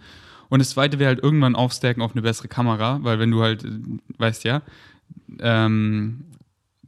Und 0.50 0.58
das 0.58 0.70
zweite 0.70 0.98
wäre 0.98 1.08
halt 1.08 1.22
irgendwann 1.24 1.56
aufstacken 1.56 2.02
auf 2.02 2.12
eine 2.12 2.20
bessere 2.20 2.46
Kamera, 2.48 2.98
weil 3.02 3.18
wenn 3.18 3.30
du 3.30 3.40
halt, 3.42 3.64
äh, 3.64 3.68
weißt 4.18 4.44
ja, 4.44 4.60
ähm, 5.40 6.24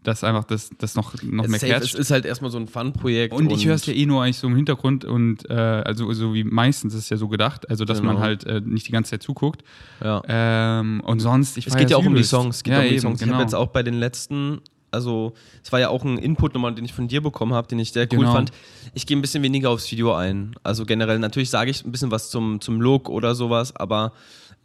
dass 0.02 0.22
einfach 0.22 0.44
das, 0.44 0.68
das 0.76 0.96
noch, 0.96 1.14
noch 1.22 1.46
mehr 1.48 1.58
Safe, 1.58 1.72
es 1.72 1.80
catcht. 1.80 1.94
ist 1.94 2.10
halt 2.10 2.26
erstmal 2.26 2.50
so 2.50 2.58
ein 2.58 2.66
Fun-Projekt. 2.66 3.32
Und 3.32 3.50
ich 3.50 3.66
höre 3.66 3.74
es 3.74 3.86
ja 3.86 3.94
eh 3.94 4.04
nur 4.04 4.22
eigentlich 4.22 4.36
so 4.36 4.46
im 4.48 4.54
Hintergrund 4.56 5.06
und 5.06 5.48
äh, 5.48 5.54
also 5.54 6.12
so 6.12 6.34
wie 6.34 6.44
meistens 6.44 6.92
ist 6.92 7.04
es 7.04 7.08
ja 7.08 7.16
so 7.16 7.28
gedacht, 7.28 7.70
also 7.70 7.86
dass 7.86 8.02
man 8.02 8.16
Genau. 8.16 8.20
halt 8.26 8.44
äh, 8.44 8.60
nicht 8.60 8.86
die 8.86 8.92
ganze 8.92 9.12
Zeit 9.12 9.22
zuguckt. 9.22 9.64
ja. 10.02 10.20
Ähm, 10.28 11.00
und 11.06 11.20
sonst, 11.20 11.56
ich 11.56 11.66
Es 11.66 11.74
geht 11.76 11.88
ja 11.90 11.96
auch 11.96 12.04
um 12.04 12.14
die. 12.14 12.22
Songs. 12.22 12.56
Es 12.56 12.62
geht 12.64 12.72
ja, 12.74 12.80
auch 12.80 12.82
um 12.82 12.88
die 12.88 12.94
eben, 12.94 13.00
Songs. 13.00 13.20
Ich 13.20 13.24
genau. 13.24 13.34
habe 13.36 13.44
jetzt 13.44 13.54
auch 13.54 13.68
bei 13.68 13.82
den 13.82 13.94
letzten, 13.94 14.60
also 14.90 15.32
es 15.62 15.72
war 15.72 15.80
ja 15.80 15.88
auch 15.88 16.04
ein 16.04 16.18
Input 16.18 16.52
nochmal, 16.52 16.74
den 16.74 16.84
ich 16.84 16.92
von 16.92 17.08
dir 17.08 17.22
bekommen 17.22 17.54
habe, 17.54 17.66
den 17.68 17.78
ich 17.78 17.92
sehr 17.92 18.06
cool 18.12 18.18
Genau. 18.20 18.32
fand. 18.34 18.50
Ich 18.92 19.06
gehe 19.06 19.16
ein 19.16 19.22
bisschen 19.22 19.42
weniger 19.42 19.70
aufs 19.70 19.90
Video 19.90 20.12
ein. 20.12 20.54
Also 20.62 20.84
generell, 20.84 21.18
natürlich 21.18 21.48
sage 21.48 21.70
ich 21.70 21.82
ein 21.82 21.92
bisschen 21.92 22.10
was 22.10 22.28
zum, 22.28 22.60
zum 22.60 22.78
Look 22.82 23.08
oder 23.08 23.34
sowas, 23.34 23.74
aber 23.74 24.12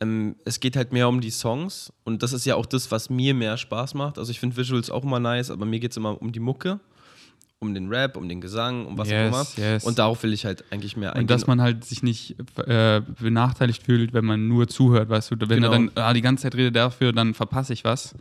ähm, 0.01 0.35
es 0.45 0.59
geht 0.59 0.75
halt 0.75 0.93
mehr 0.93 1.07
um 1.09 1.21
die 1.21 1.29
Songs 1.31 1.91
und 2.03 2.23
das 2.23 2.33
ist 2.33 2.45
ja 2.45 2.55
auch 2.55 2.65
das, 2.65 2.89
was 2.91 3.09
mir 3.09 3.33
mehr 3.33 3.57
Spaß 3.57 3.93
macht. 3.95 4.17
Also 4.17 4.31
ich 4.31 4.39
finde 4.39 4.55
Visuals 4.57 4.89
auch 4.89 5.03
immer 5.03 5.19
nice, 5.19 5.51
aber 5.51 5.65
mir 5.65 5.79
geht 5.79 5.91
es 5.91 5.97
immer 5.97 6.21
um 6.21 6.31
die 6.31 6.39
Mucke, 6.39 6.79
um 7.59 7.73
den 7.73 7.89
Rap, 7.89 8.15
um 8.15 8.29
den 8.29 8.39
Gesang, 8.39 8.85
um 8.85 8.97
was 8.97 9.09
Yes, 9.09 9.33
auch 9.33 9.57
immer. 9.57 9.67
yes. 9.71 9.83
Und 9.83 9.99
darauf 9.99 10.23
will 10.23 10.31
ich 10.31 10.45
halt 10.45 10.63
eigentlich 10.71 10.95
mehr 10.95 11.09
eingehen. 11.12 11.23
Und 11.23 11.31
dass 11.31 11.47
man 11.47 11.62
halt 11.62 11.83
sich 11.83 12.03
nicht 12.03 12.38
äh, 12.65 13.01
benachteiligt 13.19 13.83
fühlt, 13.83 14.13
wenn 14.13 14.23
man 14.23 14.47
nur 14.47 14.67
zuhört, 14.69 15.09
weißt 15.09 15.31
du. 15.31 15.35
Wenn 15.41 15.49
Genau. 15.49 15.67
er 15.67 15.71
dann 15.71 15.91
ah, 15.95 16.13
die 16.13 16.21
ganze 16.21 16.43
Zeit 16.43 16.55
redet 16.55 16.77
dafür, 16.77 17.12
dann 17.12 17.33
verpasse 17.33 17.73
ich 17.73 17.83
was. 17.83 18.15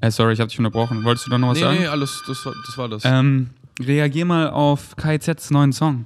Äh, 0.00 0.10
sorry, 0.10 0.34
ich 0.34 0.40
habe 0.40 0.48
dich 0.50 0.58
unterbrochen. 0.58 1.02
Wolltest 1.04 1.26
du 1.26 1.30
da 1.30 1.38
noch 1.38 1.48
was 1.48 1.56
nee, 1.58 1.64
sagen? 1.64 1.78
nee, 1.78 1.86
alles, 1.86 2.22
das 2.26 2.44
war 2.44 2.52
das. 2.66 2.76
War 2.76 2.88
das. 2.90 3.02
Ähm, 3.06 3.48
reagier 3.80 4.26
mal 4.26 4.50
auf 4.50 4.94
KZs 4.96 5.50
neuen 5.50 5.72
Song. 5.72 6.04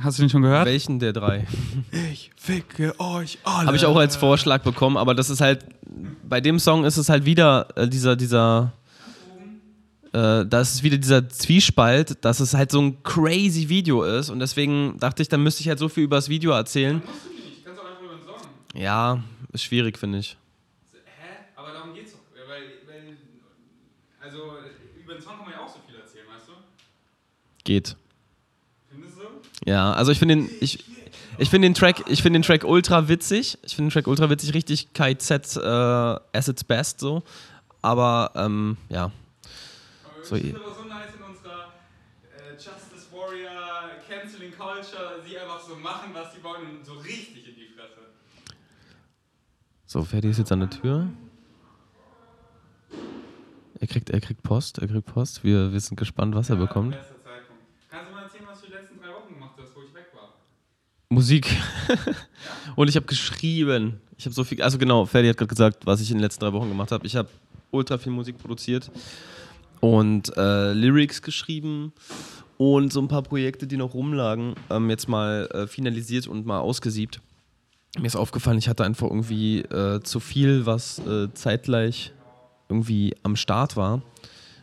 Hast 0.00 0.18
du 0.18 0.22
den 0.22 0.30
schon 0.30 0.42
gehört? 0.42 0.66
Welchen 0.66 0.98
der 0.98 1.12
drei? 1.12 1.46
Ich 2.12 2.30
ficke 2.36 2.98
euch 2.98 3.38
alle. 3.44 3.66
Habe 3.66 3.76
ich 3.76 3.86
auch 3.86 3.96
als 3.96 4.16
Vorschlag 4.16 4.62
bekommen, 4.62 4.96
aber 4.96 5.14
das 5.14 5.30
ist 5.30 5.40
halt, 5.40 5.64
bei 6.28 6.40
dem 6.40 6.58
Song 6.58 6.84
ist 6.84 6.96
es 6.96 7.08
halt 7.08 7.24
wieder 7.24 7.68
äh, 7.76 7.88
dieser, 7.88 8.16
dieser, 8.16 8.72
äh, 10.12 10.44
da 10.44 10.60
ist 10.60 10.74
es 10.74 10.82
wieder 10.82 10.98
dieser 10.98 11.28
Zwiespalt, 11.28 12.24
dass 12.24 12.40
es 12.40 12.54
halt 12.54 12.70
so 12.72 12.80
ein 12.80 13.02
crazy 13.04 13.68
Video 13.68 14.02
ist 14.02 14.30
und 14.30 14.40
deswegen 14.40 14.98
dachte 14.98 15.22
ich, 15.22 15.28
dann 15.28 15.42
müsste 15.42 15.60
ich 15.60 15.68
halt 15.68 15.78
so 15.78 15.88
viel 15.88 16.04
über 16.04 16.16
das 16.16 16.28
Video 16.28 16.50
erzählen. 16.52 17.00
Kannst 17.64 17.80
auch 17.80 17.86
einfach 17.86 18.02
über 18.02 18.14
den 18.14 18.24
Song. 18.24 18.48
Ja, 18.74 19.22
ist 19.52 19.62
schwierig, 19.62 19.96
finde 19.98 20.18
ich. 20.18 20.36
Hä? 20.92 21.00
Aber 21.54 21.72
darum 21.72 21.94
geht's 21.94 22.12
doch. 22.12 22.18
Weil, 22.48 22.62
weil, 22.86 23.16
also, 24.20 24.38
über 25.00 25.14
den 25.14 25.22
Song 25.22 25.36
kann 25.36 25.44
man 25.44 25.54
ja 25.54 25.60
auch 25.60 25.68
so 25.68 25.78
viel 25.86 25.96
erzählen, 25.96 26.26
weißt 26.34 26.48
du? 26.48 26.52
Geht. 27.62 27.96
Ja, 29.64 29.92
also 29.92 30.12
ich 30.12 30.18
finde 30.18 30.36
den, 30.36 30.50
ich, 30.60 30.84
ich 31.38 31.50
finde 31.50 31.68
den 31.68 31.74
Track, 31.74 32.04
ich 32.08 32.22
finde 32.22 32.38
den 32.38 32.42
Track 32.42 32.64
ultra 32.64 33.08
witzig. 33.08 33.58
Ich 33.62 33.74
finde 33.76 33.88
den 33.88 33.92
Track 33.92 34.06
ultra 34.06 34.30
witzig, 34.30 34.54
richtig 34.54 34.92
KZ 34.92 35.56
äh, 35.56 35.60
as 35.60 36.48
its 36.48 36.64
best 36.64 37.00
so. 37.00 37.22
Aber 37.82 38.30
ähm, 38.34 38.76
ja. 38.88 39.10
So, 40.22 40.36
ich 40.36 40.54
aber 40.54 40.74
so 40.74 40.84
nice 40.84 41.14
in 41.16 41.22
unserer 41.22 41.72
äh, 42.32 42.52
Justice 42.54 43.06
Warrior 43.12 43.90
Canceling 44.08 44.52
Culture, 44.52 45.20
sie 45.26 45.38
einfach 45.38 45.60
so 45.60 45.76
machen, 45.76 46.10
was 46.14 46.34
sie 46.34 46.42
wollen 46.42 46.78
und 46.78 46.84
so 46.86 46.94
richtig 46.94 47.48
in 47.48 47.54
die 47.56 47.68
Fresse. 47.76 48.00
So, 49.84 50.02
Ferdi 50.02 50.30
ist 50.30 50.38
jetzt 50.38 50.50
an 50.50 50.60
der 50.60 50.70
Tür. 50.70 51.08
Er 53.80 53.86
kriegt, 53.86 54.08
er 54.08 54.20
kriegt 54.20 54.42
Post, 54.42 54.78
er 54.78 54.88
kriegt 54.88 55.04
Post. 55.04 55.44
Wir, 55.44 55.72
wir 55.72 55.80
sind 55.80 55.96
gespannt, 55.96 56.34
was 56.34 56.48
er 56.48 56.56
bekommt. 56.56 56.92
Bester 56.92 57.22
Zeitpunkt. 57.22 57.62
Kannst 57.90 58.10
du 58.10 58.14
mal 58.14 58.22
erzählen, 58.22 58.46
was 58.48 58.60
du 58.62 58.66
die 58.68 58.72
letzten 58.72 58.98
drei 58.98 59.10
Wochen 59.10 59.34
gemacht 59.34 59.56
hast, 59.60 59.76
wo 59.76 59.82
ich 59.82 59.92
weg 59.92 60.06
war? 60.14 60.32
Musik. 61.08 61.46
und 62.76 62.88
ich 62.88 62.96
habe 62.96 63.06
geschrieben. 63.06 64.00
Ich 64.16 64.26
habe 64.26 64.34
so 64.34 64.44
viel, 64.44 64.62
also 64.62 64.78
genau, 64.78 65.06
Ferdi 65.06 65.28
hat 65.28 65.36
gerade 65.36 65.48
gesagt, 65.48 65.86
was 65.86 66.00
ich 66.00 66.10
in 66.10 66.18
den 66.18 66.22
letzten 66.22 66.44
drei 66.44 66.52
Wochen 66.52 66.68
gemacht 66.68 66.92
habe. 66.92 67.06
Ich 67.06 67.16
habe 67.16 67.28
ultra 67.70 67.98
viel 67.98 68.12
Musik 68.12 68.38
produziert 68.38 68.90
und 69.80 70.34
äh, 70.36 70.72
Lyrics 70.72 71.20
geschrieben 71.20 71.92
und 72.56 72.92
so 72.92 73.00
ein 73.00 73.08
paar 73.08 73.22
Projekte, 73.22 73.66
die 73.66 73.76
noch 73.76 73.94
rumlagen, 73.94 74.54
ähm, 74.70 74.88
jetzt 74.88 75.08
mal 75.08 75.48
äh, 75.52 75.66
finalisiert 75.66 76.26
und 76.26 76.46
mal 76.46 76.60
ausgesiebt. 76.60 77.20
Mir 77.98 78.06
ist 78.06 78.16
aufgefallen, 78.16 78.58
ich 78.58 78.68
hatte 78.68 78.84
einfach 78.84 79.08
irgendwie 79.08 79.60
äh, 79.60 80.00
zu 80.02 80.20
viel, 80.20 80.66
was 80.66 81.00
äh, 81.00 81.32
zeitgleich 81.34 82.12
irgendwie 82.68 83.14
am 83.22 83.36
Start 83.36 83.76
war. 83.76 84.02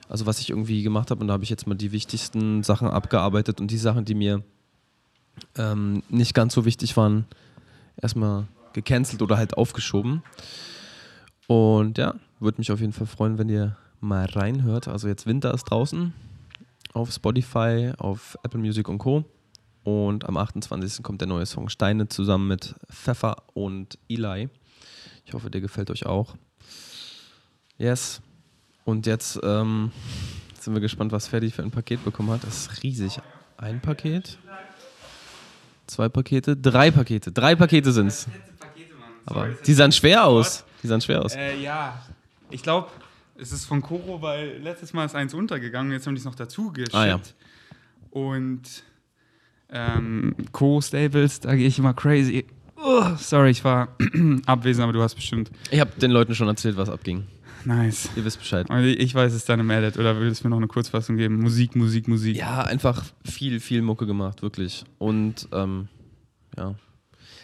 Also 0.10 0.26
was 0.26 0.40
ich 0.40 0.50
irgendwie 0.50 0.84
gemacht 0.84 1.12
habe 1.12 1.22
und 1.22 1.28
da 1.28 1.34
habe 1.34 1.44
ich 1.44 1.50
jetzt 1.50 1.68
mal 1.68 1.76
die 1.76 1.92
wichtigsten 1.92 2.64
Sachen 2.64 2.90
abgearbeitet 2.90 3.62
und 3.62 3.72
die 3.72 3.78
Sachen, 3.78 4.04
die 4.04 4.16
mir 4.16 4.44
ähm, 5.58 6.04
nicht 6.10 6.34
ganz 6.34 6.54
so 6.54 6.66
wichtig 6.66 6.98
waren, 6.98 7.26
erstmal 8.02 8.48
gecancelt 8.74 9.22
oder 9.22 9.38
halt 9.38 9.58
aufgeschoben. 9.58 10.24
Und 11.48 11.98
ja, 11.98 12.16
würde 12.40 12.60
mich 12.60 12.72
auf 12.72 12.80
jeden 12.80 12.94
Fall 12.94 13.08
freuen, 13.08 13.38
wenn 13.38 13.50
ihr 13.50 13.78
mal 14.00 14.26
reinhört. 14.26 14.88
Also 14.88 15.08
jetzt 15.08 15.26
Winter 15.26 15.54
ist 15.54 15.66
draußen 15.66 16.14
auf 16.94 17.12
Spotify, 17.12 17.92
auf 17.98 18.38
Apple 18.44 18.60
Music 18.60 18.88
und 18.90 18.98
Co. 18.98 19.26
Und 19.84 20.26
am 20.26 20.38
28. 20.38 21.02
kommt 21.02 21.22
der 21.22 21.28
neue 21.28 21.46
Song 21.46 21.70
Steine 21.70 22.08
zusammen 22.08 22.48
mit 22.48 22.76
Pfeffer 22.92 23.38
und 23.54 23.98
Eli. 24.10 24.50
Ich 25.26 25.34
hoffe, 25.34 25.50
der 25.50 25.62
gefällt 25.62 25.90
euch 25.90 26.06
auch. 26.06 26.36
Yes. 27.78 28.22
Und 28.86 29.08
jetzt 29.08 29.40
ähm, 29.44 29.92
sind 30.60 30.74
wir 30.74 30.82
gespannt, 30.82 31.12
was 31.12 31.28
Ferdi 31.28 31.50
für 31.50 31.64
ein 31.64 31.72
Paket 31.72 32.04
bekommen 32.04 32.30
hat. 32.30 32.44
Das 32.44 32.68
ist 32.68 32.84
riesig. 32.84 33.20
Ein 33.58 33.82
Paket, 33.82 34.38
zwei 35.92 36.10
Pakete, 36.10 36.56
drei 36.56 36.90
Pakete. 36.90 37.32
Drei 37.32 37.56
Pakete 37.56 37.92
sind 37.92 38.08
es. 38.08 38.28
Aber 39.26 39.50
die 39.50 39.74
sahen 39.74 39.92
schwer 39.92 40.26
aus. 40.26 40.64
Die 40.82 40.88
sahen 40.88 41.02
schwer 41.02 41.24
aus. 41.24 41.36
Äh, 41.36 41.62
ja, 41.62 42.02
ich 42.50 42.64
glaube, 42.64 42.90
es 43.38 43.52
ist 43.52 43.66
von 43.66 43.82
Koro, 43.82 44.22
weil 44.22 44.58
letztes 44.62 44.94
Mal 44.94 45.06
ist 45.06 45.16
eins 45.16 45.34
untergegangen, 45.34 45.92
jetzt 45.92 46.08
haben 46.08 46.16
die 46.16 46.20
es 46.20 46.26
noch 46.26 46.36
dazu 46.36 46.72
geschickt. 46.72 46.96
Ah, 46.96 47.08
ja. 47.08 47.20
Und 48.10 48.84
ähm, 49.70 50.36
Co 50.52 50.82
Stables, 50.82 51.40
da 51.40 51.56
gehe 51.56 51.68
ich 51.68 51.78
immer 51.78 51.94
crazy. 51.94 52.46
Oh, 52.76 53.16
sorry, 53.18 53.52
ich 53.52 53.64
war 53.64 53.90
abwesend, 54.46 54.84
aber 54.84 54.94
du 54.94 55.02
hast 55.02 55.16
bestimmt. 55.16 55.52
Ich 55.70 55.80
habe 55.80 55.92
den 56.00 56.12
Leuten 56.12 56.34
schon 56.36 56.48
erzählt, 56.48 56.78
was 56.78 56.90
abging. 56.90 57.28
Nice. 57.66 58.10
Ihr 58.16 58.26
wisst 58.26 58.40
Bescheid. 58.40 58.70
Also 58.70 58.88
ich 58.88 59.14
weiß 59.14 59.34
es 59.34 59.46
dann 59.46 59.60
im 59.60 59.70
Edit 59.70 59.98
oder 59.98 60.20
willst 60.20 60.44
du 60.44 60.48
mir 60.48 60.52
noch 60.52 60.58
eine 60.58 60.68
Kurzfassung 60.68 61.18
geben? 61.18 61.40
Musik, 61.40 61.76
Musik, 61.76 62.08
Musik. 62.08 62.38
Ja, 62.38 62.62
einfach 62.62 63.06
viel, 63.24 63.60
viel 63.60 63.82
Mucke 63.82 64.06
gemacht, 64.06 64.42
wirklich. 64.42 64.84
Und 64.98 65.48
ähm, 65.52 65.88
ja. 66.58 66.76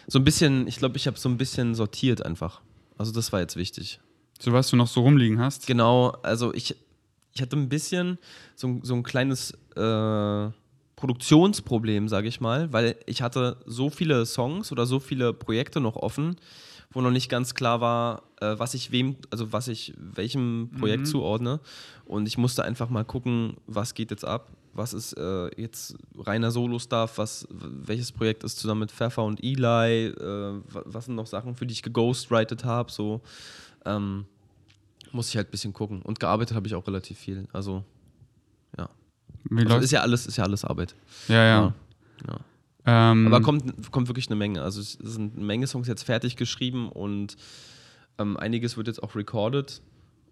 So 0.06 0.18
ein 0.18 0.24
bisschen, 0.24 0.66
ich 0.66 0.78
glaube, 0.78 0.96
ich 0.96 1.06
habe 1.06 1.18
so 1.18 1.28
ein 1.28 1.36
bisschen 1.36 1.74
sortiert 1.74 2.24
einfach. 2.24 2.60
Also 2.96 3.12
das 3.12 3.32
war 3.32 3.40
jetzt 3.40 3.56
wichtig. 3.56 4.00
So 4.40 4.52
was 4.52 4.68
du 4.70 4.76
noch 4.76 4.86
so 4.86 5.02
rumliegen 5.02 5.38
hast. 5.38 5.66
Genau, 5.66 6.10
also 6.22 6.54
ich, 6.54 6.76
ich 7.34 7.42
hatte 7.42 7.56
ein 7.56 7.68
bisschen 7.68 8.18
so, 8.54 8.80
so 8.82 8.94
ein 8.94 9.02
kleines 9.02 9.52
äh, 9.76 10.50
Produktionsproblem, 10.96 12.08
sage 12.08 12.28
ich 12.28 12.40
mal, 12.40 12.72
weil 12.72 12.96
ich 13.06 13.22
hatte 13.22 13.58
so 13.66 13.90
viele 13.90 14.26
Songs 14.26 14.72
oder 14.72 14.86
so 14.86 14.98
viele 14.98 15.32
Projekte 15.32 15.80
noch 15.80 15.96
offen, 15.96 16.36
wo 16.90 17.00
noch 17.00 17.10
nicht 17.10 17.28
ganz 17.28 17.54
klar 17.54 17.80
war, 17.80 18.22
äh, 18.40 18.58
was 18.58 18.74
ich 18.74 18.90
wem, 18.92 19.16
also 19.30 19.52
was 19.52 19.68
ich 19.68 19.92
welchem 19.98 20.70
Projekt 20.78 21.02
Mhm. 21.02 21.06
zuordne. 21.06 21.60
Und 22.06 22.26
ich 22.26 22.38
musste 22.38 22.64
einfach 22.64 22.88
mal 22.88 23.04
gucken, 23.04 23.56
was 23.66 23.94
geht 23.94 24.10
jetzt 24.10 24.24
ab, 24.24 24.48
was 24.72 24.92
ist 24.94 25.12
äh, 25.14 25.48
jetzt 25.60 25.96
reiner 26.16 26.50
Solo-Stuff, 26.50 27.18
was, 27.18 27.46
welches 27.50 28.12
Projekt 28.12 28.44
ist 28.44 28.58
zusammen 28.58 28.80
mit 28.80 28.92
Pfeffer 28.92 29.24
und 29.24 29.42
Eli, 29.42 30.06
äh, 30.06 30.60
wa- 30.72 30.82
was 30.86 31.06
sind 31.06 31.16
noch 31.16 31.26
Sachen, 31.26 31.56
für 31.56 31.66
die 31.66 31.72
ich 31.72 31.82
geghostwritet 31.82 32.64
habe, 32.64 32.90
so. 32.90 33.20
Ähm, 33.84 34.24
muss 35.12 35.28
ich 35.30 35.36
halt 35.36 35.48
ein 35.48 35.50
bisschen 35.50 35.72
gucken. 35.72 36.02
Und 36.02 36.20
gearbeitet 36.20 36.54
habe 36.56 36.66
ich 36.66 36.74
auch 36.74 36.86
relativ 36.86 37.18
viel. 37.18 37.48
Also, 37.52 37.82
ja. 38.76 38.88
Wie 39.50 39.62
Also 39.64 39.78
ist 39.78 39.90
ja 39.90 40.00
alles, 40.02 40.26
ist 40.26 40.36
ja 40.36 40.44
alles 40.44 40.64
Arbeit. 40.64 40.94
ja, 41.28 41.44
ja. 41.44 41.74
ja. 42.28 42.36
Ähm, 42.90 43.26
Aber 43.26 43.42
kommt, 43.42 43.92
kommt 43.92 44.08
wirklich 44.08 44.28
eine 44.28 44.36
Menge. 44.36 44.62
Also 44.62 44.80
es 44.80 44.92
sind 44.92 45.36
eine 45.36 45.44
Menge 45.44 45.66
Songs 45.66 45.88
jetzt 45.88 46.04
fertig 46.04 46.36
geschrieben 46.36 46.88
und 46.88 47.36
ähm, 48.16 48.38
einiges 48.38 48.78
wird 48.78 48.86
jetzt 48.86 49.02
auch 49.02 49.14
recorded. 49.14 49.82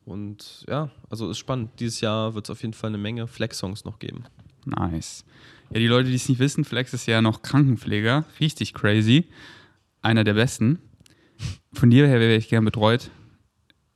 Und 0.06 0.64
ja, 0.66 0.88
also 1.10 1.30
ist 1.30 1.36
spannend. 1.36 1.72
Dieses 1.80 2.00
Jahr 2.00 2.34
wird 2.34 2.46
es 2.46 2.50
auf 2.50 2.62
jeden 2.62 2.72
Fall 2.72 2.88
eine 2.88 2.98
Menge 2.98 3.26
Flex-Songs 3.26 3.84
noch 3.84 3.98
geben. 3.98 4.24
Nice. 4.64 5.26
Ja, 5.68 5.80
die 5.80 5.86
Leute, 5.86 6.08
die 6.08 6.14
es 6.14 6.30
nicht 6.30 6.38
wissen, 6.38 6.64
Flex 6.64 6.94
ist 6.94 7.04
ja 7.04 7.20
noch 7.20 7.42
Krankenpfleger. 7.42 8.24
Richtig 8.40 8.72
crazy. 8.72 9.26
Einer 10.00 10.24
der 10.24 10.32
besten. 10.32 10.78
Von 11.74 11.90
dir 11.90 12.06
her 12.06 12.20
wäre 12.20 12.36
ich 12.36 12.48
gern 12.48 12.64
betreut 12.64 13.10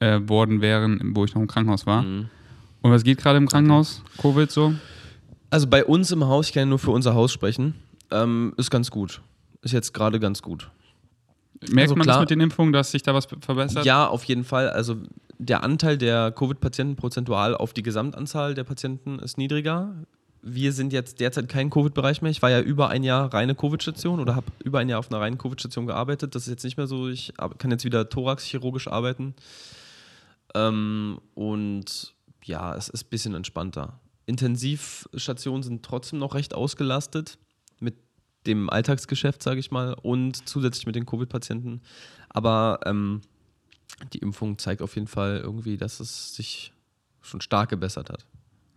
äh, 0.01 0.21
worden 0.29 0.61
wären, 0.61 1.15
wo 1.15 1.25
ich 1.25 1.35
noch 1.35 1.41
im 1.41 1.49
Krankenhaus 1.49 1.87
war. 1.87 2.03
Mhm. 2.03 2.29
Und 2.83 2.91
was 2.91 3.05
geht 3.05 3.17
gerade 3.17 3.39
im 3.39 3.49
Krankenhaus? 3.49 4.03
Covid 4.19 4.51
so? 4.51 4.75
Also 5.49 5.67
bei 5.67 5.83
uns 5.83 6.11
im 6.11 6.27
Haus, 6.27 6.49
ich 6.49 6.53
kann 6.53 6.63
ja 6.63 6.67
nur 6.67 6.79
für 6.79 6.91
unser 6.91 7.15
Haus 7.15 7.33
sprechen, 7.33 7.75
ähm, 8.11 8.53
ist 8.57 8.71
ganz 8.71 8.91
gut. 8.91 9.21
Ist 9.63 9.73
jetzt 9.73 9.93
gerade 9.95 10.19
ganz 10.21 10.43
gut. 10.43 10.71
Merkt 11.61 11.91
Also 11.91 11.97
man 11.97 12.05
klar- 12.05 12.17
das 12.17 12.21
mit 12.23 12.31
den 12.31 12.41
Impfungen, 12.41 12.73
dass 12.73 12.91
sich 12.91 13.03
da 13.03 13.15
was 13.15 13.27
verbessert? 13.27 13.85
Ja, 13.85 14.07
auf 14.07 14.25
jeden 14.25 14.45
Fall. 14.45 14.71
Also 14.71 14.97
der 15.39 15.63
Anteil 15.63 15.99
der 15.99 16.33
Covid-Patienten 16.33 16.97
prozentual 16.97 17.55
auf 17.55 17.73
die 17.75 17.83
Gesamtanzahl 17.83 18.55
der 18.55 18.65
Patienten 18.65 19.19
ist 19.19 19.37
niedriger. 19.39 19.95
Wir 20.43 20.73
sind 20.73 20.95
jetzt 20.95 21.21
derzeit 21.21 21.51
kein 21.51 21.69
Covid-Bereich 21.69 22.23
mehr. 22.23 22.31
Ich 22.31 22.41
war 22.41 22.49
ja 22.51 22.61
über 22.61 22.89
ein 22.89 23.03
Jahr 23.03 23.33
reine 23.35 23.55
Covid-Station 23.55 24.21
oder 24.21 24.35
habe 24.37 24.47
über 24.65 24.79
ein 24.79 24.89
Jahr 24.89 24.99
auf 24.99 25.11
einer 25.11 25.21
reinen 25.21 25.37
Covid-Station 25.37 25.87
gearbeitet. 25.87 26.35
Das 26.35 26.45
ist 26.45 26.49
jetzt 26.49 26.65
nicht 26.65 26.79
mehr 26.79 26.87
so. 26.87 27.09
Ich 27.09 27.35
kann 27.59 27.71
jetzt 27.71 27.85
wieder 27.85 28.09
thoraxchirurgisch 28.09 28.89
arbeiten. 28.89 29.35
Ähm, 30.55 31.21
und 31.35 32.15
ja, 32.45 32.75
es 32.75 32.89
ist 32.89 33.05
ein 33.07 33.11
bisschen 33.11 33.35
entspannter. 33.35 34.01
Intensivstationen 34.25 35.63
sind 35.63 35.83
trotzdem 35.85 36.19
noch 36.19 36.35
recht 36.35 36.55
ausgelastet 36.55 37.37
dem 38.47 38.71
Alltagsgeschäft, 38.71 39.43
sage 39.43 39.61
ich 39.61 39.71
mal, 39.71 39.95
und 40.03 40.49
zusätzlich 40.49 40.87
mit 40.87 40.95
den 40.97 41.07
Covid-Patienten. 41.07 41.81
Aber 42.29 42.81
ähm, 42.87 43.21
die 44.13 44.19
Impfung 44.19 44.59
zeigt 44.59 44.83
auf 44.83 44.95
jeden 44.95 45.07
Fall 45.09 45.41
irgendwie, 45.43 45.77
dass 45.77 46.01
es 46.01 46.35
sich 46.35 46.73
schon 47.21 47.41
stark 47.41 47.69
gebessert 47.71 48.09
hat. 48.11 48.25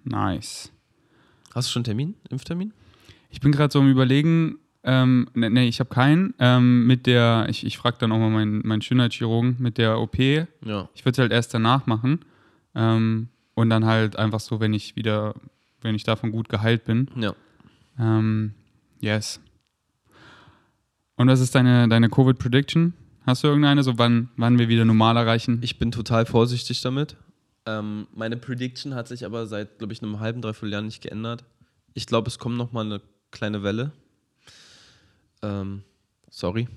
Nice. 0.03 0.71
Hast 1.55 1.69
du 1.69 1.71
schon 1.71 1.79
einen 1.81 1.85
Termin? 1.85 2.15
Impftermin? 2.29 2.73
Ich 3.29 3.39
bin 3.39 3.51
gerade 3.51 3.71
so 3.71 3.79
am 3.79 3.89
Überlegen, 3.89 4.57
ähm, 4.83 5.29
ne, 5.33 5.49
nee, 5.49 5.67
ich 5.67 5.79
habe 5.79 5.89
keinen. 5.89 6.33
Ähm, 6.39 6.85
mit 6.87 7.05
der, 7.05 7.45
ich, 7.49 7.65
ich 7.65 7.77
frage 7.77 7.97
dann 7.99 8.11
auch 8.11 8.19
mal 8.19 8.29
meinen, 8.29 8.67
meinen 8.67 8.81
Schönheitschirurgen 8.81 9.55
mit 9.59 9.77
der 9.77 9.99
OP. 9.99 10.19
Ich 10.19 10.45
Ja. 10.65 10.89
würde 11.03 11.11
es 11.11 11.17
halt 11.19 11.31
erst 11.31 11.53
danach 11.53 11.85
machen. 11.85 12.19
Ähm, 12.75 13.29
und 13.55 13.69
dann 13.69 13.85
halt 13.85 14.17
einfach 14.17 14.39
so, 14.39 14.59
wenn 14.59 14.73
ich 14.73 14.95
wieder, 14.95 15.35
wenn 15.81 15.95
ich 15.95 16.03
davon 16.03 16.31
gut 16.31 16.49
geheilt 16.49 16.83
bin. 16.85 17.07
Ja. 17.15 17.33
Ähm, 17.99 18.53
yes. 18.99 19.39
Und 21.15 21.27
was 21.27 21.39
ist 21.39 21.53
deine, 21.55 21.87
deine 21.87 22.09
Covid-Prediction? 22.09 22.93
Hast 23.25 23.43
du 23.43 23.47
irgendeine, 23.47 23.83
so 23.83 23.97
wann, 23.97 24.29
wann 24.35 24.59
wir 24.59 24.67
wieder 24.67 24.83
normal 24.83 25.15
erreichen? 25.15 25.59
Ich 25.61 25.77
bin 25.77 25.91
total 25.91 26.25
vorsichtig 26.25 26.81
damit. 26.81 27.15
Ähm, 27.65 28.07
meine 28.13 28.35
Prediction 28.35 28.95
hat 28.95 29.07
sich 29.07 29.25
aber 29.25 29.47
seit, 29.47 29.77
glaube 29.77 29.93
ich, 29.93 30.01
einem 30.01 30.19
halben, 30.19 30.41
dreiviertel 30.41 30.73
Jahr 30.73 30.81
nicht 30.81 31.01
geändert. 31.01 31.45
Ich 31.93 32.07
glaube, 32.07 32.27
es 32.27 32.39
kommt 32.39 32.57
noch 32.57 32.73
mal 32.73 32.85
eine 32.85 33.01
kleine 33.31 33.63
Welle. 33.63 33.91
Ähm, 35.41 35.83
sorry. 36.29 36.67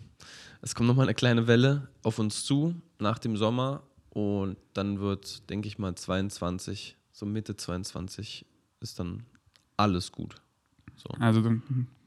Es 0.62 0.74
kommt 0.74 0.88
noch 0.88 0.96
mal 0.96 1.04
eine 1.04 1.14
kleine 1.14 1.46
Welle 1.46 1.88
auf 2.02 2.18
uns 2.18 2.44
zu 2.44 2.74
nach 2.98 3.18
dem 3.18 3.36
Sommer 3.36 3.82
und 4.10 4.56
dann 4.74 5.00
wird, 5.00 5.48
denke 5.50 5.68
ich 5.68 5.78
mal, 5.78 5.94
22, 5.94 6.96
so 7.12 7.26
Mitte 7.26 7.56
22 7.56 8.46
ist 8.80 8.98
dann 8.98 9.24
alles 9.76 10.12
gut. 10.12 10.36
So. 10.96 11.08
Also 11.20 11.40
du 11.40 11.60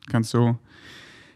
kannst 0.09 0.33
du, 0.33 0.57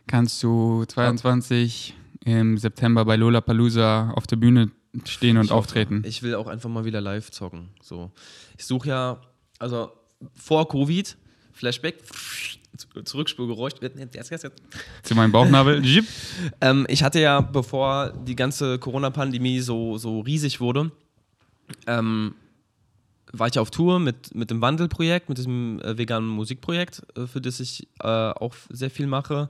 kannst 0.07 0.41
du 0.43 0.85
22 0.85 1.95
im 2.25 2.57
September 2.57 3.05
bei 3.05 3.15
Lollapalooza 3.15 4.11
auf 4.11 4.27
der 4.27 4.37
Bühne 4.37 4.71
stehen 5.05 5.37
und 5.37 5.45
Ich 5.45 5.51
hoffe, 5.51 5.59
auftreten. 5.59 6.03
Ich 6.05 6.23
will 6.23 6.35
auch 6.35 6.47
einfach 6.47 6.69
mal 6.69 6.85
wieder 6.85 7.01
live 7.01 7.31
zocken. 7.31 7.69
So. 7.81 8.11
Ich 8.57 8.65
suche 8.65 8.89
ja, 8.89 9.21
also 9.59 9.91
vor 10.33 10.67
Covid, 10.67 11.17
Flashback, 11.51 12.03
Zurückspulgeräusch. 13.03 13.73
Zu 15.03 15.15
meinem 15.15 15.31
Bauchnabel. 15.31 15.83
Ähm, 16.61 16.85
ich 16.89 17.03
hatte 17.03 17.19
ja, 17.19 17.41
bevor 17.41 18.11
die 18.11 18.35
ganze 18.35 18.79
Corona-Pandemie 18.79 19.59
so, 19.59 19.97
so 19.97 20.21
riesig 20.21 20.59
wurde, 20.59 20.91
ähm, 21.87 22.35
war 23.31 23.47
ich 23.47 23.59
auf 23.59 23.71
Tour 23.71 23.99
mit, 23.99 24.33
mit 24.35 24.49
dem 24.49 24.61
Wandelprojekt, 24.61 25.29
mit 25.29 25.37
diesem 25.37 25.79
äh, 25.81 25.97
veganen 25.97 26.29
Musikprojekt, 26.29 27.03
äh, 27.17 27.27
für 27.27 27.41
das 27.41 27.59
ich 27.59 27.87
äh, 27.99 28.07
auch 28.07 28.55
sehr 28.69 28.89
viel 28.89 29.07
mache. 29.07 29.49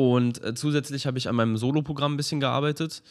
Und 0.00 0.42
äh, 0.42 0.54
zusätzlich 0.54 1.06
habe 1.06 1.18
ich 1.18 1.28
an 1.28 1.36
meinem 1.36 1.58
Soloprogramm 1.58 2.14
ein 2.14 2.16
bisschen 2.16 2.40
gearbeitet 2.40 3.02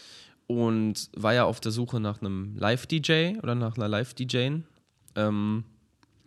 und 0.48 1.12
war 1.16 1.36
ja 1.36 1.44
auf 1.44 1.60
der 1.60 1.72
Suche 1.72 2.00
nach 2.00 2.20
einem 2.20 2.56
Live-DJ 2.58 3.38
oder 3.44 3.54
nach 3.54 3.78
einer 3.78 3.88
Live-DJin. 3.88 4.64
Ähm, 5.16 5.64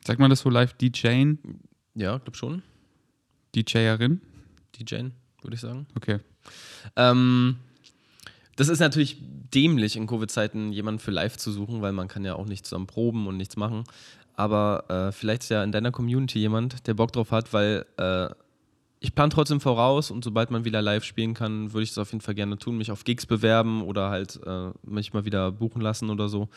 Sagt 0.07 0.21
man 0.21 0.31
das 0.31 0.39
so 0.39 0.51
live 0.51 0.75
DJing? 0.75 1.39
ja, 1.97 2.19
glaub 2.19 2.37
schon. 2.37 2.63
DJerin? 3.57 4.21
DJin. 4.79 5.11
würde 5.43 5.55
ich 5.57 5.61
sagen. 5.61 5.87
Okay. 5.97 6.21
Ähm, 6.95 7.57
das 8.55 8.69
ist 8.69 8.79
natürlich 8.79 9.19
dämlich 9.21 9.97
in 9.97 10.07
Covid-Zeiten, 10.07 10.71
jemanden 10.71 11.01
für 11.01 11.11
live 11.11 11.39
zu 11.39 11.51
suchen, 11.51 11.83
weil 11.83 11.93
man 11.93 12.07
kann 12.07 12.25
ja 12.25 12.37
auch 12.37 12.47
nicht 12.47 12.67
zusammen 12.67 12.87
proben 12.87 13.27
und 13.27 13.37
nichts 13.37 13.57
machen. 13.57 13.83
Aber 14.37 14.85
äh, 14.89 15.11
vielleicht 15.11 15.43
ist 15.43 15.49
ja 15.49 15.65
in 15.65 15.73
deiner 15.73 15.91
Community 15.91 16.39
jemand, 16.39 16.87
der 16.87 16.95
Bock 16.95 17.13
drauf 17.13 17.33
hat, 17.33 17.53
weil 17.53 17.85
äh, 17.97 18.29
ich 19.03 19.17
plane 19.17 19.31
trotzdem 19.31 19.61
voraus 19.61 20.13
und 20.13 20.23
sobald 20.23 20.53
man 20.53 20.65
wieder 20.65 20.81
live 20.81 21.03
spielen 21.03 21.35
kann, 21.35 21.73
würde 21.73 21.83
ich 21.83 21.91
das 21.91 21.99
auf 21.99 22.13
jeden 22.13 22.23
Fall 22.23 22.37
gerne 22.37 22.57
tun, 22.57 22.79
mich 22.79 22.93
auf 22.93 23.03
Gigs 23.03 23.27
bewerben 23.27 23.83
oder 23.83 24.11
halt 24.11 24.39
äh, 24.47 24.71
mich 24.85 25.13
mal 25.13 25.25
wieder 25.25 25.51
buchen 25.51 25.83
lassen 25.83 26.09
oder 26.09 26.29
so. 26.29 26.49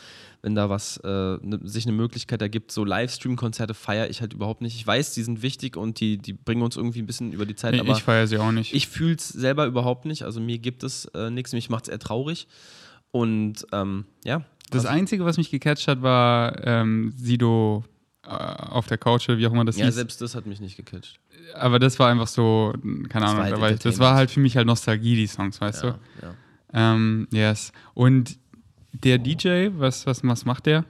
Wenn 0.42 0.54
da 0.54 0.70
was, 0.70 0.98
äh, 0.98 1.08
ne, 1.08 1.58
sich 1.64 1.86
eine 1.86 1.96
Möglichkeit 1.96 2.40
ergibt, 2.40 2.70
so 2.70 2.84
Livestream-Konzerte 2.84 3.74
feiere 3.74 4.08
ich 4.10 4.20
halt 4.20 4.32
überhaupt 4.32 4.62
nicht. 4.62 4.76
Ich 4.76 4.86
weiß, 4.86 5.12
die 5.12 5.24
sind 5.24 5.42
wichtig 5.42 5.76
und 5.76 5.98
die, 5.98 6.18
die 6.18 6.34
bringen 6.34 6.62
uns 6.62 6.76
irgendwie 6.76 7.00
ein 7.00 7.06
bisschen 7.06 7.32
über 7.32 7.46
die 7.46 7.56
Zeit, 7.56 7.74
Nee, 7.74 7.80
aber 7.80 7.92
ich 7.92 8.04
feiere 8.04 8.28
sie 8.28 8.38
auch 8.38 8.52
nicht. 8.52 8.72
ich 8.72 8.86
fühle 8.86 9.16
es 9.16 9.28
selber 9.28 9.66
überhaupt 9.66 10.04
nicht. 10.04 10.22
Also 10.22 10.40
mir 10.40 10.58
gibt 10.58 10.84
es 10.84 11.06
äh, 11.06 11.30
nichts, 11.30 11.52
mich 11.52 11.68
macht 11.68 11.84
es 11.84 11.88
eher 11.88 11.98
traurig. 11.98 12.46
Und 13.10 13.66
ähm, 13.72 14.04
ja. 14.24 14.44
das 14.70 14.86
also, 14.86 14.96
Einzige, 14.96 15.24
was 15.24 15.36
mich 15.36 15.50
gecatcht 15.50 15.88
hat, 15.88 16.00
war 16.02 16.64
ähm, 16.64 17.12
Sido 17.16 17.84
auf 18.26 18.86
der 18.86 18.98
Couch, 18.98 19.28
oder 19.28 19.38
wie 19.38 19.46
auch 19.46 19.52
immer 19.52 19.64
das 19.64 19.76
ja, 19.76 19.86
hieß. 19.86 19.94
selbst 19.94 20.20
das 20.20 20.34
hat 20.34 20.46
mich 20.46 20.60
nicht 20.60 20.76
gecatcht. 20.76 21.20
Aber 21.54 21.78
das 21.78 21.98
war 21.98 22.10
einfach 22.10 22.26
so, 22.26 22.72
keine 23.08 23.24
Das 23.26 23.34
Ahnung, 23.34 23.60
war 23.60 23.60
halt 23.60 23.84
das 23.84 23.98
war 23.98 24.14
halt 24.14 24.30
für 24.30 24.40
mich 24.40 24.56
halt 24.56 24.66
Nostalgie, 24.66 25.14
die 25.16 25.26
Songs, 25.26 25.60
weißt 25.60 25.84
Ja, 25.84 25.90
du? 25.92 26.26
ja. 26.26 26.34
Ähm, 26.94 27.28
yes. 27.32 27.72
Und 27.94 28.38
der 28.92 29.18
DJ, 29.18 29.68
was, 29.76 30.06
was, 30.06 30.24
was 30.24 30.44
macht 30.44 30.66
der? 30.66 30.84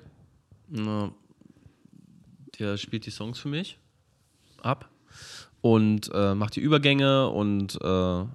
Na, 0.69 1.11
der 2.59 2.77
spielt 2.79 3.05
die 3.07 3.11
Songs 3.11 3.39
für 3.39 3.49
mich 3.49 3.79
ab 4.63 4.89
und 5.61 6.11
äh, 6.15 6.35
macht 6.35 6.57
die 6.57 6.61
Übergänge 6.61 7.29
und 7.29 7.77
äh, 7.83 7.87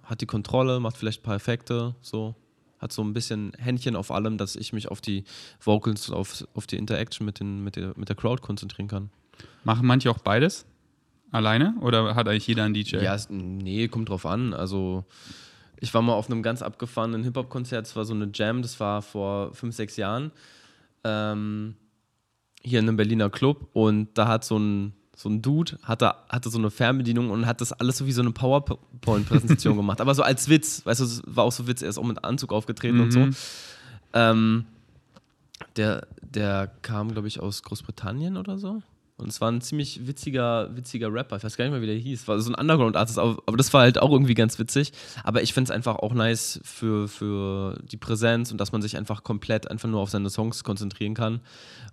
hat 0.03 0.21
die 0.21 0.25
Kontrolle, 0.27 0.79
macht 0.79 0.97
vielleicht 0.97 1.21
ein 1.21 1.23
paar 1.23 1.35
Effekte, 1.35 1.95
so. 2.01 2.35
Hat 2.81 2.91
so 2.91 3.03
ein 3.03 3.13
bisschen 3.13 3.53
Händchen 3.57 3.95
auf 3.95 4.09
allem, 4.09 4.37
dass 4.37 4.55
ich 4.55 4.73
mich 4.73 4.89
auf 4.89 5.01
die 5.01 5.23
Vocals, 5.59 6.09
auf, 6.09 6.45
auf 6.55 6.65
die 6.65 6.77
Interaction 6.77 7.25
mit, 7.25 7.39
den, 7.39 7.63
mit, 7.63 7.75
der, 7.75 7.93
mit 7.95 8.09
der 8.09 8.15
Crowd 8.15 8.41
konzentrieren 8.41 8.87
kann. 8.87 9.11
Machen 9.63 9.85
manche 9.85 10.09
auch 10.09 10.17
beides? 10.17 10.65
Alleine? 11.31 11.75
Oder 11.81 12.15
hat 12.15 12.27
eigentlich 12.27 12.47
jeder 12.47 12.63
einen 12.63 12.73
DJ? 12.73 12.97
Ja, 12.97 13.13
es, 13.15 13.29
nee, 13.29 13.87
kommt 13.87 14.09
drauf 14.09 14.25
an. 14.25 14.53
Also, 14.53 15.05
ich 15.79 15.93
war 15.93 16.01
mal 16.01 16.13
auf 16.13 16.29
einem 16.29 16.43
ganz 16.43 16.61
abgefahrenen 16.61 17.23
Hip-Hop-Konzert. 17.23 17.85
Das 17.85 17.95
war 17.95 18.03
so 18.03 18.13
eine 18.13 18.29
Jam, 18.33 18.61
das 18.61 18.79
war 18.79 19.01
vor 19.01 19.53
fünf, 19.53 19.75
sechs 19.75 19.95
Jahren. 19.95 20.31
Ähm, 21.03 21.75
hier 22.63 22.79
in 22.79 22.87
einem 22.87 22.97
Berliner 22.97 23.29
Club. 23.29 23.69
Und 23.73 24.17
da 24.17 24.27
hat 24.27 24.43
so 24.43 24.57
ein, 24.57 24.93
so 25.15 25.29
ein 25.29 25.41
Dude, 25.41 25.77
hatte, 25.83 26.15
hatte 26.29 26.49
so 26.49 26.57
eine 26.57 26.71
Fernbedienung 26.71 27.29
und 27.29 27.45
hat 27.45 27.61
das 27.61 27.73
alles 27.73 27.97
so 27.97 28.05
wie 28.05 28.11
so 28.11 28.21
eine 28.21 28.31
PowerPoint-Präsentation 28.31 29.75
gemacht. 29.77 30.01
Aber 30.01 30.15
so 30.15 30.23
als 30.23 30.49
Witz. 30.49 30.85
Weißt 30.85 30.99
du, 30.99 31.05
es 31.05 31.21
war 31.25 31.43
auch 31.43 31.51
so 31.51 31.67
Witz. 31.67 31.81
Er 31.81 31.89
ist 31.89 31.97
auch 31.97 32.03
mit 32.03 32.23
Anzug 32.23 32.53
aufgetreten 32.53 32.99
und 33.01 33.11
so. 33.11 33.19
Mhm. 33.19 33.35
Ähm, 34.13 34.65
der, 35.75 36.07
der 36.21 36.71
kam, 36.81 37.11
glaube 37.11 37.27
ich, 37.27 37.39
aus 37.39 37.63
Großbritannien 37.63 38.37
oder 38.37 38.57
so. 38.57 38.81
Und 39.21 39.29
es 39.29 39.41
war 39.41 39.51
ein 39.51 39.61
ziemlich 39.61 40.07
witziger, 40.07 40.75
witziger 40.75 41.13
Rapper. 41.13 41.37
Ich 41.37 41.43
weiß 41.43 41.57
gar 41.57 41.65
nicht 41.65 41.71
mehr, 41.71 41.81
wie 41.81 41.87
der 41.87 41.95
hieß. 41.95 42.27
War 42.27 42.39
so 42.39 42.51
ein 42.51 42.55
Underground-Artist, 42.55 43.19
aber 43.19 43.57
das 43.57 43.73
war 43.73 43.81
halt 43.81 43.99
auch 43.99 44.11
irgendwie 44.11 44.33
ganz 44.33 44.59
witzig. 44.59 44.91
Aber 45.23 45.41
ich 45.41 45.53
finde 45.53 45.71
es 45.71 45.75
einfach 45.75 45.97
auch 45.97 46.13
nice 46.13 46.59
für, 46.63 47.07
für 47.07 47.79
die 47.91 47.97
Präsenz 47.97 48.51
und 48.51 48.59
dass 48.59 48.71
man 48.71 48.81
sich 48.81 48.97
einfach 48.97 49.23
komplett 49.23 49.69
einfach 49.69 49.89
nur 49.89 49.99
auf 50.01 50.09
seine 50.09 50.29
Songs 50.29 50.63
konzentrieren 50.63 51.13
kann. 51.13 51.41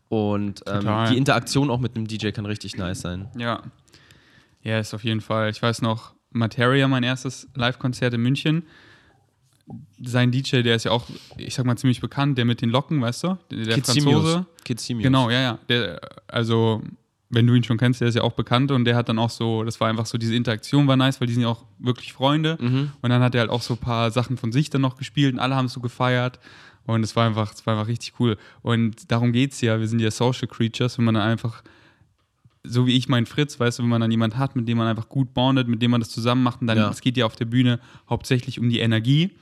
Und 0.08 0.62
ähm, 0.66 0.88
die 1.10 1.16
Interaktion 1.16 1.70
auch 1.70 1.80
mit 1.80 1.96
einem 1.96 2.06
DJ 2.06 2.30
kann 2.30 2.46
richtig 2.46 2.76
nice 2.76 3.00
sein. 3.00 3.28
Ja. 3.36 3.62
Ja, 4.62 4.78
ist 4.78 4.94
auf 4.94 5.04
jeden 5.04 5.20
Fall. 5.20 5.50
Ich 5.50 5.62
weiß 5.62 5.82
noch, 5.82 6.14
Materia, 6.30 6.88
mein 6.88 7.02
erstes 7.02 7.48
Live-Konzert 7.54 8.14
in 8.14 8.22
München. 8.22 8.64
Sein 10.02 10.30
DJ, 10.30 10.62
der 10.62 10.76
ist 10.76 10.84
ja 10.84 10.92
auch, 10.92 11.06
ich 11.36 11.54
sag 11.54 11.66
mal, 11.66 11.76
ziemlich 11.76 12.00
bekannt, 12.00 12.38
der 12.38 12.44
mit 12.44 12.62
den 12.62 12.70
Locken, 12.70 13.00
weißt 13.02 13.24
du? 13.24 13.38
Der, 13.50 13.64
der 13.64 13.84
Franzose. 13.84 14.46
Kid 14.64 14.80
Simius. 14.80 15.04
Genau, 15.04 15.30
ja, 15.30 15.40
ja. 15.40 15.58
Der, 15.68 16.00
also, 16.26 16.82
wenn 17.30 17.46
du 17.46 17.54
ihn 17.54 17.62
schon 17.62 17.76
kennst, 17.76 18.00
der 18.00 18.08
ist 18.08 18.14
ja 18.14 18.22
auch 18.22 18.32
bekannt 18.32 18.70
und 18.70 18.84
der 18.86 18.96
hat 18.96 19.08
dann 19.08 19.18
auch 19.18 19.30
so, 19.30 19.62
das 19.64 19.80
war 19.80 19.88
einfach 19.88 20.06
so, 20.06 20.16
diese 20.16 20.34
Interaktion 20.34 20.86
war 20.86 20.96
nice, 20.96 21.20
weil 21.20 21.26
die 21.28 21.34
sind 21.34 21.42
ja 21.42 21.48
auch 21.48 21.64
wirklich 21.78 22.12
Freunde. 22.14 22.56
Mhm. 22.60 22.90
Und 23.02 23.10
dann 23.10 23.22
hat 23.22 23.34
er 23.34 23.42
halt 23.42 23.50
auch 23.50 23.60
so 23.62 23.74
ein 23.74 23.80
paar 23.80 24.10
Sachen 24.10 24.36
von 24.38 24.50
sich 24.50 24.70
dann 24.70 24.80
noch 24.80 24.96
gespielt 24.96 25.34
und 25.34 25.38
alle 25.38 25.54
haben 25.54 25.66
es 25.66 25.72
so 25.74 25.80
gefeiert. 25.80 26.38
Und 26.86 27.02
es 27.04 27.14
war 27.16 27.26
einfach, 27.26 27.52
es 27.52 27.66
war 27.66 27.74
einfach 27.74 27.88
richtig 27.88 28.14
cool. 28.18 28.38
Und 28.62 29.10
darum 29.12 29.32
geht 29.32 29.52
es 29.52 29.60
ja. 29.60 29.78
Wir 29.78 29.86
sind 29.88 30.00
ja 30.00 30.10
Social 30.10 30.48
Creatures, 30.48 30.96
wenn 30.96 31.04
man 31.04 31.14
dann 31.16 31.28
einfach, 31.28 31.62
so 32.64 32.86
wie 32.86 32.96
ich 32.96 33.08
mein 33.10 33.26
Fritz, 33.26 33.60
weißt 33.60 33.78
du, 33.78 33.82
wenn 33.82 33.90
man 33.90 34.00
dann 34.00 34.10
jemanden 34.10 34.38
hat, 34.38 34.56
mit 34.56 34.66
dem 34.66 34.78
man 34.78 34.86
einfach 34.86 35.10
gut 35.10 35.34
bondet, 35.34 35.68
mit 35.68 35.82
dem 35.82 35.90
man 35.90 36.00
das 36.00 36.08
zusammen 36.08 36.42
macht, 36.42 36.62
und 36.62 36.66
dann, 36.66 36.78
Ja. 36.78 36.88
es 36.88 37.02
geht 37.02 37.18
ja 37.18 37.26
auf 37.26 37.36
der 37.36 37.44
Bühne 37.44 37.78
hauptsächlich 38.08 38.58
um 38.58 38.70
die 38.70 38.78
Energie. 38.78 39.32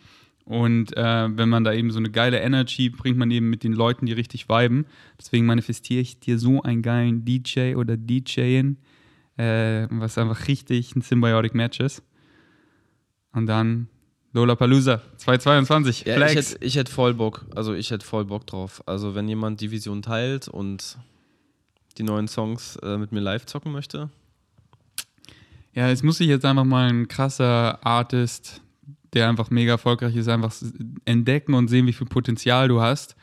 Und 0.46 0.96
äh, 0.96 1.36
wenn 1.36 1.48
man 1.48 1.64
da 1.64 1.72
eben 1.72 1.90
so 1.90 1.98
eine 1.98 2.08
geile 2.08 2.38
Energy 2.38 2.88
bringt, 2.88 3.18
man 3.18 3.30
eben 3.32 3.50
mit 3.50 3.64
den 3.64 3.72
Leuten, 3.72 4.06
die 4.06 4.12
richtig 4.12 4.48
viben. 4.48 4.86
Deswegen 5.18 5.44
manifestiere 5.44 6.00
ich 6.00 6.20
dir 6.20 6.38
so 6.38 6.62
einen 6.62 6.82
geilen 6.82 7.24
DJ 7.24 7.74
oder 7.74 7.96
DJin, 7.96 8.78
äh, 9.36 9.88
was 9.90 10.16
einfach 10.16 10.46
richtig 10.46 10.94
ein 10.94 11.02
Symbiotic 11.02 11.54
Match 11.54 11.80
ist. 11.80 12.04
Und 13.32 13.46
dann 13.46 13.88
Lollapalooza 14.34 15.02
2022. 15.16 16.04
Ja, 16.04 16.12
ich 16.14 16.32
Flex. 16.32 16.52
hätte 16.52 16.64
ich 16.64 16.76
hätt 16.76 16.88
voll 16.88 17.14
Bock. 17.14 17.44
Also 17.56 17.74
ich 17.74 17.90
hätte 17.90 18.06
voll 18.06 18.24
Bock 18.24 18.46
drauf. 18.46 18.84
Also 18.86 19.16
wenn 19.16 19.26
jemand 19.28 19.60
die 19.60 19.72
Vision 19.72 20.00
teilt 20.00 20.46
und 20.46 20.96
die 21.98 22.04
neuen 22.04 22.28
Songs 22.28 22.76
äh, 22.84 22.98
mit 22.98 23.10
mir 23.10 23.20
live 23.20 23.46
zocken 23.46 23.72
möchte, 23.72 24.10
Ja, 25.74 25.90
es 25.90 26.04
muss 26.04 26.18
sich 26.18 26.28
jetzt 26.28 26.44
einfach 26.44 26.64
mal 26.64 26.88
ein 26.88 27.08
krasser 27.08 27.84
Artist, 27.84 28.60
der 29.16 29.28
einfach 29.28 29.50
mega 29.50 29.72
erfolgreich 29.72 30.14
ist, 30.14 30.28
einfach 30.28 30.54
entdecken 31.04 31.54
und 31.54 31.68
sehen, 31.68 31.86
wie 31.86 31.92
viel 31.92 32.06
Potenzial 32.06 32.68
du 32.68 32.80
hast. 32.80 33.16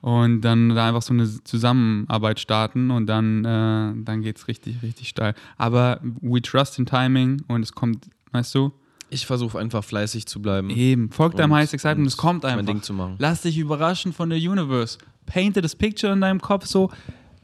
Und 0.00 0.42
dann 0.42 0.68
da 0.68 0.88
einfach 0.88 1.02
so 1.02 1.12
eine 1.12 1.26
Zusammenarbeit 1.42 2.38
starten 2.38 2.90
und 2.90 3.06
dann, 3.06 3.44
äh, 3.44 4.04
dann 4.04 4.22
geht 4.22 4.36
es 4.36 4.46
richtig, 4.46 4.82
richtig 4.82 5.08
steil. 5.08 5.34
Aber 5.56 6.00
we 6.20 6.40
trust 6.40 6.78
in 6.78 6.86
timing 6.86 7.42
und 7.48 7.62
es 7.62 7.72
kommt, 7.72 8.08
weißt 8.30 8.54
du, 8.54 8.72
ich 9.10 9.26
versuche 9.26 9.58
einfach 9.58 9.82
fleißig 9.82 10.26
zu 10.26 10.40
bleiben. 10.42 10.70
eben, 10.70 11.10
folg 11.10 11.34
deinem 11.34 11.54
Highest 11.54 11.74
Excitement, 11.74 12.06
und 12.06 12.08
es 12.08 12.16
kommt 12.16 12.42
mein 12.42 12.58
einfach. 12.58 12.66
Ding 12.66 12.82
zu 12.82 12.92
machen. 12.92 13.16
Lass 13.18 13.42
dich 13.42 13.56
überraschen 13.58 14.12
von 14.12 14.28
der 14.28 14.38
Universe. 14.38 14.98
Painte 15.26 15.62
das 15.62 15.74
Picture 15.74 16.12
in 16.12 16.20
deinem 16.20 16.40
Kopf 16.40 16.66
so 16.66 16.90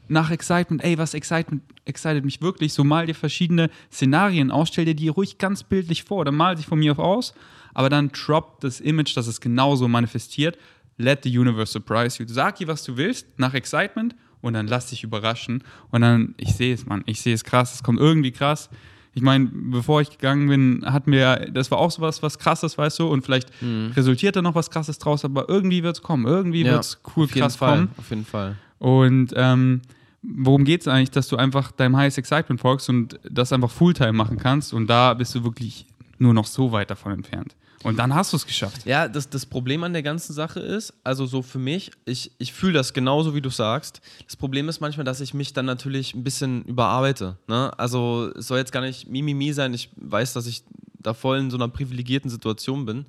nach 0.07 0.31
Excitement. 0.31 0.83
Ey, 0.83 0.97
was 0.97 1.13
Excitement 1.13 1.63
excited 1.85 2.25
mich 2.25 2.41
wirklich? 2.41 2.73
So 2.73 2.83
mal 2.83 3.05
dir 3.05 3.15
verschiedene 3.15 3.69
Szenarien 3.91 4.51
aus, 4.51 4.69
stell 4.69 4.85
dir 4.85 4.95
die 4.95 5.07
ruhig 5.07 5.37
ganz 5.37 5.63
bildlich 5.63 6.03
vor. 6.03 6.25
Dann 6.25 6.35
mal 6.35 6.57
sich 6.57 6.65
von 6.65 6.79
mir 6.79 6.91
auf 6.91 6.99
aus, 6.99 7.33
aber 7.75 7.89
dann 7.89 8.09
drop 8.09 8.59
das 8.61 8.79
Image, 8.79 9.15
dass 9.15 9.27
es 9.27 9.39
genauso 9.39 9.87
manifestiert. 9.87 10.57
Let 10.97 11.23
the 11.23 11.37
universe 11.37 11.71
surprise 11.73 12.21
you. 12.23 12.27
Sag 12.27 12.59
ihr, 12.61 12.67
was 12.67 12.83
du 12.83 12.97
willst, 12.97 13.37
nach 13.37 13.53
Excitement 13.53 14.15
und 14.41 14.53
dann 14.53 14.65
lass 14.67 14.87
dich 14.89 15.03
überraschen. 15.03 15.63
Und 15.91 16.01
dann, 16.01 16.33
ich 16.37 16.55
sehe 16.55 16.73
es, 16.73 16.85
Mann, 16.85 17.03
ich 17.05 17.21
sehe 17.21 17.33
es 17.35 17.43
krass, 17.43 17.75
es 17.75 17.83
kommt 17.83 17.99
irgendwie 17.99 18.31
krass. 18.31 18.69
Ich 19.13 19.21
meine, 19.21 19.49
bevor 19.51 20.01
ich 20.01 20.09
gegangen 20.09 20.47
bin, 20.49 20.83
hat 20.85 21.07
mir, 21.07 21.49
das 21.53 21.71
war 21.71 21.77
auch 21.77 21.89
so 21.91 22.01
was, 22.01 22.37
krasses, 22.39 22.77
weißt 22.77 22.99
du, 22.99 23.07
und 23.07 23.23
vielleicht 23.23 23.49
resultiert 23.95 24.35
da 24.35 24.41
noch 24.41 24.55
was 24.55 24.69
krasses 24.69 24.97
draus, 24.99 25.23
aber 25.23 25.47
irgendwie 25.47 25.83
wird 25.83 25.95
es 25.97 26.01
kommen, 26.01 26.25
irgendwie 26.25 26.63
Ja, 26.63 26.73
wird 26.73 26.83
es 26.83 26.99
cool, 27.15 27.23
auf 27.25 27.29
jeden 27.31 27.41
krass 27.41 27.55
Fall. 27.55 27.75
kommen. 27.77 27.89
Auf 27.97 28.09
jeden 28.09 28.25
Fall. 28.25 28.55
Und 28.77 29.33
ähm, 29.35 29.81
worum 30.21 30.65
geht 30.65 30.81
es 30.81 30.87
eigentlich, 30.89 31.11
dass 31.11 31.27
du 31.29 31.37
einfach 31.37 31.71
deinem 31.71 31.95
Highest 31.95 32.17
Excitement 32.17 32.59
folgst 32.59 32.89
und 32.89 33.17
das 33.29 33.53
einfach 33.53 33.71
Fulltime 33.71 34.13
machen 34.13 34.37
kannst 34.37 34.73
und 34.73 34.87
da 34.87 35.13
bist 35.13 35.33
du 35.35 35.43
wirklich 35.43 35.85
nur 36.17 36.33
noch 36.33 36.45
so 36.45 36.71
weit 36.73 36.89
davon 36.91 37.11
entfernt. 37.13 37.55
Und 37.85 37.97
dann 37.97 38.15
hast 38.15 38.33
du 38.33 38.37
es 38.37 38.47
geschafft. 38.47 38.85
Ja, 38.85 39.07
das, 39.07 39.29
das 39.29 39.45
Problem 39.45 39.83
an 39.83 39.93
der 39.93 40.01
ganzen 40.01 40.33
Sache 40.33 40.59
ist, 40.59 40.91
also 41.03 41.27
so 41.27 41.43
für 41.43 41.59
mich, 41.59 41.91
ich, 42.05 42.31
ich 42.39 42.51
fühle 42.51 42.73
das 42.73 42.93
genauso, 42.93 43.35
wie 43.35 43.41
du 43.41 43.51
sagst. 43.51 44.01
Das 44.25 44.35
Problem 44.35 44.67
ist 44.69 44.79
manchmal, 44.79 45.03
dass 45.03 45.21
ich 45.21 45.35
mich 45.35 45.53
dann 45.53 45.67
natürlich 45.67 46.15
ein 46.15 46.23
bisschen 46.23 46.63
überarbeite. 46.63 47.37
Ne? 47.47 47.71
Also 47.77 48.31
es 48.35 48.47
soll 48.47 48.57
jetzt 48.57 48.71
gar 48.71 48.81
nicht 48.81 49.07
Mimimi 49.07 49.53
sein. 49.53 49.73
Ich 49.75 49.91
weiß, 49.97 50.33
dass 50.33 50.47
ich 50.47 50.63
da 50.97 51.13
voll 51.13 51.37
in 51.37 51.51
so 51.51 51.57
einer 51.57 51.67
privilegierten 51.67 52.31
Situation 52.31 52.87
bin, 52.87 53.05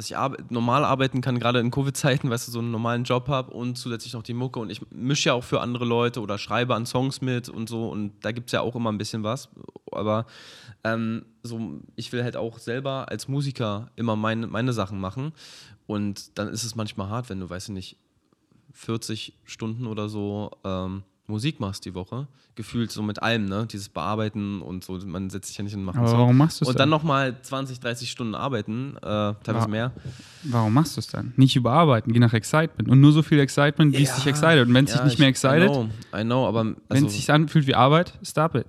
dass 0.00 0.06
ich 0.06 0.16
arbe 0.16 0.42
normal 0.48 0.82
arbeiten 0.82 1.20
kann, 1.20 1.38
gerade 1.38 1.60
in 1.60 1.70
Covid-Zeiten, 1.70 2.30
weißt 2.30 2.48
du, 2.48 2.52
so 2.52 2.60
einen 2.60 2.70
normalen 2.70 3.04
Job 3.04 3.28
habe 3.28 3.52
und 3.52 3.76
zusätzlich 3.76 4.14
noch 4.14 4.22
die 4.22 4.32
Mucke. 4.32 4.58
Und 4.58 4.70
ich 4.70 4.80
mische 4.90 5.28
ja 5.28 5.34
auch 5.34 5.44
für 5.44 5.60
andere 5.60 5.84
Leute 5.84 6.22
oder 6.22 6.38
schreibe 6.38 6.74
an 6.74 6.86
Songs 6.86 7.20
mit 7.20 7.50
und 7.50 7.68
so. 7.68 7.90
Und 7.90 8.12
da 8.22 8.32
gibt 8.32 8.48
es 8.48 8.52
ja 8.52 8.62
auch 8.62 8.74
immer 8.74 8.90
ein 8.90 8.96
bisschen 8.96 9.24
was. 9.24 9.50
Aber 9.92 10.24
ähm, 10.84 11.26
so, 11.42 11.82
ich 11.96 12.10
will 12.12 12.24
halt 12.24 12.38
auch 12.38 12.58
selber 12.58 13.10
als 13.10 13.28
Musiker 13.28 13.90
immer 13.94 14.16
meine, 14.16 14.46
meine 14.46 14.72
Sachen 14.72 14.98
machen. 15.00 15.32
Und 15.86 16.38
dann 16.38 16.48
ist 16.48 16.64
es 16.64 16.74
manchmal 16.74 17.10
hart, 17.10 17.28
wenn 17.28 17.40
du, 17.40 17.50
weißt 17.50 17.68
du 17.68 17.72
nicht, 17.74 17.98
40 18.72 19.34
Stunden 19.44 19.86
oder 19.86 20.08
so 20.08 20.52
ähm, 20.64 21.02
Musik 21.30 21.58
machst 21.60 21.84
die 21.86 21.94
Woche. 21.94 22.26
Gefühlt 22.54 22.90
so 22.90 23.02
mit 23.02 23.22
allem, 23.22 23.46
ne? 23.46 23.66
Dieses 23.70 23.88
Bearbeiten 23.88 24.60
und 24.60 24.84
so. 24.84 24.98
Man 25.06 25.30
setzt 25.30 25.48
sich 25.48 25.56
ja 25.56 25.64
nicht 25.64 25.74
und 25.74 25.84
macht 25.84 25.96
Aber 25.96 26.12
warum 26.12 26.36
machst 26.36 26.60
du 26.60 26.64
es 26.64 26.68
Und 26.68 26.78
dann? 26.78 26.88
nochmal 26.90 27.40
20, 27.40 27.80
30 27.80 28.10
Stunden 28.10 28.34
arbeiten, 28.34 28.96
äh, 28.98 29.00
teilweise 29.00 29.66
Ja. 29.66 29.68
mehr. 29.68 29.92
Warum 30.44 30.74
machst 30.74 30.96
du 30.96 31.00
es 31.00 31.06
dann? 31.06 31.32
Nicht 31.36 31.56
überarbeiten, 31.56 32.12
geh 32.12 32.18
nach 32.18 32.34
Excitement. 32.34 32.88
Und 32.88 33.00
nur 33.00 33.12
so 33.12 33.22
viel 33.22 33.38
Excitement, 33.40 33.96
wie 33.96 34.02
es 34.02 34.14
dich 34.14 34.26
excited. 34.26 34.66
Und 34.68 34.74
wenn 34.74 34.84
es 34.84 34.90
ja, 34.90 34.96
dich 34.98 35.04
nicht 35.04 35.12
ich- 35.14 35.18
mehr 35.20 35.28
I 35.28 35.30
excited, 35.30 35.70
know, 35.70 35.88
I 36.14 36.22
know, 36.22 36.46
aber 36.46 36.64
wenn 36.64 36.76
also, 36.88 37.06
es 37.06 37.12
sich 37.14 37.30
anfühlt 37.32 37.66
wie 37.66 37.74
Arbeit, 37.74 38.18
stop 38.22 38.54
it. 38.56 38.66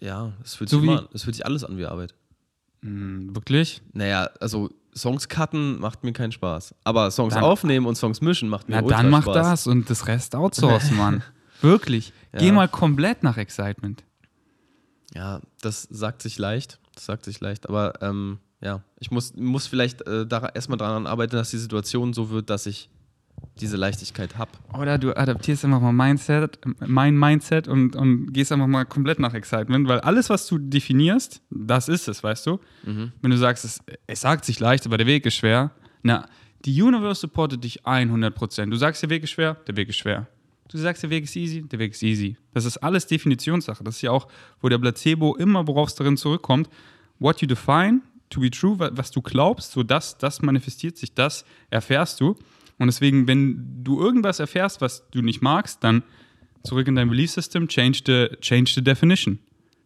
ja, 0.00 0.32
es 0.44 0.54
fühlt, 0.54 0.70
so 0.70 0.80
sich 0.80 0.88
immer, 0.88 1.08
es 1.12 1.24
fühlt 1.24 1.36
sich 1.36 1.44
alles 1.46 1.64
an 1.64 1.76
wie 1.76 1.86
Arbeit. 1.86 2.14
Hm, 2.82 3.34
wirklich? 3.34 3.82
Naja, 3.92 4.30
also 4.40 4.70
Songs 4.96 5.28
cutten 5.28 5.78
macht 5.80 6.02
mir 6.04 6.12
keinen 6.12 6.32
Spaß. 6.32 6.74
Aber 6.84 7.10
Songs 7.10 7.34
Dann- 7.34 7.44
aufnehmen 7.44 7.86
und 7.86 7.94
Songs 7.96 8.20
mischen 8.20 8.48
macht 8.48 8.68
mir 8.68 8.76
Na, 8.76 8.82
ultra 8.82 8.96
dann 9.02 9.10
mach 9.10 9.22
Spaß. 9.22 9.34
das 9.36 9.66
und 9.66 9.88
das 9.90 10.06
Rest 10.06 10.34
outsourcen, 10.34 10.96
Mann. 10.96 11.22
Wirklich. 11.60 12.12
Geh 12.32 12.46
Ja. 12.46 12.52
mal 12.52 12.68
komplett 12.68 13.22
nach 13.22 13.36
Excitement. 13.36 14.04
Ja, 15.14 15.40
das 15.60 15.82
sagt 15.90 16.22
sich 16.22 16.38
leicht. 16.38 16.78
Das 16.94 17.06
sagt 17.06 17.24
sich 17.24 17.40
leicht. 17.40 17.68
Aber 17.68 17.94
ähm, 18.02 18.38
ja, 18.60 18.82
ich 18.98 19.10
muss, 19.10 19.34
muss 19.36 19.66
vielleicht 19.66 20.06
äh, 20.06 20.26
da 20.26 20.48
erstmal 20.54 20.78
daran 20.78 21.06
arbeiten, 21.06 21.36
dass 21.36 21.50
die 21.50 21.58
Situation 21.58 22.12
so 22.12 22.30
wird, 22.30 22.50
dass 22.50 22.66
ich 22.66 22.90
diese 23.60 23.76
Leichtigkeit 23.76 24.36
habe. 24.38 24.50
Oder 24.78 24.98
du 24.98 25.16
adaptierst 25.16 25.64
einfach 25.64 25.80
mal 25.80 25.92
Mindset, 25.92 26.58
mein 26.86 27.16
Mindset 27.16 27.66
und, 27.68 27.96
und 27.96 28.32
gehst 28.32 28.52
einfach 28.52 28.66
mal 28.66 28.84
komplett 28.84 29.18
nach 29.18 29.34
Excitement, 29.34 29.88
weil 29.88 30.00
alles, 30.00 30.30
was 30.30 30.46
du 30.46 30.58
definierst, 30.58 31.42
das 31.50 31.88
ist 31.88 32.08
es, 32.08 32.22
weißt 32.22 32.46
du? 32.46 32.58
Wenn 32.84 33.30
du 33.30 33.36
sagst, 33.36 33.64
es, 33.64 33.80
es 34.06 34.20
sagt 34.20 34.44
sich 34.44 34.60
leicht, 34.60 34.86
aber 34.86 34.96
der 34.98 35.06
Weg 35.06 35.26
ist 35.26 35.34
schwer, 35.34 35.72
na, 36.02 36.26
die 36.64 36.80
Universe 36.82 37.20
supportet 37.20 37.62
dich 37.64 37.84
100%. 37.84 38.70
Du 38.70 38.76
sagst, 38.76 39.02
der 39.02 39.10
Weg 39.10 39.22
ist 39.24 39.30
schwer, 39.30 39.54
der 39.66 39.76
Weg 39.76 39.88
ist 39.88 39.96
schwer. 39.96 40.26
Du 40.70 40.76
sagst, 40.76 41.02
der 41.02 41.10
Weg 41.10 41.24
ist 41.24 41.34
easy, 41.36 41.62
der 41.62 41.78
Weg 41.78 41.92
ist 41.92 42.02
easy. 42.02 42.36
Das 42.52 42.64
ist 42.64 42.76
alles 42.78 43.06
Definitionssache. 43.06 43.82
Das 43.84 43.96
ist 43.96 44.02
ja 44.02 44.10
auch, 44.10 44.28
wo 44.60 44.68
der 44.68 44.78
Placebo 44.78 45.34
immer, 45.36 45.66
worauf 45.66 45.88
es 45.88 45.94
darin 45.94 46.16
zurückkommt, 46.16 46.68
what 47.18 47.40
you 47.40 47.48
define 47.48 48.00
to 48.28 48.40
be 48.40 48.50
true, 48.50 48.78
wa- 48.78 48.90
was 48.92 49.10
du 49.10 49.22
glaubst, 49.22 49.72
so 49.72 49.82
das, 49.82 50.18
das 50.18 50.42
manifestiert 50.42 50.96
sich, 50.98 51.14
das 51.14 51.44
erfährst 51.70 52.20
du. 52.20 52.36
Und 52.78 52.86
deswegen, 52.86 53.26
wenn 53.26 53.82
du 53.82 54.00
irgendwas 54.00 54.38
erfährst, 54.38 54.80
was 54.80 55.08
du 55.10 55.20
nicht 55.20 55.42
magst, 55.42 55.82
dann 55.82 56.02
zurück 56.62 56.86
in 56.86 56.94
dein 56.94 57.08
Belief 57.08 57.30
System, 57.30 57.68
change 57.68 58.00
the, 58.06 58.36
change 58.40 58.72
the 58.74 58.82
definition. 58.82 59.38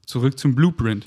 Zurück 0.07 0.39
zum 0.39 0.55
Blueprint. 0.55 1.07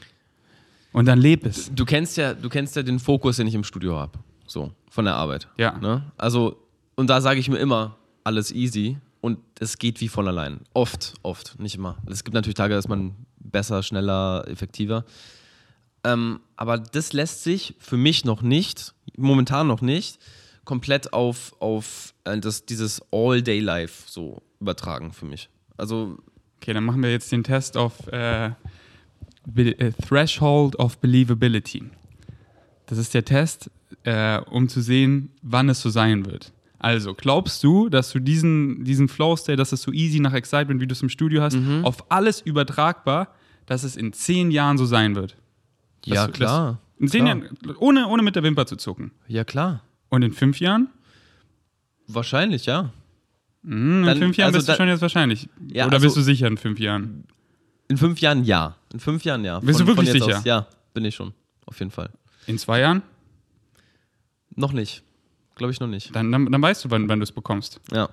Und 0.94 1.06
dann 1.06 1.20
leb 1.20 1.46
es. 1.46 1.74
Du 1.74 1.86
kennst 1.86 2.18
ja, 2.18 2.34
du 2.34 2.50
kennst 2.50 2.76
ja 2.76 2.84
den 2.84 3.00
Fokus, 3.00 3.38
den 3.38 3.48
ich 3.48 3.54
im 3.54 3.64
Studio 3.64 3.98
habe. 3.98 4.18
So, 4.48 4.72
von 4.90 5.06
der 5.06 5.16
Arbeit. 5.16 5.48
Ja. 5.58 5.78
Ne? 5.78 6.04
Also, 6.18 6.58
und 6.96 7.10
da 7.10 7.22
sage 7.22 7.40
ich 7.40 7.50
mir 7.50 7.58
immer, 7.58 7.98
alles 8.24 8.52
easy. 8.52 8.98
Und 9.22 9.40
es 9.60 9.78
geht 9.80 10.02
wie 10.02 10.08
von 10.08 10.28
allein. 10.28 10.62
Oft, 10.74 11.16
oft, 11.24 11.60
nicht 11.60 11.76
immer. 11.76 11.98
Es 12.06 12.24
gibt 12.24 12.36
natürlich 12.36 12.56
Tage, 12.56 12.74
da 12.74 12.80
ist 12.80 12.88
man 12.88 13.16
besser, 13.40 13.82
schneller, 13.82 14.46
effektiver. 14.48 15.04
Ähm, 16.04 16.40
aber 16.56 16.78
das 16.78 17.12
lässt 17.12 17.44
sich 17.44 17.74
für 17.80 17.98
mich 17.98 18.24
noch 18.24 18.44
nicht, 18.44 18.94
momentan 19.18 19.68
noch 19.68 19.82
nicht, 19.82 20.20
komplett 20.66 21.14
auf, 21.14 21.56
auf 21.60 22.14
äh, 22.26 22.38
das, 22.40 22.66
dieses 22.66 23.02
All-Day-Life 23.12 24.04
so 24.08 24.42
übertragen 24.60 25.14
für 25.14 25.26
mich. 25.26 25.50
Also, 25.78 26.18
Okay, 26.62 26.74
dann 26.74 26.84
machen 26.86 27.04
wir 27.04 27.12
jetzt 27.12 27.32
den 27.32 27.44
Test 27.44 27.78
auf 27.78 28.08
äh, 28.12 28.48
äh, 29.56 29.92
Threshold 30.08 30.76
of 30.80 30.98
Believability. 30.98 31.84
Das 32.88 32.98
ist 32.98 33.14
der 33.14 33.24
Test, 33.24 33.70
äh, 34.04 34.40
um 34.50 34.68
zu 34.68 34.82
sehen, 34.82 35.30
wann 35.44 35.70
es 35.70 35.82
so 35.82 35.92
sein 35.92 36.26
wird. 36.26 36.54
Also, 36.80 37.14
glaubst 37.14 37.64
du, 37.64 37.90
dass 37.90 38.12
du 38.12 38.20
diesen, 38.20 38.84
diesen 38.84 39.08
Flow-State, 39.10 39.58
dass 39.58 39.74
es 39.74 39.84
so 39.84 39.92
easy 39.92 40.20
nach 40.20 40.34
Excitement, 40.34 40.82
wie 40.82 40.88
du 40.88 40.94
es 40.94 41.02
im 41.04 41.10
Studio 41.10 41.42
hast, 41.44 41.58
auf 41.84 42.10
alles 42.12 42.42
übertragbar, 42.42 43.36
dass 43.68 43.84
es 43.84 43.96
in 43.96 44.12
zehn 44.14 44.50
Jahren 44.50 44.78
so 44.80 44.86
sein 44.86 45.14
wird? 45.16 45.36
ja, 46.06 46.26
du- 46.26 46.34
klar. 46.34 46.80
In 46.98 47.08
zehn 47.10 47.26
klar. 47.26 47.38
Jahren, 47.38 47.76
ohne, 47.78 48.08
ohne 48.08 48.24
mit 48.24 48.36
der 48.36 48.42
Wimper 48.44 48.66
zu 48.66 48.76
zucken. 48.76 49.12
Ja, 49.28 49.44
klar. 49.44 49.84
Und 50.16 50.22
in 50.22 50.32
fünf 50.32 50.62
Jahren? 50.62 50.88
Wahrscheinlich, 52.08 52.66
ja. 52.66 52.92
Hm, 53.66 54.00
in 54.00 54.06
Dann- 54.06 54.18
fünf 54.18 54.38
Jahren 54.38 54.48
also 54.48 54.60
bist 54.60 54.70
du 54.70 54.72
da- 54.72 54.78
schon 54.78 54.88
jetzt 54.88 55.02
wahrscheinlich. 55.02 55.50
Ja, 55.68 55.88
Oder 55.88 55.96
also- 55.96 56.06
bist 56.06 56.16
du 56.16 56.22
sicher 56.22 56.48
in 56.48 56.56
fünf 56.58 56.80
Jahren? 56.80 57.26
In 57.90 57.98
fünf 57.98 58.20
Jahren 58.22 58.46
ja. 58.46 58.78
In 58.94 59.02
fünf 59.02 59.26
Jahren 59.26 59.44
ja. 59.44 59.60
Bist 59.60 59.82
du 59.82 59.88
wirklich 59.88 60.10
sicher? 60.10 60.38
Aus. 60.38 60.46
Ja, 60.46 60.68
bin 60.94 61.04
ich 61.04 61.16
schon. 61.16 61.34
Auf 61.66 61.78
jeden 61.80 61.92
Fall. 61.92 62.10
In 62.48 62.58
zwei 62.58 62.80
Jahren? 62.80 63.02
Noch 64.56 64.72
nicht. 64.72 65.04
Glaube 65.56 65.74
ich 65.74 65.80
noch 65.82 65.88
nicht. 65.88 66.16
Dann, 66.16 66.32
dann, 66.32 66.50
dann 66.52 66.62
weißt 66.62 66.86
du, 66.86 66.92
wann, 66.92 67.10
wann 67.10 67.20
du 67.20 67.24
es 67.24 67.32
bekommst. 67.34 67.82
Ja. 67.92 68.10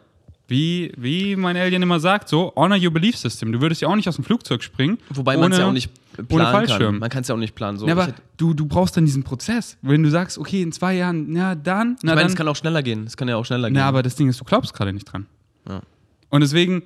Wie, 0.53 0.92
wie 0.98 1.34
mein 1.34 1.57
Alien 1.57 1.80
immer 1.80 1.98
sagt, 1.98 2.28
so, 2.28 2.53
honor 2.57 2.76
your 2.76 2.90
belief 2.90 3.16
system. 3.16 3.53
Du 3.53 3.62
würdest 3.62 3.80
ja 3.80 3.88
auch 3.88 3.96
nicht 3.96 4.07
aus 4.07 4.16
dem 4.16 4.24
Flugzeug 4.24 4.62
springen. 4.62 4.98
Wobei 5.09 5.34
man 5.38 5.50
es 5.50 5.57
ja 5.57 5.66
auch 5.66 5.72
nicht 5.72 5.90
ohne 6.18 6.26
planen 6.26 6.53
Fallschirm. 6.53 6.78
kann. 6.78 6.98
Man 6.98 7.09
kann 7.09 7.22
es 7.22 7.28
ja 7.28 7.34
auch 7.34 7.38
nicht 7.38 7.55
planen. 7.55 7.78
So. 7.78 7.86
Ja, 7.86 7.94
ich 7.94 8.03
aber 8.03 8.14
du, 8.36 8.53
du 8.53 8.66
brauchst 8.66 8.94
dann 8.94 9.07
diesen 9.07 9.22
Prozess. 9.22 9.78
Wenn 9.80 10.03
du 10.03 10.11
sagst, 10.11 10.36
okay, 10.36 10.61
in 10.61 10.70
zwei 10.70 10.92
Jahren, 10.96 11.32
na 11.32 11.55
dann, 11.55 11.94
ich 11.96 12.03
na 12.03 12.11
meine, 12.11 12.20
dann. 12.20 12.30
es 12.32 12.36
kann 12.36 12.46
auch 12.48 12.57
schneller 12.57 12.82
gehen. 12.82 13.07
Es 13.07 13.16
kann 13.16 13.28
ja 13.28 13.36
auch 13.36 13.46
schneller 13.46 13.68
gehen. 13.68 13.78
na, 13.78 13.86
aber 13.86 14.03
das 14.03 14.14
Ding 14.14 14.28
ist, 14.28 14.38
du 14.40 14.44
glaubst 14.44 14.74
gerade 14.74 14.92
nicht 14.92 15.07
dran. 15.07 15.24
Ja. 15.66 15.80
Und 16.28 16.42
deswegen, 16.42 16.82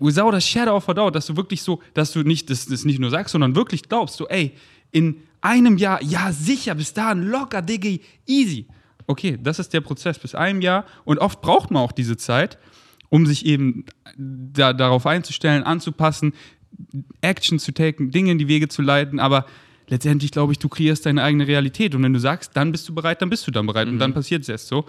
without 0.00 0.34
a 0.34 0.40
shadow 0.40 0.74
of 0.74 0.88
a 0.88 0.94
doubt, 0.94 1.14
dass 1.14 1.26
du 1.26 1.36
wirklich 1.36 1.62
so, 1.62 1.80
dass 1.94 2.10
du 2.10 2.24
nicht 2.24 2.50
das, 2.50 2.66
das 2.66 2.84
nicht 2.84 2.98
nur 2.98 3.10
sagst, 3.10 3.30
sondern 3.30 3.54
wirklich 3.54 3.88
glaubst, 3.88 4.16
so, 4.16 4.26
ey, 4.26 4.56
in 4.90 5.18
einem 5.40 5.76
Jahr, 5.76 6.02
ja, 6.02 6.32
sicher, 6.32 6.74
bis 6.74 6.92
dahin, 6.92 7.22
locker, 7.22 7.62
Diggi, 7.62 8.00
easy. 8.26 8.66
Okay, 9.06 9.38
das 9.40 9.60
ist 9.60 9.72
der 9.72 9.82
Prozess 9.82 10.18
bis 10.18 10.34
einem 10.34 10.60
Jahr. 10.60 10.84
Und 11.04 11.18
oft 11.18 11.40
braucht 11.42 11.70
man 11.70 11.80
auch 11.80 11.92
diese 11.92 12.16
Zeit, 12.16 12.58
um 13.14 13.26
sich 13.26 13.46
eben 13.46 13.84
da, 14.16 14.72
darauf 14.72 15.06
einzustellen, 15.06 15.62
anzupassen, 15.62 16.32
Action 17.20 17.60
zu 17.60 17.70
taken, 17.70 18.10
Dinge 18.10 18.32
in 18.32 18.38
die 18.38 18.48
Wege 18.48 18.66
zu 18.66 18.82
leiten. 18.82 19.20
Aber 19.20 19.46
letztendlich, 19.86 20.32
glaube 20.32 20.52
ich, 20.52 20.58
du 20.58 20.68
kreierst 20.68 21.06
deine 21.06 21.22
eigene 21.22 21.46
Realität. 21.46 21.94
Und 21.94 22.02
wenn 22.02 22.12
du 22.12 22.18
sagst, 22.18 22.56
dann 22.56 22.72
bist 22.72 22.88
du 22.88 22.92
bereit, 22.92 23.22
dann 23.22 23.30
bist 23.30 23.46
du 23.46 23.52
dann 23.52 23.66
bereit. 23.66 23.86
Und 23.86 24.00
dann 24.00 24.14
passiert 24.14 24.42
es 24.42 24.48
erst 24.48 24.66
so. 24.66 24.86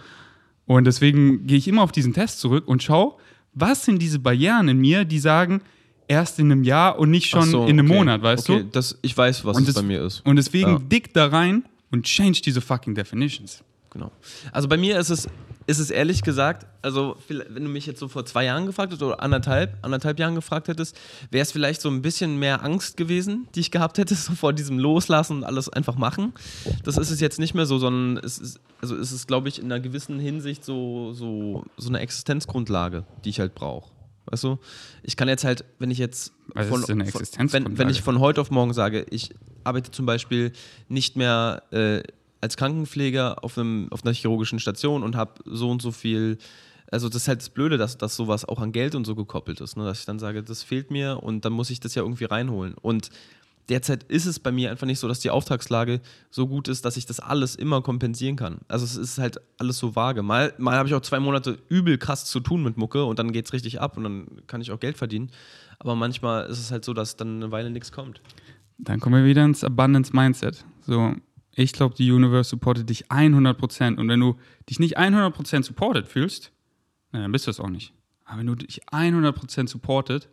Und 0.66 0.86
deswegen 0.86 1.46
gehe 1.46 1.60
ich 1.60 1.68
immer 1.68 1.84
auf 1.84 1.92
diesen 1.92 2.14
Test 2.16 2.40
zurück 2.40 2.68
und 2.68 2.82
schaue, 2.82 3.14
was 3.54 3.86
sind 3.86 4.02
diese 4.02 4.18
Barrieren 4.18 4.70
in 4.70 4.80
mir, 4.80 5.06
die 5.06 5.20
sagen, 5.20 5.62
erst 6.08 6.40
in 6.40 6.52
einem 6.52 6.64
Jahr 6.64 6.98
und 6.98 7.12
nicht 7.12 7.30
schon 7.30 7.48
so, 7.48 7.66
in 7.66 7.78
einem 7.78 7.86
okay. 7.92 8.00
Monat, 8.00 8.24
weißt 8.24 8.50
okay, 8.50 8.64
du? 8.64 8.70
Das, 8.72 8.98
ich 9.04 9.16
weiß, 9.16 9.46
was 9.46 9.58
Und 9.58 9.70
es 9.70 9.76
bei 9.76 9.84
mir 9.84 10.02
ist. 10.02 10.26
Und 10.26 10.38
deswegen 10.38 10.72
Ja. 10.72 10.80
dick 10.80 11.14
da 11.14 11.28
rein 11.28 11.64
und 11.92 12.06
change 12.06 12.42
diese 12.44 12.60
fucking 12.60 12.96
definitions. 12.96 13.64
Genau. 13.92 14.12
Also 14.52 14.68
bei 14.68 14.78
mir 14.78 14.98
ist 15.00 15.12
es, 15.12 15.28
ist 15.68 15.80
es 15.80 15.90
ehrlich 15.90 16.22
gesagt, 16.22 16.68
also 16.82 17.18
wenn 17.28 17.64
du 17.64 17.70
mich 17.70 17.86
jetzt 17.86 18.00
so 18.00 18.08
vor 18.08 18.26
zwei 18.26 18.46
Jahren 18.46 18.66
gefragt 18.68 18.92
hättest 18.92 19.02
oder 19.04 19.22
anderthalb, 19.22 19.78
anderthalb 19.82 20.20
Jahren 20.20 20.36
gefragt 20.36 20.68
hättest, 20.68 20.96
wäre 21.32 21.42
es 21.42 21.52
vielleicht 21.52 21.82
so 21.82 21.90
ein 21.90 22.02
bisschen 22.02 22.38
mehr 22.38 22.64
Angst 22.64 22.98
gewesen, 22.98 23.48
die 23.56 23.62
ich 23.62 23.72
gehabt 23.72 23.98
hätte, 23.98 24.14
so 24.16 24.34
vor 24.34 24.54
diesem 24.54 24.78
Loslassen 24.80 25.38
und 25.38 25.44
alles 25.44 25.70
einfach 25.70 25.96
machen. 25.96 26.34
Das 26.84 26.98
ist 26.98 27.10
es 27.10 27.20
jetzt 27.20 27.40
nicht 27.40 27.56
mehr 27.56 27.66
so, 27.66 27.78
sondern 27.80 28.24
es 28.24 28.38
ist, 28.38 28.60
also 28.82 28.96
es 28.96 29.12
ist, 29.12 29.28
glaube 29.28 29.50
ich, 29.50 29.60
in 29.60 29.66
einer 29.66 29.80
gewissen 29.80 30.20
Hinsicht 30.20 30.64
so, 30.64 31.14
so, 31.14 31.64
so 31.78 31.90
eine 31.90 32.00
Existenzgrundlage, 32.00 33.04
die 33.24 33.30
ich 33.30 33.40
halt 33.40 33.56
brauche. 33.56 33.90
Weißt 34.28 34.44
du? 34.44 34.58
Ich 35.04 35.18
kann 35.18 35.28
jetzt 35.28 35.44
halt, 35.44 35.66
wenn 35.80 35.92
ich 35.92 36.00
jetzt 36.00 36.34
Was 36.54 36.68
von, 36.68 36.82
von- 36.82 37.54
wenn, 37.54 37.78
wenn 37.78 37.90
ich 37.90 38.02
von 38.02 38.20
heute 38.20 38.42
auf 38.42 38.50
morgen 38.52 38.74
sage, 38.74 39.06
ich 39.10 39.30
arbeite 39.64 39.92
zum 39.92 40.06
Beispiel 40.08 40.52
nicht 40.90 41.16
mehr 41.16 41.62
äh, 41.72 42.02
als 42.42 42.58
Krankenpfleger 42.58 43.44
auf, 43.44 43.58
einem, 43.58 43.88
auf 43.92 44.04
einer 44.04 44.14
chirurgischen 44.14 44.60
Station 44.60 45.04
und 45.04 45.16
habe 45.16 45.34
so 45.46 45.70
und 45.70 45.82
so 45.82 45.92
viel. 45.92 46.38
Also, 46.92 47.10
das 47.10 47.24
ist 47.24 47.28
halt 47.28 47.40
das 47.40 47.50
Blöde, 47.50 47.78
dass, 47.78 47.98
dass 47.98 48.16
sowas 48.16 48.46
auch 48.46 48.60
an 48.60 48.72
Geld 48.72 48.96
und 48.96 49.06
so 49.06 49.16
gekoppelt 49.16 49.60
ist. 49.60 49.76
Ne? 49.76 49.86
Dass 49.86 50.00
ich 50.00 50.06
dann 50.06 50.20
sage, 50.20 50.44
das 50.44 50.64
fehlt 50.64 50.92
mir 50.92 51.24
und 51.24 51.44
dann 51.46 51.54
muss 51.54 51.70
ich 51.70 51.80
das 51.80 51.96
ja 51.96 52.04
irgendwie 52.04 52.26
reinholen. 52.26 52.76
Und 52.76 53.10
derzeit 53.70 54.04
ist 54.04 54.28
es 54.28 54.40
bei 54.40 54.52
mir 54.52 54.70
einfach 54.70 54.86
nicht 54.86 55.00
so, 55.00 55.08
dass 55.08 55.20
die 55.20 55.32
Auftragslage 55.32 56.00
so 56.30 56.48
gut 56.48 56.68
ist, 56.68 56.86
dass 56.86 56.98
ich 56.98 57.08
das 57.08 57.20
alles 57.20 57.56
immer 57.56 57.82
kompensieren 57.82 58.36
kann. 58.36 58.60
Also, 58.68 58.86
es 58.86 58.96
ist 58.96 59.18
halt 59.18 59.40
alles 59.58 59.80
so 59.80 59.96
vage. 59.96 60.22
Mal, 60.22 60.54
mal 60.60 60.76
habe 60.76 60.88
ich 60.88 60.94
auch 60.94 61.02
zwei 61.02 61.20
Monate 61.20 61.58
übel 61.70 61.98
krass 61.98 62.26
zu 62.26 62.40
tun 62.40 62.62
mit 62.62 62.78
Mucke 62.78 63.04
und 63.06 63.18
dann 63.18 63.32
geht 63.32 63.48
es 63.48 63.54
richtig 63.54 63.82
ab 63.82 63.98
und 63.98 64.04
dann 64.04 64.28
kann 64.46 64.62
ich 64.62 64.72
auch 64.72 64.80
Geld 64.80 64.98
verdienen. 64.98 65.32
Aber 65.80 65.96
manchmal 65.96 66.46
ist 66.46 66.60
es 66.60 66.72
halt 66.72 66.86
so, 66.86 66.94
dass 66.94 67.16
dann 67.16 67.38
eine 67.38 67.52
Weile 67.52 67.70
nichts 67.72 67.92
kommt. 67.92 68.22
Dann 68.78 69.00
kommen 69.00 69.16
wir 69.16 69.30
wieder 69.30 69.44
ins 69.44 69.64
Abundance 69.64 70.16
Mindset. 70.16 70.66
So, 70.82 71.16
ich 71.64 71.74
glaube, 71.74 71.96
die 71.96 72.12
Universe 72.12 72.50
supportet 72.50 72.90
dich 72.90 73.08
100%. 73.08 73.98
Und 73.98 74.10
wenn 74.10 74.20
du 74.20 74.36
dich 74.70 74.80
nicht 74.80 74.98
100% 74.98 75.64
supported 75.64 76.08
fühlst, 76.08 76.52
na, 77.12 77.22
dann 77.22 77.32
bist 77.32 77.48
du 77.48 77.52
es 77.52 77.60
auch 77.60 77.70
nicht. 77.70 77.94
Aber 78.26 78.40
wenn 78.40 78.48
du 78.48 78.56
dich 78.56 78.84
100% 78.92 79.70
supportet, 79.70 80.30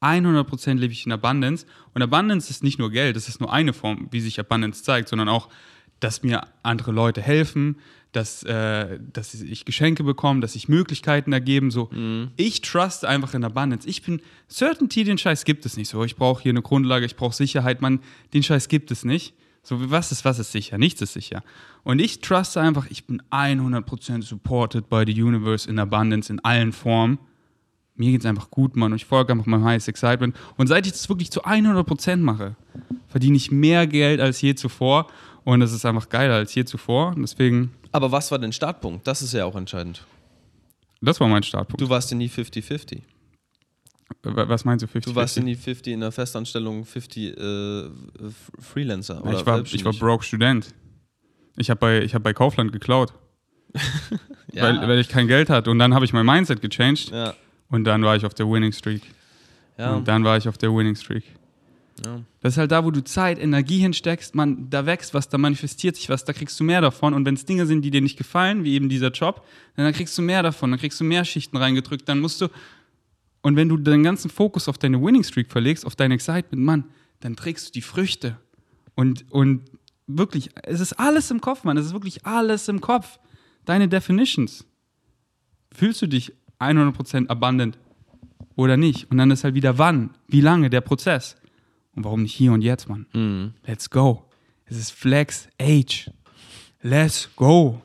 100% 0.00 0.74
lebe 0.74 0.92
ich 0.92 1.04
in 1.06 1.12
Abundance. 1.12 1.66
Und 1.94 2.02
Abundance 2.02 2.50
ist 2.50 2.62
nicht 2.62 2.78
nur 2.78 2.90
Geld, 2.90 3.16
das 3.16 3.28
ist 3.28 3.40
nur 3.40 3.52
eine 3.52 3.72
Form, 3.72 4.08
wie 4.10 4.20
sich 4.20 4.38
Abundance 4.40 4.82
zeigt, 4.82 5.08
sondern 5.08 5.28
auch, 5.28 5.48
dass 6.00 6.22
mir 6.22 6.42
andere 6.62 6.92
Leute 6.92 7.22
helfen, 7.22 7.76
dass, 8.12 8.42
äh, 8.42 8.98
dass 9.12 9.34
ich 9.34 9.64
Geschenke 9.64 10.04
bekomme, 10.04 10.40
dass 10.40 10.52
sich 10.52 10.68
Möglichkeiten 10.68 11.32
ergeben. 11.32 11.70
So, 11.70 11.90
ich 12.36 12.60
trust 12.60 13.04
einfach 13.04 13.34
in 13.34 13.44
Abundance. 13.44 13.88
Ich 13.88 14.02
bin 14.02 14.20
Certainty, 14.48 15.04
den 15.04 15.18
Scheiß 15.18 15.44
gibt 15.44 15.66
es 15.66 15.76
nicht. 15.76 15.88
So, 15.88 16.04
ich 16.04 16.16
brauche 16.16 16.42
hier 16.42 16.50
eine 16.50 16.62
Grundlage, 16.62 17.04
ich 17.04 17.16
brauche 17.16 17.34
Sicherheit, 17.34 17.82
man, 17.82 18.00
den 18.32 18.42
Scheiß 18.42 18.68
gibt 18.68 18.90
es 18.90 19.04
nicht. 19.04 19.34
So, 19.68 19.90
was 19.90 20.12
ist, 20.12 20.24
was 20.24 20.38
ist 20.38 20.52
sicher? 20.52 20.78
Nichts 20.78 21.02
ist 21.02 21.14
sicher. 21.14 21.42
Und 21.82 21.98
ich 21.98 22.20
truste 22.20 22.60
einfach, 22.60 22.86
ich 22.88 23.04
bin 23.04 23.20
100% 23.32 24.22
supported 24.22 24.88
by 24.88 25.02
the 25.04 25.20
universe 25.20 25.68
in 25.68 25.80
Abundance 25.80 26.32
in 26.32 26.38
allen 26.44 26.70
Formen. 26.70 27.18
Mir 27.96 28.12
geht's 28.12 28.26
einfach 28.26 28.48
gut, 28.48 28.76
Mann. 28.76 28.92
Und 28.92 28.96
ich 28.96 29.06
folge 29.06 29.32
einfach 29.32 29.46
meinem 29.46 29.64
Highest 29.64 29.88
Excitement. 29.88 30.36
Und 30.56 30.68
seit 30.68 30.86
ich 30.86 30.92
das 30.92 31.08
wirklich 31.08 31.32
zu 31.32 31.42
100% 31.44 32.18
mache, 32.18 32.54
verdiene 33.08 33.36
ich 33.36 33.50
mehr 33.50 33.88
Geld 33.88 34.20
als 34.20 34.40
je 34.40 34.54
zuvor. 34.54 35.08
Und 35.42 35.58
das 35.58 35.72
ist 35.72 35.84
einfach 35.84 36.08
geiler 36.10 36.34
als 36.34 36.54
je 36.54 36.64
zuvor. 36.64 37.08
Und 37.16 37.22
deswegen, 37.22 37.72
Aber 37.90 38.12
was 38.12 38.30
war 38.30 38.38
dein 38.38 38.52
Startpunkt? 38.52 39.04
Das 39.04 39.20
ist 39.20 39.32
ja 39.32 39.46
auch 39.46 39.56
entscheidend. 39.56 40.06
das 41.00 41.18
war 41.18 41.26
mein 41.26 41.42
Startpunkt. 41.42 41.80
Du 41.80 41.88
warst 41.88 42.12
ja 42.12 42.16
nie 42.16 42.28
50-50. 42.28 43.00
Wa- 44.22 44.48
was 44.48 44.64
meinst 44.64 44.82
du 44.82 44.86
50? 44.86 45.12
Du 45.12 45.16
warst 45.18 45.36
in 45.36 45.46
die 45.46 45.54
50 45.54 45.92
in 45.92 46.00
der 46.00 46.12
Festanstellung, 46.12 46.84
50 46.84 47.36
äh, 47.36 47.84
Freelancer. 48.60 49.22
Oder 49.22 49.38
ich, 49.38 49.46
war, 49.46 49.60
ich 49.64 49.84
war 49.84 49.92
broke 49.92 50.24
Student. 50.24 50.74
Ich 51.56 51.70
habe 51.70 51.78
bei, 51.78 52.02
ich 52.02 52.14
hab 52.14 52.22
bei 52.22 52.34
Kaufland 52.34 52.72
geklaut, 52.72 53.14
ja. 54.52 54.62
weil, 54.62 54.88
weil 54.88 54.98
ich 54.98 55.08
kein 55.08 55.26
Geld 55.26 55.48
hatte. 55.48 55.70
Und 55.70 55.78
dann 55.78 55.94
habe 55.94 56.04
ich 56.04 56.12
mein 56.12 56.26
Mindset 56.26 56.60
gechanged 56.60 57.10
ja. 57.10 57.34
und 57.70 57.84
dann 57.84 58.02
war 58.02 58.16
ich 58.16 58.26
auf 58.26 58.34
der 58.34 58.46
Winning 58.48 58.72
Streak. 58.72 59.02
Ja. 59.78 59.94
Und 59.94 60.08
dann 60.08 60.24
war 60.24 60.36
ich 60.36 60.48
auf 60.48 60.58
der 60.58 60.70
Winning 60.74 60.96
Streak. 60.96 61.24
ja. 62.04 62.20
Das 62.40 62.54
ist 62.54 62.58
halt 62.58 62.70
da, 62.70 62.84
wo 62.84 62.92
du 62.92 63.02
Zeit, 63.02 63.40
Energie 63.40 63.78
hinsteckst, 63.80 64.34
man, 64.34 64.70
da 64.70 64.86
wächst 64.86 65.14
was, 65.14 65.28
da 65.28 65.36
manifestiert 65.36 65.96
sich 65.96 66.08
was, 66.08 66.24
da 66.24 66.32
kriegst 66.32 66.60
du 66.60 66.64
mehr 66.64 66.80
davon. 66.80 67.12
Und 67.12 67.26
wenn 67.26 67.34
es 67.34 67.44
Dinge 67.44 67.66
sind, 67.66 67.82
die 67.82 67.90
dir 67.90 68.00
nicht 68.00 68.16
gefallen, 68.16 68.62
wie 68.62 68.74
eben 68.74 68.88
dieser 68.88 69.10
Job, 69.10 69.44
dann 69.74 69.92
kriegst 69.92 70.16
du 70.16 70.22
mehr 70.22 70.44
davon, 70.44 70.70
dann 70.70 70.78
kriegst 70.78 71.00
du 71.00 71.04
mehr 71.04 71.24
Schichten 71.24 71.56
reingedrückt, 71.56 72.08
dann 72.08 72.20
musst 72.20 72.40
du. 72.40 72.48
Und 73.46 73.54
wenn 73.54 73.68
du 73.68 73.76
deinen 73.76 74.02
ganzen 74.02 74.28
Fokus 74.28 74.68
auf 74.68 74.76
deine 74.76 75.00
Winning 75.00 75.22
Streak 75.22 75.52
verlegst, 75.52 75.86
auf 75.86 75.94
dein 75.94 76.10
Excitement, 76.10 76.64
Mann, 76.64 76.84
dann 77.20 77.36
trägst 77.36 77.68
du 77.68 77.72
die 77.74 77.80
Früchte. 77.80 78.40
Und, 78.96 79.24
und 79.30 79.70
wirklich, 80.08 80.50
es 80.64 80.80
ist 80.80 80.94
alles 80.94 81.30
im 81.30 81.40
Kopf, 81.40 81.62
Mann, 81.62 81.76
es 81.76 81.86
ist 81.86 81.92
wirklich 81.92 82.26
alles 82.26 82.66
im 82.66 82.80
Kopf. 82.80 83.20
Deine 83.64 83.86
Definitions. 83.86 84.66
Fühlst 85.70 86.02
du 86.02 86.08
dich 86.08 86.32
100% 86.58 87.28
abundant 87.28 87.78
oder 88.56 88.76
nicht? 88.76 89.12
Und 89.12 89.18
dann 89.18 89.30
ist 89.30 89.44
halt 89.44 89.54
wieder 89.54 89.78
wann, 89.78 90.10
wie 90.26 90.40
lange 90.40 90.68
der 90.68 90.80
Prozess. 90.80 91.36
Und 91.94 92.04
warum 92.04 92.22
nicht 92.22 92.34
hier 92.34 92.50
und 92.50 92.62
jetzt, 92.62 92.88
Mann? 92.88 93.06
Mhm. 93.12 93.54
Let's 93.64 93.88
go. 93.88 94.24
Es 94.64 94.76
ist 94.76 94.90
Flex 94.90 95.46
Age. 95.62 96.10
Let's 96.82 97.30
go. 97.36 97.80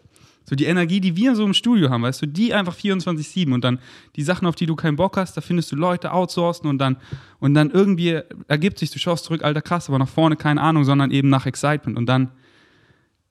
So 0.51 0.55
die 0.57 0.65
Energie, 0.65 0.99
die 0.99 1.15
wir 1.15 1.33
so 1.37 1.45
im 1.45 1.53
Studio 1.53 1.89
haben, 1.89 2.03
weißt 2.03 2.23
du, 2.23 2.25
die 2.25 2.53
einfach 2.53 2.75
24-7 2.75 3.53
und 3.53 3.63
dann 3.63 3.79
die 4.17 4.21
Sachen, 4.21 4.45
auf 4.45 4.55
die 4.55 4.65
du 4.65 4.75
keinen 4.75 4.97
Bock 4.97 5.15
hast, 5.15 5.37
da 5.37 5.39
findest 5.39 5.71
du 5.71 5.77
Leute 5.77 6.11
outsourcen 6.11 6.67
und 6.69 6.77
dann, 6.77 6.97
und 7.39 7.53
dann 7.53 7.69
irgendwie 7.71 8.19
ergibt 8.49 8.77
sich, 8.77 8.91
du 8.91 8.99
schaust 8.99 9.23
zurück, 9.23 9.45
alter 9.45 9.61
krass, 9.61 9.87
aber 9.87 9.97
nach 9.97 10.09
vorne 10.09 10.35
keine 10.35 10.59
Ahnung, 10.61 10.83
sondern 10.83 11.09
eben 11.09 11.29
nach 11.29 11.45
Excitement 11.45 11.97
und 11.97 12.05
dann 12.05 12.31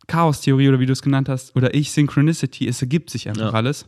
Chaos-Theorie 0.06 0.70
oder 0.70 0.80
wie 0.80 0.86
du 0.86 0.94
es 0.94 1.02
genannt 1.02 1.28
hast, 1.28 1.54
oder 1.54 1.74
ich, 1.74 1.90
Synchronicity, 1.92 2.66
es 2.66 2.80
ergibt 2.80 3.10
sich 3.10 3.28
einfach 3.28 3.42
Ja. 3.42 3.50
alles. 3.50 3.84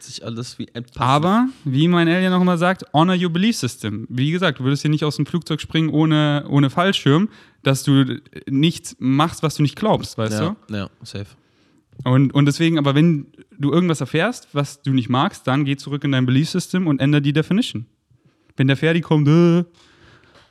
Sich 0.00 0.24
alles 0.24 0.58
wie. 0.58 0.66
Aber, 0.96 1.48
wie 1.64 1.86
mein 1.86 2.08
Alien 2.08 2.32
noch 2.32 2.40
immer 2.40 2.58
sagt, 2.58 2.84
honor 2.92 3.14
your 3.14 3.30
belief 3.30 3.56
system. 3.56 4.04
Wie 4.10 4.32
gesagt, 4.32 4.58
du 4.58 4.64
würdest 4.64 4.82
hier 4.82 4.90
nicht 4.90 5.04
aus 5.04 5.14
dem 5.14 5.26
Flugzeug 5.26 5.60
springen 5.60 5.90
ohne, 5.90 6.44
ohne 6.48 6.70
Fallschirm, 6.70 7.28
dass 7.62 7.84
du 7.84 8.20
nichts 8.48 8.96
machst, 8.98 9.44
was 9.44 9.54
du 9.54 9.62
nicht 9.62 9.76
glaubst, 9.76 10.18
weißt 10.18 10.40
ja, 10.40 10.56
ja, 10.70 10.90
safe. 11.04 11.26
Und, 12.04 12.34
und 12.34 12.46
deswegen, 12.46 12.78
aber 12.78 12.94
wenn 12.94 13.26
du 13.58 13.72
irgendwas 13.72 14.00
erfährst, 14.00 14.48
was 14.52 14.82
du 14.82 14.92
nicht 14.92 15.08
magst, 15.08 15.46
dann 15.46 15.64
geh 15.64 15.76
zurück 15.76 16.04
in 16.04 16.12
dein 16.12 16.26
belief 16.26 16.50
system 16.50 16.86
und 16.86 17.00
ändere 17.00 17.22
die 17.22 17.32
Definition. 17.32 17.86
Wenn 18.56 18.68
der 18.68 18.76
Ferdi 18.76 19.00
kommt, 19.00 19.28
äh, 19.28 19.64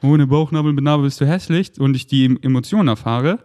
ohne 0.01 0.27
Bauchnabel 0.27 0.73
mit 0.73 0.83
Nabel 0.83 1.05
bist 1.05 1.21
du 1.21 1.27
hässlich 1.27 1.79
und 1.79 1.95
ich 1.95 2.07
die 2.07 2.37
Emotionen 2.41 2.89
erfahre, 2.89 3.39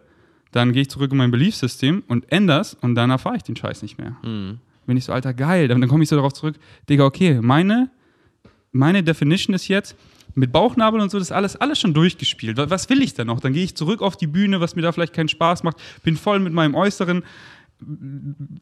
dann 0.53 0.73
gehe 0.73 0.83
ich 0.83 0.91
zurück 0.91 1.13
in 1.13 1.19
mein 1.19 1.31
belief 1.31 1.55
system 1.55 2.03
und 2.09 2.31
ändere 2.33 2.61
es 2.61 2.75
und 2.75 2.95
dann 2.95 3.11
erfahre 3.11 3.37
ich 3.37 3.43
den 3.43 3.57
Scheiß 3.57 3.83
nicht 3.83 3.99
mehr. 3.99 4.17
Mhm. 4.23 4.59
Bin 4.87 4.97
ich 4.97 5.05
so, 5.05 5.13
Alter, 5.13 5.33
geil. 5.33 5.69
Dann, 5.69 5.81
dann 5.81 5.89
komme 5.89 6.03
ich 6.03 6.09
so 6.09 6.17
darauf 6.17 6.33
zurück, 6.33 6.57
Digga, 6.89 7.05
okay, 7.05 7.39
meine, 7.41 7.91
meine 8.73 9.03
Definition 9.03 9.55
ist 9.55 9.69
jetzt, 9.69 9.97
mit 10.35 10.53
Bauchnabel 10.53 11.01
und 11.01 11.11
so, 11.11 11.19
das 11.19 11.29
ist 11.29 11.33
alles, 11.33 11.57
alles 11.57 11.81
schon 11.81 11.95
durchgespielt. 11.95 12.57
Was, 12.57 12.71
was 12.71 12.89
will 12.89 13.03
ich 13.03 13.15
denn 13.15 13.27
noch? 13.27 13.41
Dann 13.41 13.53
gehe 13.53 13.65
ich 13.65 13.77
zurück 13.77 14.03
auf 14.03 14.17
die 14.17 14.27
Bühne, 14.27 14.61
was 14.61 14.77
mir 14.77 14.83
da 14.83 14.93
vielleicht 14.93 15.13
keinen 15.13 15.29
Spaß 15.29 15.63
macht, 15.63 15.77
bin 16.03 16.17
voll 16.17 16.39
mit 16.39 16.53
meinem 16.53 16.75
Äußeren 16.75 17.23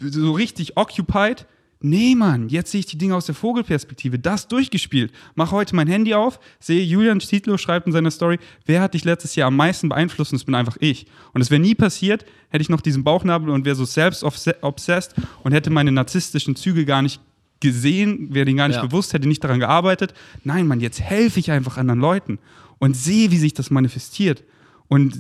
so 0.01 0.33
richtig 0.33 0.77
occupied. 0.77 1.47
Nee, 1.81 2.16
Mann, 2.16 2.49
jetzt 2.49 2.73
sehe 2.73 2.81
ich 2.81 2.87
die 2.87 2.99
Dinge 2.99 3.14
aus 3.14 3.27
der 3.27 3.37
Vogelperspektive. 3.37 4.19
Das 4.19 4.49
durchgespielt. 4.49 5.12
Mach 5.37 5.53
heute 5.53 5.77
mein 5.77 5.87
Handy 5.87 6.12
auf, 6.12 6.41
sehe 6.59 6.83
Julian 6.83 7.21
Stietlow 7.21 7.57
schreibt 7.57 7.87
in 7.87 7.93
seiner 7.93 8.11
Story, 8.11 8.39
wer 8.66 8.81
hat 8.83 8.95
dich 8.95 9.05
letztes 9.05 9.37
Jahr 9.37 9.47
am 9.47 9.55
meisten 9.57 9.89
beeinflusst? 9.89 10.33
Und 10.33 10.37
es 10.39 10.45
bin 10.45 10.57
einfach 10.57 10.77
ich. 10.81 11.07
Und 11.35 11.41
es 11.41 11.53
wäre 11.53 11.61
nie 11.61 11.77
passiert, 11.77 12.25
hätte 12.49 12.62
ich 12.62 12.69
noch 12.69 12.81
diesen 12.81 13.05
Bauchnabel 13.05 13.51
und 13.51 13.64
wäre 13.64 13.77
so 13.77 13.85
selbst 13.85 14.25
obsessed 14.25 15.14
und 15.45 15.53
hätte 15.53 15.71
meine 15.71 15.93
narzisstischen 15.93 16.57
Züge 16.57 16.85
gar 16.85 17.01
nicht 17.01 17.21
gesehen, 17.61 18.35
wäre 18.35 18.45
denen 18.45 18.57
gar 18.57 18.69
nicht 18.69 18.77
Ja. 18.79 18.87
bewusst, 18.87 19.12
hätte 19.12 19.29
nicht 19.29 19.45
daran 19.45 19.61
gearbeitet. 19.61 20.14
Nein, 20.43 20.66
Mann, 20.66 20.81
jetzt 20.81 21.01
helfe 21.01 21.39
ich 21.39 21.53
einfach 21.53 21.77
anderen 21.77 22.01
Leuten 22.01 22.41
und 22.79 22.97
sehe, 22.97 23.31
wie 23.31 23.39
sich 23.39 23.55
das 23.55 23.71
manifestiert. 23.71 24.43
Und 24.89 25.16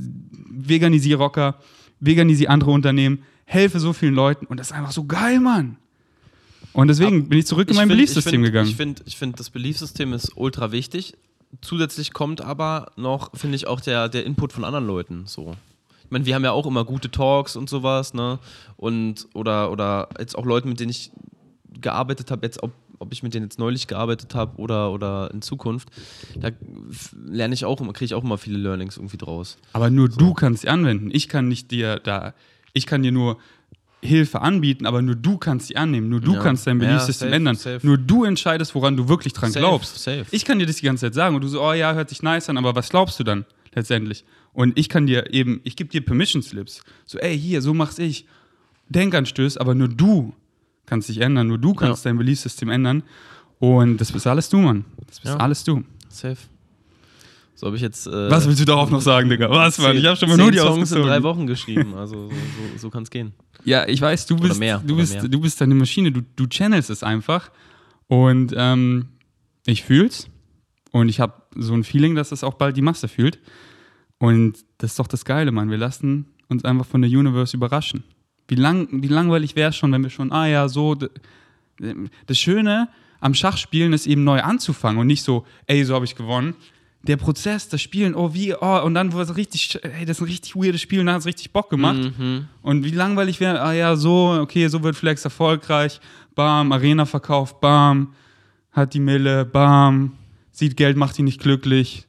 veganisiere 0.50 1.18
Rocker, 1.18 1.60
veganisiere 2.00 2.50
andere 2.50 2.70
Unternehmen, 2.72 3.22
helfe 3.48 3.80
so 3.80 3.92
vielen 3.94 4.14
Leuten 4.14 4.44
und 4.46 4.60
das 4.60 4.68
ist 4.68 4.72
einfach 4.76 4.92
so 4.92 5.04
geil, 5.04 5.40
Mann. 5.40 5.78
Und 6.74 6.88
deswegen 6.88 7.28
bin 7.30 7.38
ich 7.38 7.46
zurück 7.46 7.68
in 7.70 7.76
mein 7.76 7.88
find- 7.88 7.96
Beliefsystem 7.96 8.32
find, 8.32 8.44
gegangen. 8.44 8.68
Ich 8.68 8.76
finde, 8.76 9.02
ich 9.06 9.16
find, 9.16 9.40
das 9.40 9.48
Beliefsystem 9.50 10.12
ist 10.12 10.36
ultra 10.36 10.70
wichtig. 10.70 11.14
Zusätzlich 11.62 12.12
kommt 12.12 12.42
aber 12.42 12.92
noch, 12.96 13.30
finde 13.34 13.56
ich, 13.56 13.66
auch 13.66 13.80
der, 13.80 14.10
der 14.10 14.26
Input 14.26 14.52
von 14.52 14.64
anderen 14.64 14.86
Leuten. 14.86 15.22
So. 15.26 15.54
Ich 16.04 16.10
meine, 16.10 16.26
wir 16.26 16.34
haben 16.34 16.44
ja 16.44 16.52
auch 16.52 16.66
immer 16.66 16.84
gute 16.84 17.10
Talks 17.10 17.56
und 17.56 17.70
sowas, 17.70 18.12
ne? 18.12 18.38
Und, 18.76 19.26
oder, 19.32 19.72
oder 19.72 20.10
jetzt 20.18 20.36
auch 20.36 20.44
Leute, 20.44 20.68
mit 20.68 20.78
denen 20.78 20.90
ich 20.90 21.10
gearbeitet 21.80 22.30
habe, 22.30 22.44
jetzt 22.46 22.62
ob, 22.62 22.72
ob 22.98 23.12
ich 23.14 23.22
mit 23.22 23.32
denen 23.32 23.46
jetzt 23.46 23.58
neulich 23.58 23.86
gearbeitet 23.86 24.34
habe 24.34 24.58
oder, 24.60 24.92
oder 24.92 25.30
in 25.32 25.40
Zukunft, 25.40 25.88
da 26.36 26.50
lerne 27.26 27.54
ich 27.54 27.64
auch 27.64 27.80
immer, 27.80 27.94
kriege 27.94 28.04
ich 28.06 28.14
auch 28.14 28.24
immer 28.24 28.36
viele 28.36 28.58
Learnings 28.58 28.98
irgendwie 28.98 29.16
draus. 29.16 29.56
Aber 29.72 29.88
nur 29.88 30.10
du 30.10 30.34
kannst 30.34 30.62
sie 30.62 30.68
anwenden. 30.68 31.08
Ich 31.10 31.28
kann 31.28 31.48
nicht 31.48 31.70
dir 31.70 31.98
da, 31.98 32.34
ich 32.72 32.86
kann 32.86 33.02
dir 33.02 33.12
nur 33.12 33.38
Hilfe 34.00 34.40
anbieten, 34.42 34.86
aber 34.86 35.02
nur 35.02 35.16
du 35.16 35.38
kannst 35.38 35.66
sie 35.66 35.76
annehmen. 35.76 36.08
Nur 36.08 36.20
du 36.20 36.34
Ja. 36.34 36.40
kannst 36.40 36.66
dein 36.68 36.80
Ja, 36.80 36.86
Beliefsystem 36.86 37.28
safe, 37.28 37.36
ändern. 37.36 37.56
safe. 37.56 37.80
Nur 37.86 37.98
du 37.98 38.22
entscheidest, 38.24 38.74
woran 38.76 38.96
du 38.96 39.08
wirklich 39.08 39.32
dran 39.32 39.50
Safe, 39.50 39.60
glaubst. 39.66 39.98
safe. 39.98 40.24
Ich 40.30 40.44
kann 40.44 40.58
dir 40.60 40.66
das 40.66 40.76
die 40.76 40.86
ganze 40.86 41.06
Zeit 41.06 41.14
sagen 41.14 41.34
und 41.34 41.42
du 41.42 41.48
so, 41.48 41.60
oh 41.62 41.72
ja, 41.72 41.92
hört 41.94 42.08
sich 42.08 42.22
nice 42.22 42.48
an, 42.48 42.56
aber 42.58 42.74
was 42.76 42.90
glaubst 42.90 43.18
du 43.18 43.24
dann 43.24 43.44
letztendlich? 43.74 44.24
Und 44.52 44.78
ich 44.78 44.88
kann 44.88 45.06
dir 45.08 45.32
eben, 45.32 45.60
ich 45.64 45.74
gebe 45.74 45.90
dir 45.90 46.00
Permission 46.00 46.42
Slips. 46.42 46.82
So, 47.06 47.18
ey, 47.18 47.36
hier, 47.38 47.60
so 47.60 47.74
mach's 47.74 47.98
ich. 47.98 48.24
Denkanstöß, 48.88 49.56
aber 49.58 49.74
nur 49.74 49.88
du 49.88 50.32
kannst 50.86 51.08
dich 51.08 51.20
ändern. 51.20 51.48
Nur 51.48 51.58
du 51.58 51.74
kannst 51.74 52.06
dein 52.06 52.16
Beliefsystem 52.16 52.68
ändern. 52.70 53.02
Und 53.58 53.98
das 53.98 54.12
bist 54.12 54.26
alles 54.26 54.48
du, 54.48 54.58
Mann. 54.58 54.84
Das 55.08 55.20
bist 55.20 55.34
Ja. 55.34 55.36
alles 55.40 55.64
du. 55.64 55.82
Safe. 56.08 56.36
So 57.58 57.66
habe 57.66 57.74
ich 57.74 57.82
jetzt. 57.82 58.06
Äh, 58.06 58.30
Was 58.30 58.46
willst 58.46 58.60
du 58.60 58.64
darauf 58.64 58.88
noch 58.88 59.00
sagen, 59.00 59.28
Digga? 59.28 59.50
Was, 59.50 59.78
Mann? 59.78 59.96
Ich 59.96 60.06
habe 60.06 60.16
schon 60.16 60.28
mal 60.28 60.38
nur 60.38 60.52
die 60.52 60.58
Songs 60.58 60.92
in 60.92 61.02
drei 61.02 61.24
Wochen 61.24 61.48
geschrieben. 61.48 61.92
Also 61.96 62.28
so, 62.28 62.30
so, 62.30 62.78
so 62.78 62.90
kann 62.90 63.02
es 63.02 63.10
gehen. 63.10 63.32
Ja, 63.64 63.84
ich 63.88 64.00
weiß, 64.00 64.26
du 64.26 64.36
bist, 64.36 64.60
mehr, 64.60 64.80
du 64.86 64.94
bist, 64.94 65.14
mehr. 65.14 65.26
du 65.26 65.40
bist 65.40 65.60
eine 65.60 65.74
Maschine, 65.74 66.12
du, 66.12 66.20
du 66.36 66.46
channelst 66.46 66.88
es 66.88 67.02
einfach. 67.02 67.50
Und 68.06 68.54
ähm, 68.56 69.08
ich 69.66 69.82
fühl's. 69.82 70.28
Und 70.92 71.08
ich 71.08 71.18
habe 71.18 71.32
so 71.56 71.74
ein 71.74 71.82
Feeling, 71.82 72.14
dass 72.14 72.30
es 72.30 72.44
auch 72.44 72.54
bald 72.54 72.76
die 72.76 72.82
Masse 72.82 73.08
fühlt. 73.08 73.40
Und 74.18 74.58
das 74.78 74.92
ist 74.92 75.00
doch 75.00 75.08
das 75.08 75.24
Geile, 75.24 75.50
Mann. 75.50 75.68
Wir 75.68 75.78
lassen 75.78 76.26
uns 76.48 76.64
einfach 76.64 76.86
von 76.86 77.02
der 77.02 77.10
Universe 77.10 77.56
überraschen. 77.56 78.04
Wie, 78.46 78.54
lang, 78.54 78.86
wie 78.92 79.08
langweilig 79.08 79.56
wäre 79.56 79.70
es 79.70 79.76
schon, 79.76 79.90
wenn 79.90 80.04
wir 80.04 80.10
schon, 80.10 80.30
ah 80.30 80.46
ja, 80.46 80.68
so. 80.68 80.94
Das 80.94 82.38
Schöne 82.38 82.88
am 83.18 83.34
Schachspielen 83.34 83.92
ist 83.92 84.06
eben 84.06 84.22
neu 84.22 84.42
anzufangen 84.42 85.00
und 85.00 85.08
nicht 85.08 85.24
so, 85.24 85.44
ey, 85.66 85.84
so 85.84 85.96
habe 85.96 86.04
ich 86.04 86.14
gewonnen. 86.14 86.54
Der 87.08 87.16
Prozess, 87.16 87.68
das 87.68 87.80
Spielen, 87.80 88.14
oh, 88.14 88.34
wie, 88.34 88.54
oh, 88.54 88.82
und 88.84 88.94
dann 88.94 89.12
war 89.14 89.22
es 89.22 89.34
richtig, 89.34 89.78
ey, 89.82 90.04
das 90.04 90.18
ist 90.18 90.20
ein 90.22 90.28
richtig 90.28 90.54
weirdes 90.54 90.82
Spiel 90.82 91.00
und 91.00 91.06
dann 91.06 91.14
hat 91.14 91.20
es 91.22 91.26
richtig 91.26 91.52
Bock 91.52 91.70
gemacht. 91.70 91.98
Mhm. 92.18 92.46
Und 92.62 92.84
wie 92.84 92.90
langweilig 92.90 93.40
wäre, 93.40 93.60
ah 93.62 93.72
ja, 93.72 93.96
so, 93.96 94.38
okay, 94.40 94.68
so 94.68 94.82
wird 94.82 94.94
Flex 94.94 95.24
erfolgreich, 95.24 96.00
bam, 96.34 96.70
Arena-Verkauf, 96.70 97.60
bam, 97.60 98.12
hat 98.72 98.92
die 98.92 99.00
Mille, 99.00 99.46
bam, 99.46 100.12
sieht 100.52 100.76
Geld, 100.76 100.96
macht 100.96 101.18
ihn 101.18 101.24
nicht 101.24 101.40
glücklich. 101.40 102.06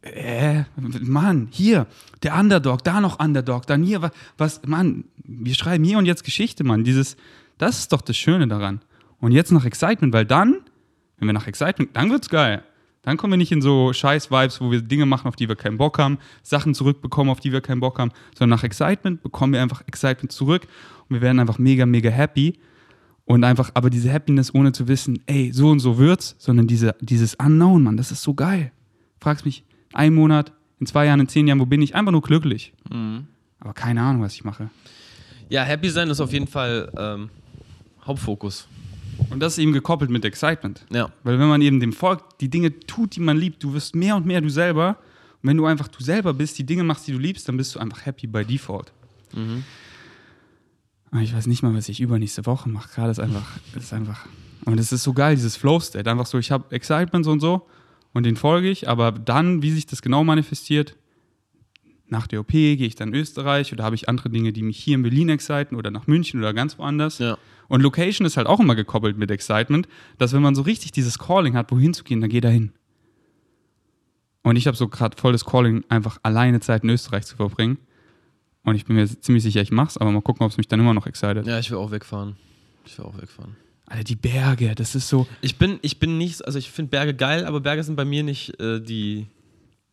Äh, 0.00 0.64
Mann, 0.76 1.48
hier, 1.50 1.86
der 2.22 2.34
Underdog, 2.34 2.82
da 2.82 3.00
noch 3.00 3.20
Underdog, 3.20 3.66
dann 3.66 3.82
hier, 3.82 4.00
was, 4.02 4.12
was, 4.38 4.62
Mann, 4.66 5.04
wir 5.16 5.54
schreiben 5.54 5.84
hier 5.84 5.98
und 5.98 6.06
jetzt 6.06 6.24
Geschichte, 6.24 6.64
Mann, 6.64 6.82
dieses, 6.82 7.16
das 7.58 7.78
ist 7.80 7.92
doch 7.92 8.00
das 8.00 8.16
Schöne 8.16 8.48
daran. 8.48 8.80
Und 9.20 9.32
jetzt 9.32 9.52
nach 9.52 9.64
Excitement, 9.64 10.12
weil 10.12 10.24
dann, 10.24 10.60
wenn 11.18 11.28
wir 11.28 11.32
nach 11.34 11.46
Excitement, 11.46 11.94
dann 11.94 12.10
wird's 12.10 12.28
geil. 12.28 12.62
Dann 13.04 13.16
kommen 13.16 13.32
wir 13.32 13.36
nicht 13.36 13.52
in 13.52 13.62
so 13.62 13.92
Scheiß-Vibes, 13.92 14.60
wo 14.60 14.70
wir 14.70 14.80
Dinge 14.80 15.06
machen, 15.06 15.28
auf 15.28 15.36
die 15.36 15.48
wir 15.48 15.56
keinen 15.56 15.78
Bock 15.78 15.98
haben, 15.98 16.18
Sachen 16.42 16.74
zurückbekommen, 16.74 17.30
auf 17.30 17.40
die 17.40 17.52
wir 17.52 17.60
keinen 17.60 17.80
Bock 17.80 17.98
haben, 17.98 18.12
sondern 18.36 18.58
nach 18.58 18.64
Excitement 18.64 19.22
bekommen 19.22 19.52
wir 19.52 19.62
einfach 19.62 19.82
Excitement 19.86 20.32
zurück 20.32 20.66
und 21.08 21.14
wir 21.14 21.20
werden 21.20 21.38
einfach 21.38 21.58
mega, 21.58 21.86
mega 21.86 22.10
happy. 22.10 22.58
Und 23.26 23.42
einfach, 23.42 23.70
aber 23.72 23.88
diese 23.88 24.12
Happiness 24.12 24.54
ohne 24.54 24.72
zu 24.72 24.86
wissen, 24.86 25.22
ey, 25.24 25.50
so 25.50 25.70
und 25.70 25.78
so 25.80 25.96
wird's, 25.96 26.36
sondern 26.38 26.66
diese, 26.66 26.94
dieses 27.00 27.34
Unknown, 27.36 27.82
Mann, 27.82 27.96
das 27.96 28.10
ist 28.10 28.22
so 28.22 28.34
geil. 28.34 28.70
Fragst 29.18 29.46
mich, 29.46 29.64
ein 29.94 30.12
Monat, 30.12 30.52
in 30.78 30.86
zwei 30.86 31.06
Jahren, 31.06 31.20
in 31.20 31.28
zehn 31.28 31.46
Jahren, 31.46 31.58
wo 31.58 31.64
bin 31.64 31.80
ich? 31.80 31.94
Einfach 31.94 32.12
nur 32.12 32.20
glücklich. 32.20 32.74
Aber 33.60 33.72
keine 33.72 34.02
Ahnung, 34.02 34.20
was 34.20 34.34
ich 34.34 34.44
mache. 34.44 34.68
Ja, 35.48 35.62
happy 35.62 35.88
sein 35.88 36.10
ist 36.10 36.20
auf 36.20 36.32
jeden 36.32 36.46
Fall 36.46 36.92
ähm, 36.98 37.30
Hauptfokus. 38.04 38.68
Und 39.30 39.40
das 39.40 39.54
ist 39.54 39.58
eben 39.58 39.72
gekoppelt 39.72 40.10
mit 40.10 40.24
Excitement. 40.24 40.84
Ja. 40.90 41.10
Weil 41.22 41.38
wenn 41.38 41.48
man 41.48 41.62
eben 41.62 41.80
dem 41.80 41.92
Volk 41.92 42.38
die 42.38 42.48
Dinge 42.48 42.78
tut, 42.80 43.16
die 43.16 43.20
man 43.20 43.36
liebt, 43.36 43.62
du 43.62 43.72
wirst 43.74 43.94
mehr 43.94 44.16
und 44.16 44.26
mehr 44.26 44.40
du 44.40 44.48
selber. 44.48 44.98
Und 45.42 45.48
wenn 45.48 45.56
du 45.56 45.66
einfach 45.66 45.88
du 45.88 46.02
selber 46.02 46.32
bist, 46.34 46.58
die 46.58 46.64
Dinge 46.64 46.84
machst, 46.84 47.06
die 47.06 47.12
du 47.12 47.18
liebst, 47.18 47.48
dann 47.48 47.56
bist 47.56 47.74
du 47.74 47.78
einfach 47.78 48.06
happy 48.06 48.26
by 48.26 48.44
default. 48.44 48.92
Aber 51.10 51.22
Ich 51.22 51.34
weiß 51.34 51.46
nicht 51.46 51.62
mal, 51.62 51.74
was 51.74 51.88
ich 51.88 52.00
übernächste 52.00 52.44
Woche 52.46 52.68
mache. 52.68 52.88
Gerade 52.94 53.10
ist 53.10 53.20
einfach, 53.20 53.46
ist 53.76 53.92
einfach 53.92 54.26
Und 54.64 54.80
es 54.80 54.92
ist 54.92 55.02
so 55.02 55.12
geil, 55.12 55.36
dieses 55.36 55.56
Flow-State. 55.56 56.10
Einfach 56.10 56.26
so, 56.26 56.38
ich 56.38 56.50
habe 56.50 56.74
Excitement 56.74 57.24
so 57.24 57.32
und 57.32 57.40
so 57.40 57.66
und 58.12 58.24
den 58.24 58.36
folge 58.36 58.70
ich, 58.70 58.88
aber 58.88 59.12
dann, 59.12 59.62
wie 59.62 59.70
sich 59.70 59.86
das 59.86 60.00
genau 60.00 60.24
manifestiert, 60.24 60.96
nach 62.08 62.26
der 62.26 62.40
OP 62.40 62.50
gehe 62.50 62.86
ich 62.86 62.94
dann 62.94 63.08
in 63.08 63.14
Österreich 63.14 63.72
oder 63.72 63.84
habe 63.84 63.94
ich 63.94 64.08
andere 64.08 64.30
Dinge, 64.30 64.52
die 64.52 64.62
mich 64.62 64.78
hier 64.78 64.94
in 64.94 65.02
Berlin 65.02 65.28
exciten 65.30 65.74
oder 65.76 65.90
nach 65.90 66.06
München 66.06 66.40
oder 66.40 66.52
ganz 66.52 66.78
woanders. 66.78 67.18
Ja. 67.18 67.38
Und 67.68 67.82
Location 67.82 68.26
ist 68.26 68.36
halt 68.36 68.46
auch 68.46 68.60
immer 68.60 68.74
gekoppelt 68.74 69.16
mit 69.16 69.30
Excitement, 69.30 69.88
dass 70.18 70.32
wenn 70.32 70.42
man 70.42 70.54
so 70.54 70.62
richtig 70.62 70.92
dieses 70.92 71.18
Calling 71.18 71.56
hat, 71.56 71.70
wohin 71.72 71.94
zu 71.94 72.04
gehen, 72.04 72.20
dann 72.20 72.30
geh 72.30 72.40
da 72.40 72.48
hin. 72.48 72.72
Und 74.42 74.56
ich 74.56 74.66
habe 74.66 74.76
so 74.76 74.88
gerade 74.88 75.16
voll 75.16 75.32
das 75.32 75.46
Calling, 75.46 75.84
einfach 75.88 76.18
alleine 76.22 76.60
Zeit 76.60 76.84
in 76.84 76.90
Österreich 76.90 77.24
zu 77.24 77.36
verbringen. 77.36 77.78
Und 78.62 78.76
ich 78.76 78.84
bin 78.84 78.96
mir 78.96 79.06
ziemlich 79.06 79.42
sicher, 79.42 79.62
ich 79.62 79.72
mach's, 79.72 79.96
aber 79.96 80.10
mal 80.10 80.20
gucken, 80.20 80.44
ob 80.44 80.50
es 80.50 80.58
mich 80.58 80.68
dann 80.68 80.80
immer 80.80 80.94
noch 80.94 81.06
excited. 81.06 81.46
Ja, 81.46 81.58
ich 81.58 81.70
will 81.70 81.78
auch 81.78 81.90
wegfahren. 81.90 82.36
Ich 82.84 82.98
will 82.98 83.06
auch 83.06 83.16
wegfahren. 83.20 83.56
Alter, 83.86 84.04
die 84.04 84.16
Berge, 84.16 84.74
das 84.74 84.94
ist 84.94 85.08
so. 85.08 85.26
Ich 85.42 85.56
bin, 85.56 85.78
ich 85.82 85.98
bin 85.98 86.16
nicht, 86.16 86.44
also 86.44 86.58
ich 86.58 86.70
finde 86.70 86.90
Berge 86.90 87.14
geil, 87.14 87.44
aber 87.44 87.60
Berge 87.60 87.82
sind 87.82 87.96
bei 87.96 88.04
mir 88.04 88.22
nicht 88.22 88.58
äh, 88.60 88.80
die, 88.80 89.26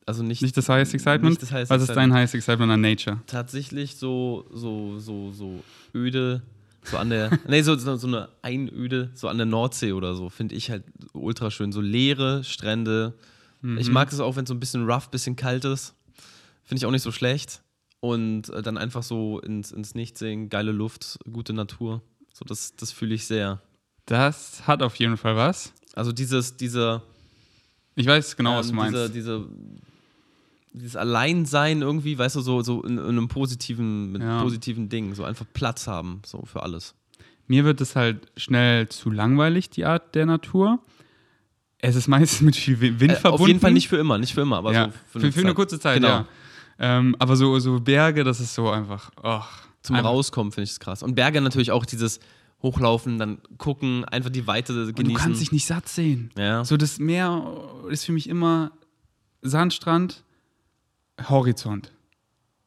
also 0.05 0.23
nicht, 0.23 0.41
Nicht 0.41 0.57
das 0.57 0.67
highest 0.69 0.93
excitement? 0.93 1.31
Nicht 1.31 1.41
das 1.41 1.51
highest 1.51 1.69
Was 1.71 1.81
ist 1.83 1.95
dein 1.95 2.13
highest 2.13 2.35
excitement 2.35 2.71
an 2.71 2.81
Nature? 2.81 3.21
tatsächlich 3.27 3.95
so, 3.97 4.45
so, 4.51 4.99
so, 4.99 5.31
so 5.31 5.63
öde, 5.93 6.41
so 6.83 6.97
an 6.97 7.09
der, 7.09 7.29
nee, 7.47 7.61
so, 7.61 7.75
so, 7.75 8.07
eine 8.07 8.29
Einöde, 8.41 9.11
so 9.13 9.27
an 9.27 9.37
der 9.37 9.45
Nordsee 9.45 9.91
oder 9.93 10.15
so, 10.15 10.29
finde 10.29 10.55
ich 10.55 10.69
halt 10.71 10.83
ultra 11.13 11.51
schön. 11.51 11.71
So 11.71 11.81
leere 11.81 12.43
Strände. 12.43 13.13
Ich 13.77 13.87
Mhm. 13.89 13.93
mag 13.93 14.11
es 14.11 14.19
auch, 14.19 14.35
wenn 14.35 14.43
es 14.45 14.47
so 14.49 14.55
ein 14.55 14.59
bisschen 14.59 14.89
rough, 14.89 15.09
bisschen 15.09 15.35
kalt 15.35 15.65
ist. 15.65 15.93
Finde 16.63 16.79
ich 16.79 16.85
auch 16.87 16.91
nicht 16.91 17.03
so 17.03 17.11
schlecht. 17.11 17.61
Und 17.99 18.49
äh, 18.49 18.63
dann 18.63 18.79
einfach 18.79 19.03
so 19.03 19.39
ins, 19.39 19.71
ins 19.71 19.93
Nichts 19.93 20.19
sehen, 20.19 20.49
geile 20.49 20.71
Luft, 20.71 21.19
gute 21.31 21.53
Natur. 21.53 22.01
So, 22.33 22.43
das, 22.45 22.75
das 22.75 22.91
fühle 22.91 23.13
ich 23.13 23.27
sehr. 23.27 23.61
Das 24.07 24.65
hat 24.65 24.81
auf 24.81 24.95
jeden 24.95 25.15
Fall 25.17 25.35
was. 25.35 25.73
Also 25.93 26.11
dieses, 26.11 26.57
dieser, 26.57 27.03
Ich 27.93 28.07
weiß 28.07 28.35
genau, 28.35 28.57
was 28.57 28.65
du 28.67 28.71
ähm, 28.71 28.77
meinst. 28.77 28.95
Diese, 28.95 29.09
diese, 29.11 29.45
dieses 30.73 30.95
Alleinsein 30.95 31.81
irgendwie, 31.81 32.17
weißt 32.17 32.35
du, 32.37 32.41
so, 32.41 32.61
so 32.61 32.81
in, 32.83 32.97
in 32.97 33.05
einem 33.05 33.27
positiven, 33.27 34.11
mit 34.13 34.21
Ja. 34.21 34.41
positiven 34.41 34.89
Dingen, 34.89 35.13
so 35.15 35.23
einfach 35.23 35.45
Platz 35.53 35.87
haben, 35.87 36.21
so 36.25 36.43
für 36.45 36.63
alles. 36.63 36.95
Mir 37.47 37.65
wird 37.65 37.81
es 37.81 37.95
halt 37.95 38.31
schnell 38.37 38.87
zu 38.89 39.09
langweilig, 39.11 39.69
die 39.69 39.83
Art 39.85 40.15
der 40.15 40.25
Natur. 40.25 40.79
Es 41.79 41.95
ist 41.95 42.07
meistens 42.07 42.41
mit 42.41 42.55
viel 42.55 42.79
Wind 42.79 43.01
Äh, 43.01 43.15
verbunden. 43.15 43.41
auf 43.43 43.47
jeden 43.47 43.59
Fall 43.59 43.71
nicht 43.73 43.87
für 43.89 43.97
immer, 43.97 44.17
nicht 44.17 44.33
für 44.33 44.41
immer, 44.41 44.57
aber 44.57 44.71
ja, 44.73 44.91
so 45.11 45.19
für, 45.19 45.31
für, 45.31 45.39
eine 45.41 45.53
kurze 45.53 45.79
Zeit, 45.79 45.95
Genau. 45.97 46.07
ja. 46.07 46.25
Ähm, 46.79 47.15
aber 47.19 47.35
so, 47.35 47.59
so 47.59 47.79
Berge, 47.79 48.23
das 48.23 48.39
ist 48.39 48.53
so 48.55 48.69
einfach. 48.69 49.11
Oh, 49.21 49.41
Zum 49.83 49.95
einfach- 49.97 50.09
Rauskommen 50.11 50.51
finde 50.51 50.63
ich 50.65 50.71
es 50.71 50.79
krass. 50.79 51.03
Und 51.03 51.15
Berge 51.15 51.41
natürlich 51.41 51.71
auch 51.71 51.85
dieses 51.85 52.19
Hochlaufen, 52.61 53.17
dann 53.17 53.39
gucken, 53.57 54.05
einfach 54.05 54.29
die 54.29 54.45
Weite 54.47 54.73
Und 54.73 54.95
genießen. 54.95 55.13
du 55.15 55.19
kannst 55.19 55.41
dich 55.41 55.51
nicht 55.51 55.65
satt 55.65 55.89
sehen. 55.89 56.29
ja. 56.37 56.63
So 56.63 56.77
das 56.77 56.99
Meer 56.99 57.43
ist 57.89 58.05
für 58.05 58.11
mich 58.13 58.29
immer 58.29 58.71
Sandstrand, 59.41 60.23
Horizont. 61.29 61.91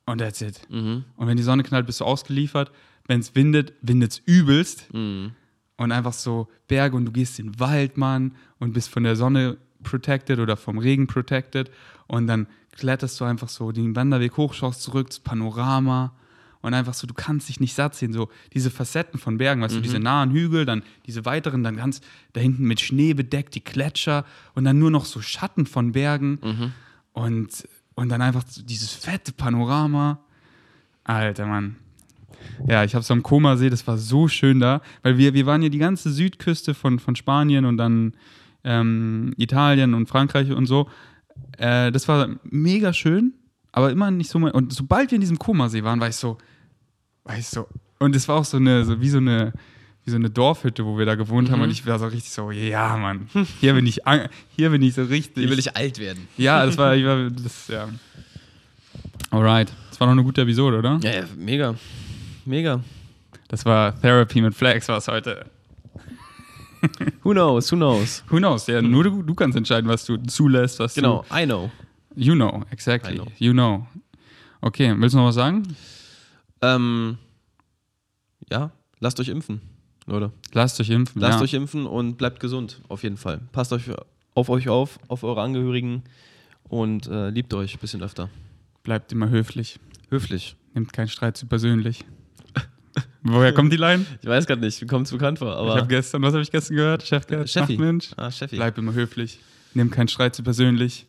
Und 0.07 0.18
that's 0.18 0.40
it. 0.40 0.61
Mhm. 0.70 1.05
Und 1.16 1.26
wenn 1.26 1.36
die 1.36 1.42
Sonne 1.42 1.62
knallt, 1.62 1.86
bist 1.86 2.00
du 2.00 2.05
ausgeliefert. 2.05 2.70
Wenn 3.07 3.20
es 3.20 3.34
windet, 3.34 3.72
windet 3.82 4.12
es 4.12 4.18
übelst. 4.26 4.92
Mhm. 4.92 5.32
Und 5.76 5.92
einfach 5.92 6.12
so 6.12 6.48
Berge 6.68 6.96
und 6.96 7.07
du 7.07 7.12
gehst 7.12 7.38
in 7.38 7.52
den 7.52 7.61
Wald, 7.61 7.96
Mann, 7.96 8.36
und 8.59 8.72
bist 8.72 8.90
von 8.90 9.02
der 9.02 9.16
Sonne 9.16 9.57
protected 9.82 10.38
oder 10.38 10.57
vom 10.57 10.78
Regen 10.78 11.07
protected. 11.07 11.70
Und 12.07 12.26
dann 12.26 12.46
kletterst 12.72 13.20
du 13.20 13.24
einfach 13.24 13.48
so 13.48 13.72
den 13.72 13.96
Wanderweg 13.96 14.36
hoch, 14.36 14.55
schaust 14.55 14.82
zurück, 14.82 15.09
das 15.09 15.20
Panorama. 15.20 16.14
Und 16.61 16.72
einfach 16.72 16.94
so, 16.94 17.07
du 17.07 17.12
kannst 17.12 17.48
dich 17.48 17.61
nicht 17.61 17.74
satt 17.74 17.94
sehen. 17.94 18.12
So 18.12 18.30
diese 18.55 18.70
Facetten 18.70 19.18
von 19.18 19.36
Bergen, 19.36 19.61
weißt 19.61 19.76
du, 19.76 19.80
diese 19.80 20.00
nahen 20.00 20.30
Hügel, 20.30 20.64
dann 20.64 20.82
diese 21.07 21.24
weiteren, 21.26 21.62
dann 21.62 21.76
ganz 21.76 22.00
da 22.32 22.40
hinten 22.40 22.64
mit 22.64 22.80
Schnee 22.80 23.12
bedeckt, 23.12 23.55
die 23.55 23.62
Gletscher 23.64 24.24
und 24.55 24.64
dann 24.64 24.78
nur 24.78 24.90
noch 24.90 25.05
so 25.05 25.20
Schatten 25.20 25.66
von 25.66 25.92
Bergen. 25.92 26.38
Und, 27.12 27.68
und 27.95 28.09
dann 28.09 28.22
einfach 28.22 28.45
dieses 28.64 28.92
fette 28.92 29.32
Panorama. 29.32 30.20
Alter, 31.05 31.47
Mann. 31.47 31.76
Ja, 32.66 32.84
ich 32.84 32.95
habe 32.95 33.05
so 33.05 33.14
am 33.14 33.22
Komasee, 33.22 33.70
das 33.70 33.86
war 33.86 33.99
so 33.99 34.28
schön 34.28 34.61
da, 34.61 34.80
weil 35.03 35.18
wir, 35.18 35.34
wir 35.34 35.47
waren 35.47 35.62
ja 35.62 35.68
die 35.68 35.78
ganze 35.78 36.11
Südküste 36.11 36.74
von, 36.74 36.99
von 36.99 37.16
Spanien 37.16 37.64
und 37.64 37.76
dann 37.76 38.14
ähm, 38.64 39.34
Italien 39.36 39.95
und 39.95 40.09
Frankreich 40.09 40.51
und 40.51 40.66
so. 40.66 40.88
Äh, 41.59 41.92
das 41.92 42.09
war 42.09 42.28
mega 42.45 42.92
schön, 42.92 43.34
aber 43.72 43.90
immer 43.90 44.11
nicht 44.11 44.30
so. 44.30 44.38
Und 44.38 44.72
sobald 44.72 45.11
wir 45.11 45.16
in 45.16 45.20
diesem 45.20 45.38
Komasee 45.38 45.84
waren, 45.84 46.01
war 46.01 46.09
ich 46.09 46.16
so, 46.16 46.38
war 47.24 47.38
ich 47.38 47.47
so. 47.49 47.68
Und 47.99 48.16
es 48.16 48.28
war 48.28 48.36
auch 48.36 48.45
so 48.45 48.57
eine, 48.57 48.84
so 48.84 49.01
wie 49.01 49.09
so 49.09 49.18
eine, 49.18 49.53
wie 50.05 50.11
so 50.11 50.16
eine 50.16 50.30
Dorfhütte, 50.30 50.84
wo 50.84 50.98
wir 50.98 51.07
da 51.07 51.14
gewohnt 51.14 51.50
haben. 51.50 51.62
Und 51.62 51.70
ich 51.70 51.86
war 51.86 51.98
so 51.98 52.07
richtig 52.07 52.30
so, 52.30 52.50
ja, 52.50 52.96
Mann, 52.96 53.28
hier 53.61 53.74
bin 53.74 53.86
ich, 53.86 54.00
hier 54.57 54.70
bin 54.70 54.82
ich 54.82 54.94
so 54.94 55.05
richtig. 55.05 55.42
Hier 55.42 55.50
will 55.50 55.59
ich 55.59 55.74
alt 55.76 55.98
werden. 55.98 56.28
Ja, 56.36 56.64
das 56.66 56.76
war, 56.76 56.94
ich 56.94 57.05
war 57.05 57.30
das, 57.30 57.68
ja. 57.68 57.88
Alright. 59.30 59.72
Das 59.90 60.00
war 60.00 60.07
noch 60.07 60.12
eine 60.12 60.24
gute 60.24 60.42
Episode, 60.42 60.78
oder? 60.78 61.00
Ja, 61.02 61.11
ja, 61.11 61.24
mega. 61.36 61.74
Mega. 62.44 62.80
Das 63.48 63.64
war 63.64 63.98
Therapy 64.00 64.40
mit 64.40 64.55
Flex, 64.55 64.88
was 64.88 65.09
heute. 65.09 65.46
Who 67.22 67.32
knows, 67.32 67.72
who 67.72 67.76
knows. 67.76 68.22
Who 68.28 68.36
knows? 68.38 68.66
Ja, 68.66 68.82
nur 68.82 69.05
du, 69.05 69.22
du 69.22 69.34
kannst 69.34 69.57
entscheiden, 69.57 69.88
was 69.88 70.05
du 70.05 70.18
zulässt, 70.18 70.78
was 70.80 70.94
Genau, 70.94 71.24
I 71.32 71.44
know. 71.44 71.70
du. 72.14 72.20
You 72.20 72.34
know, 72.34 72.62
exactly. 72.70 73.14
Know. 73.14 73.26
You 73.38 73.52
know. 73.52 73.86
Okay, 74.61 74.94
willst 74.98 75.14
du 75.14 75.18
noch 75.18 75.26
was 75.26 75.34
sagen? 75.34 75.76
Ähm, 76.62 77.18
ja, 78.50 78.70
lasst 79.00 79.18
euch 79.20 79.28
impfen, 79.28 79.61
Leute. 80.07 80.32
Lasst 80.52 80.80
euch 80.80 80.90
impfen. 80.90 81.20
Lasst 81.20 81.38
ja. 81.38 81.44
euch 81.44 81.55
impfen 81.55 81.86
und 81.86 82.16
bleibt 82.16 82.40
gesund, 82.40 82.80
auf 82.88 83.02
jeden 83.02 83.16
Fall. 83.16 83.40
Passt 83.52 83.72
euch 83.72 83.84
auf 84.34 84.48
euch 84.48 84.68
auf, 84.68 84.98
auf 85.09 85.22
eure 85.22 85.42
Angehörigen 85.42 86.02
und 86.68 87.07
äh, 87.07 87.30
liebt 87.30 87.55
euch 87.55 87.74
ein 87.74 87.80
bisschen 87.80 88.02
öfter. 88.02 88.28
Bleibt 88.82 89.12
immer 89.12 89.30
höflich. 89.30 89.78
Höflich. 90.11 90.57
Nimmt 90.74 90.92
keinen 90.92 91.09
Streit 91.09 91.36
zu 91.36 91.46
persönlich. 91.46 92.05
Woher 93.22 93.52
kommt 93.52 93.72
die 93.72 93.76
Line? 93.76 94.05
Ich 94.20 94.28
weiß 94.28 94.46
gerade 94.46 94.61
nicht, 94.61 94.80
mir 94.80 94.88
kommt 94.88 95.07
es 95.07 95.12
bekannt 95.12 95.38
vor, 95.38 95.52
ich 95.52 95.59
aber. 95.59 95.76
habe 95.76 95.86
gestern, 95.86 96.22
was 96.22 96.32
habe 96.34 96.42
ich 96.42 96.50
gestern 96.50 96.76
gehört? 96.76 97.02
Chef, 97.05 97.24
Ach 97.30 97.46
Cheffi. 97.46 97.78
Mensch. 97.78 98.11
ah, 98.16 98.30
Cheffi. 98.30 98.57
Bleib 98.57 98.76
immer 98.76 98.92
höflich. 98.92 99.38
Nimm 99.72 99.90
keinen 99.90 100.09
Streit 100.09 100.34
zu 100.34 100.42
persönlich. 100.42 101.07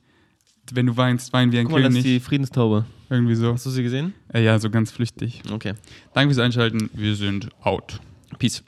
Wenn 0.72 0.88
du 0.88 0.98
weinst, 0.98 1.32
wein 1.34 1.52
wie 1.52 1.60
ein 1.60 1.66
Guck 1.66 1.74
mal, 1.74 1.84
das 1.84 1.89
König. 1.89 2.06
ist 2.06 2.12
die 2.12 2.20
Friedenstaube. 2.20 2.86
Irgendwie 3.10 3.36
so. 3.36 3.54
Hast 3.54 3.66
du 3.68 3.70
sie 3.70 3.84
gesehen? 3.84 4.14
Äh, 4.34 4.43
ja, 4.43 4.58
so 4.58 4.72
ganz 4.72 4.91
flüchtig. 4.91 5.43
Okay. 5.52 5.74
Danke 6.14 6.34
fürs 6.34 6.43
Einschalten. 6.43 6.89
Wir 6.93 7.16
sind 7.16 7.50
out. 7.62 8.00
Peace. 8.39 8.64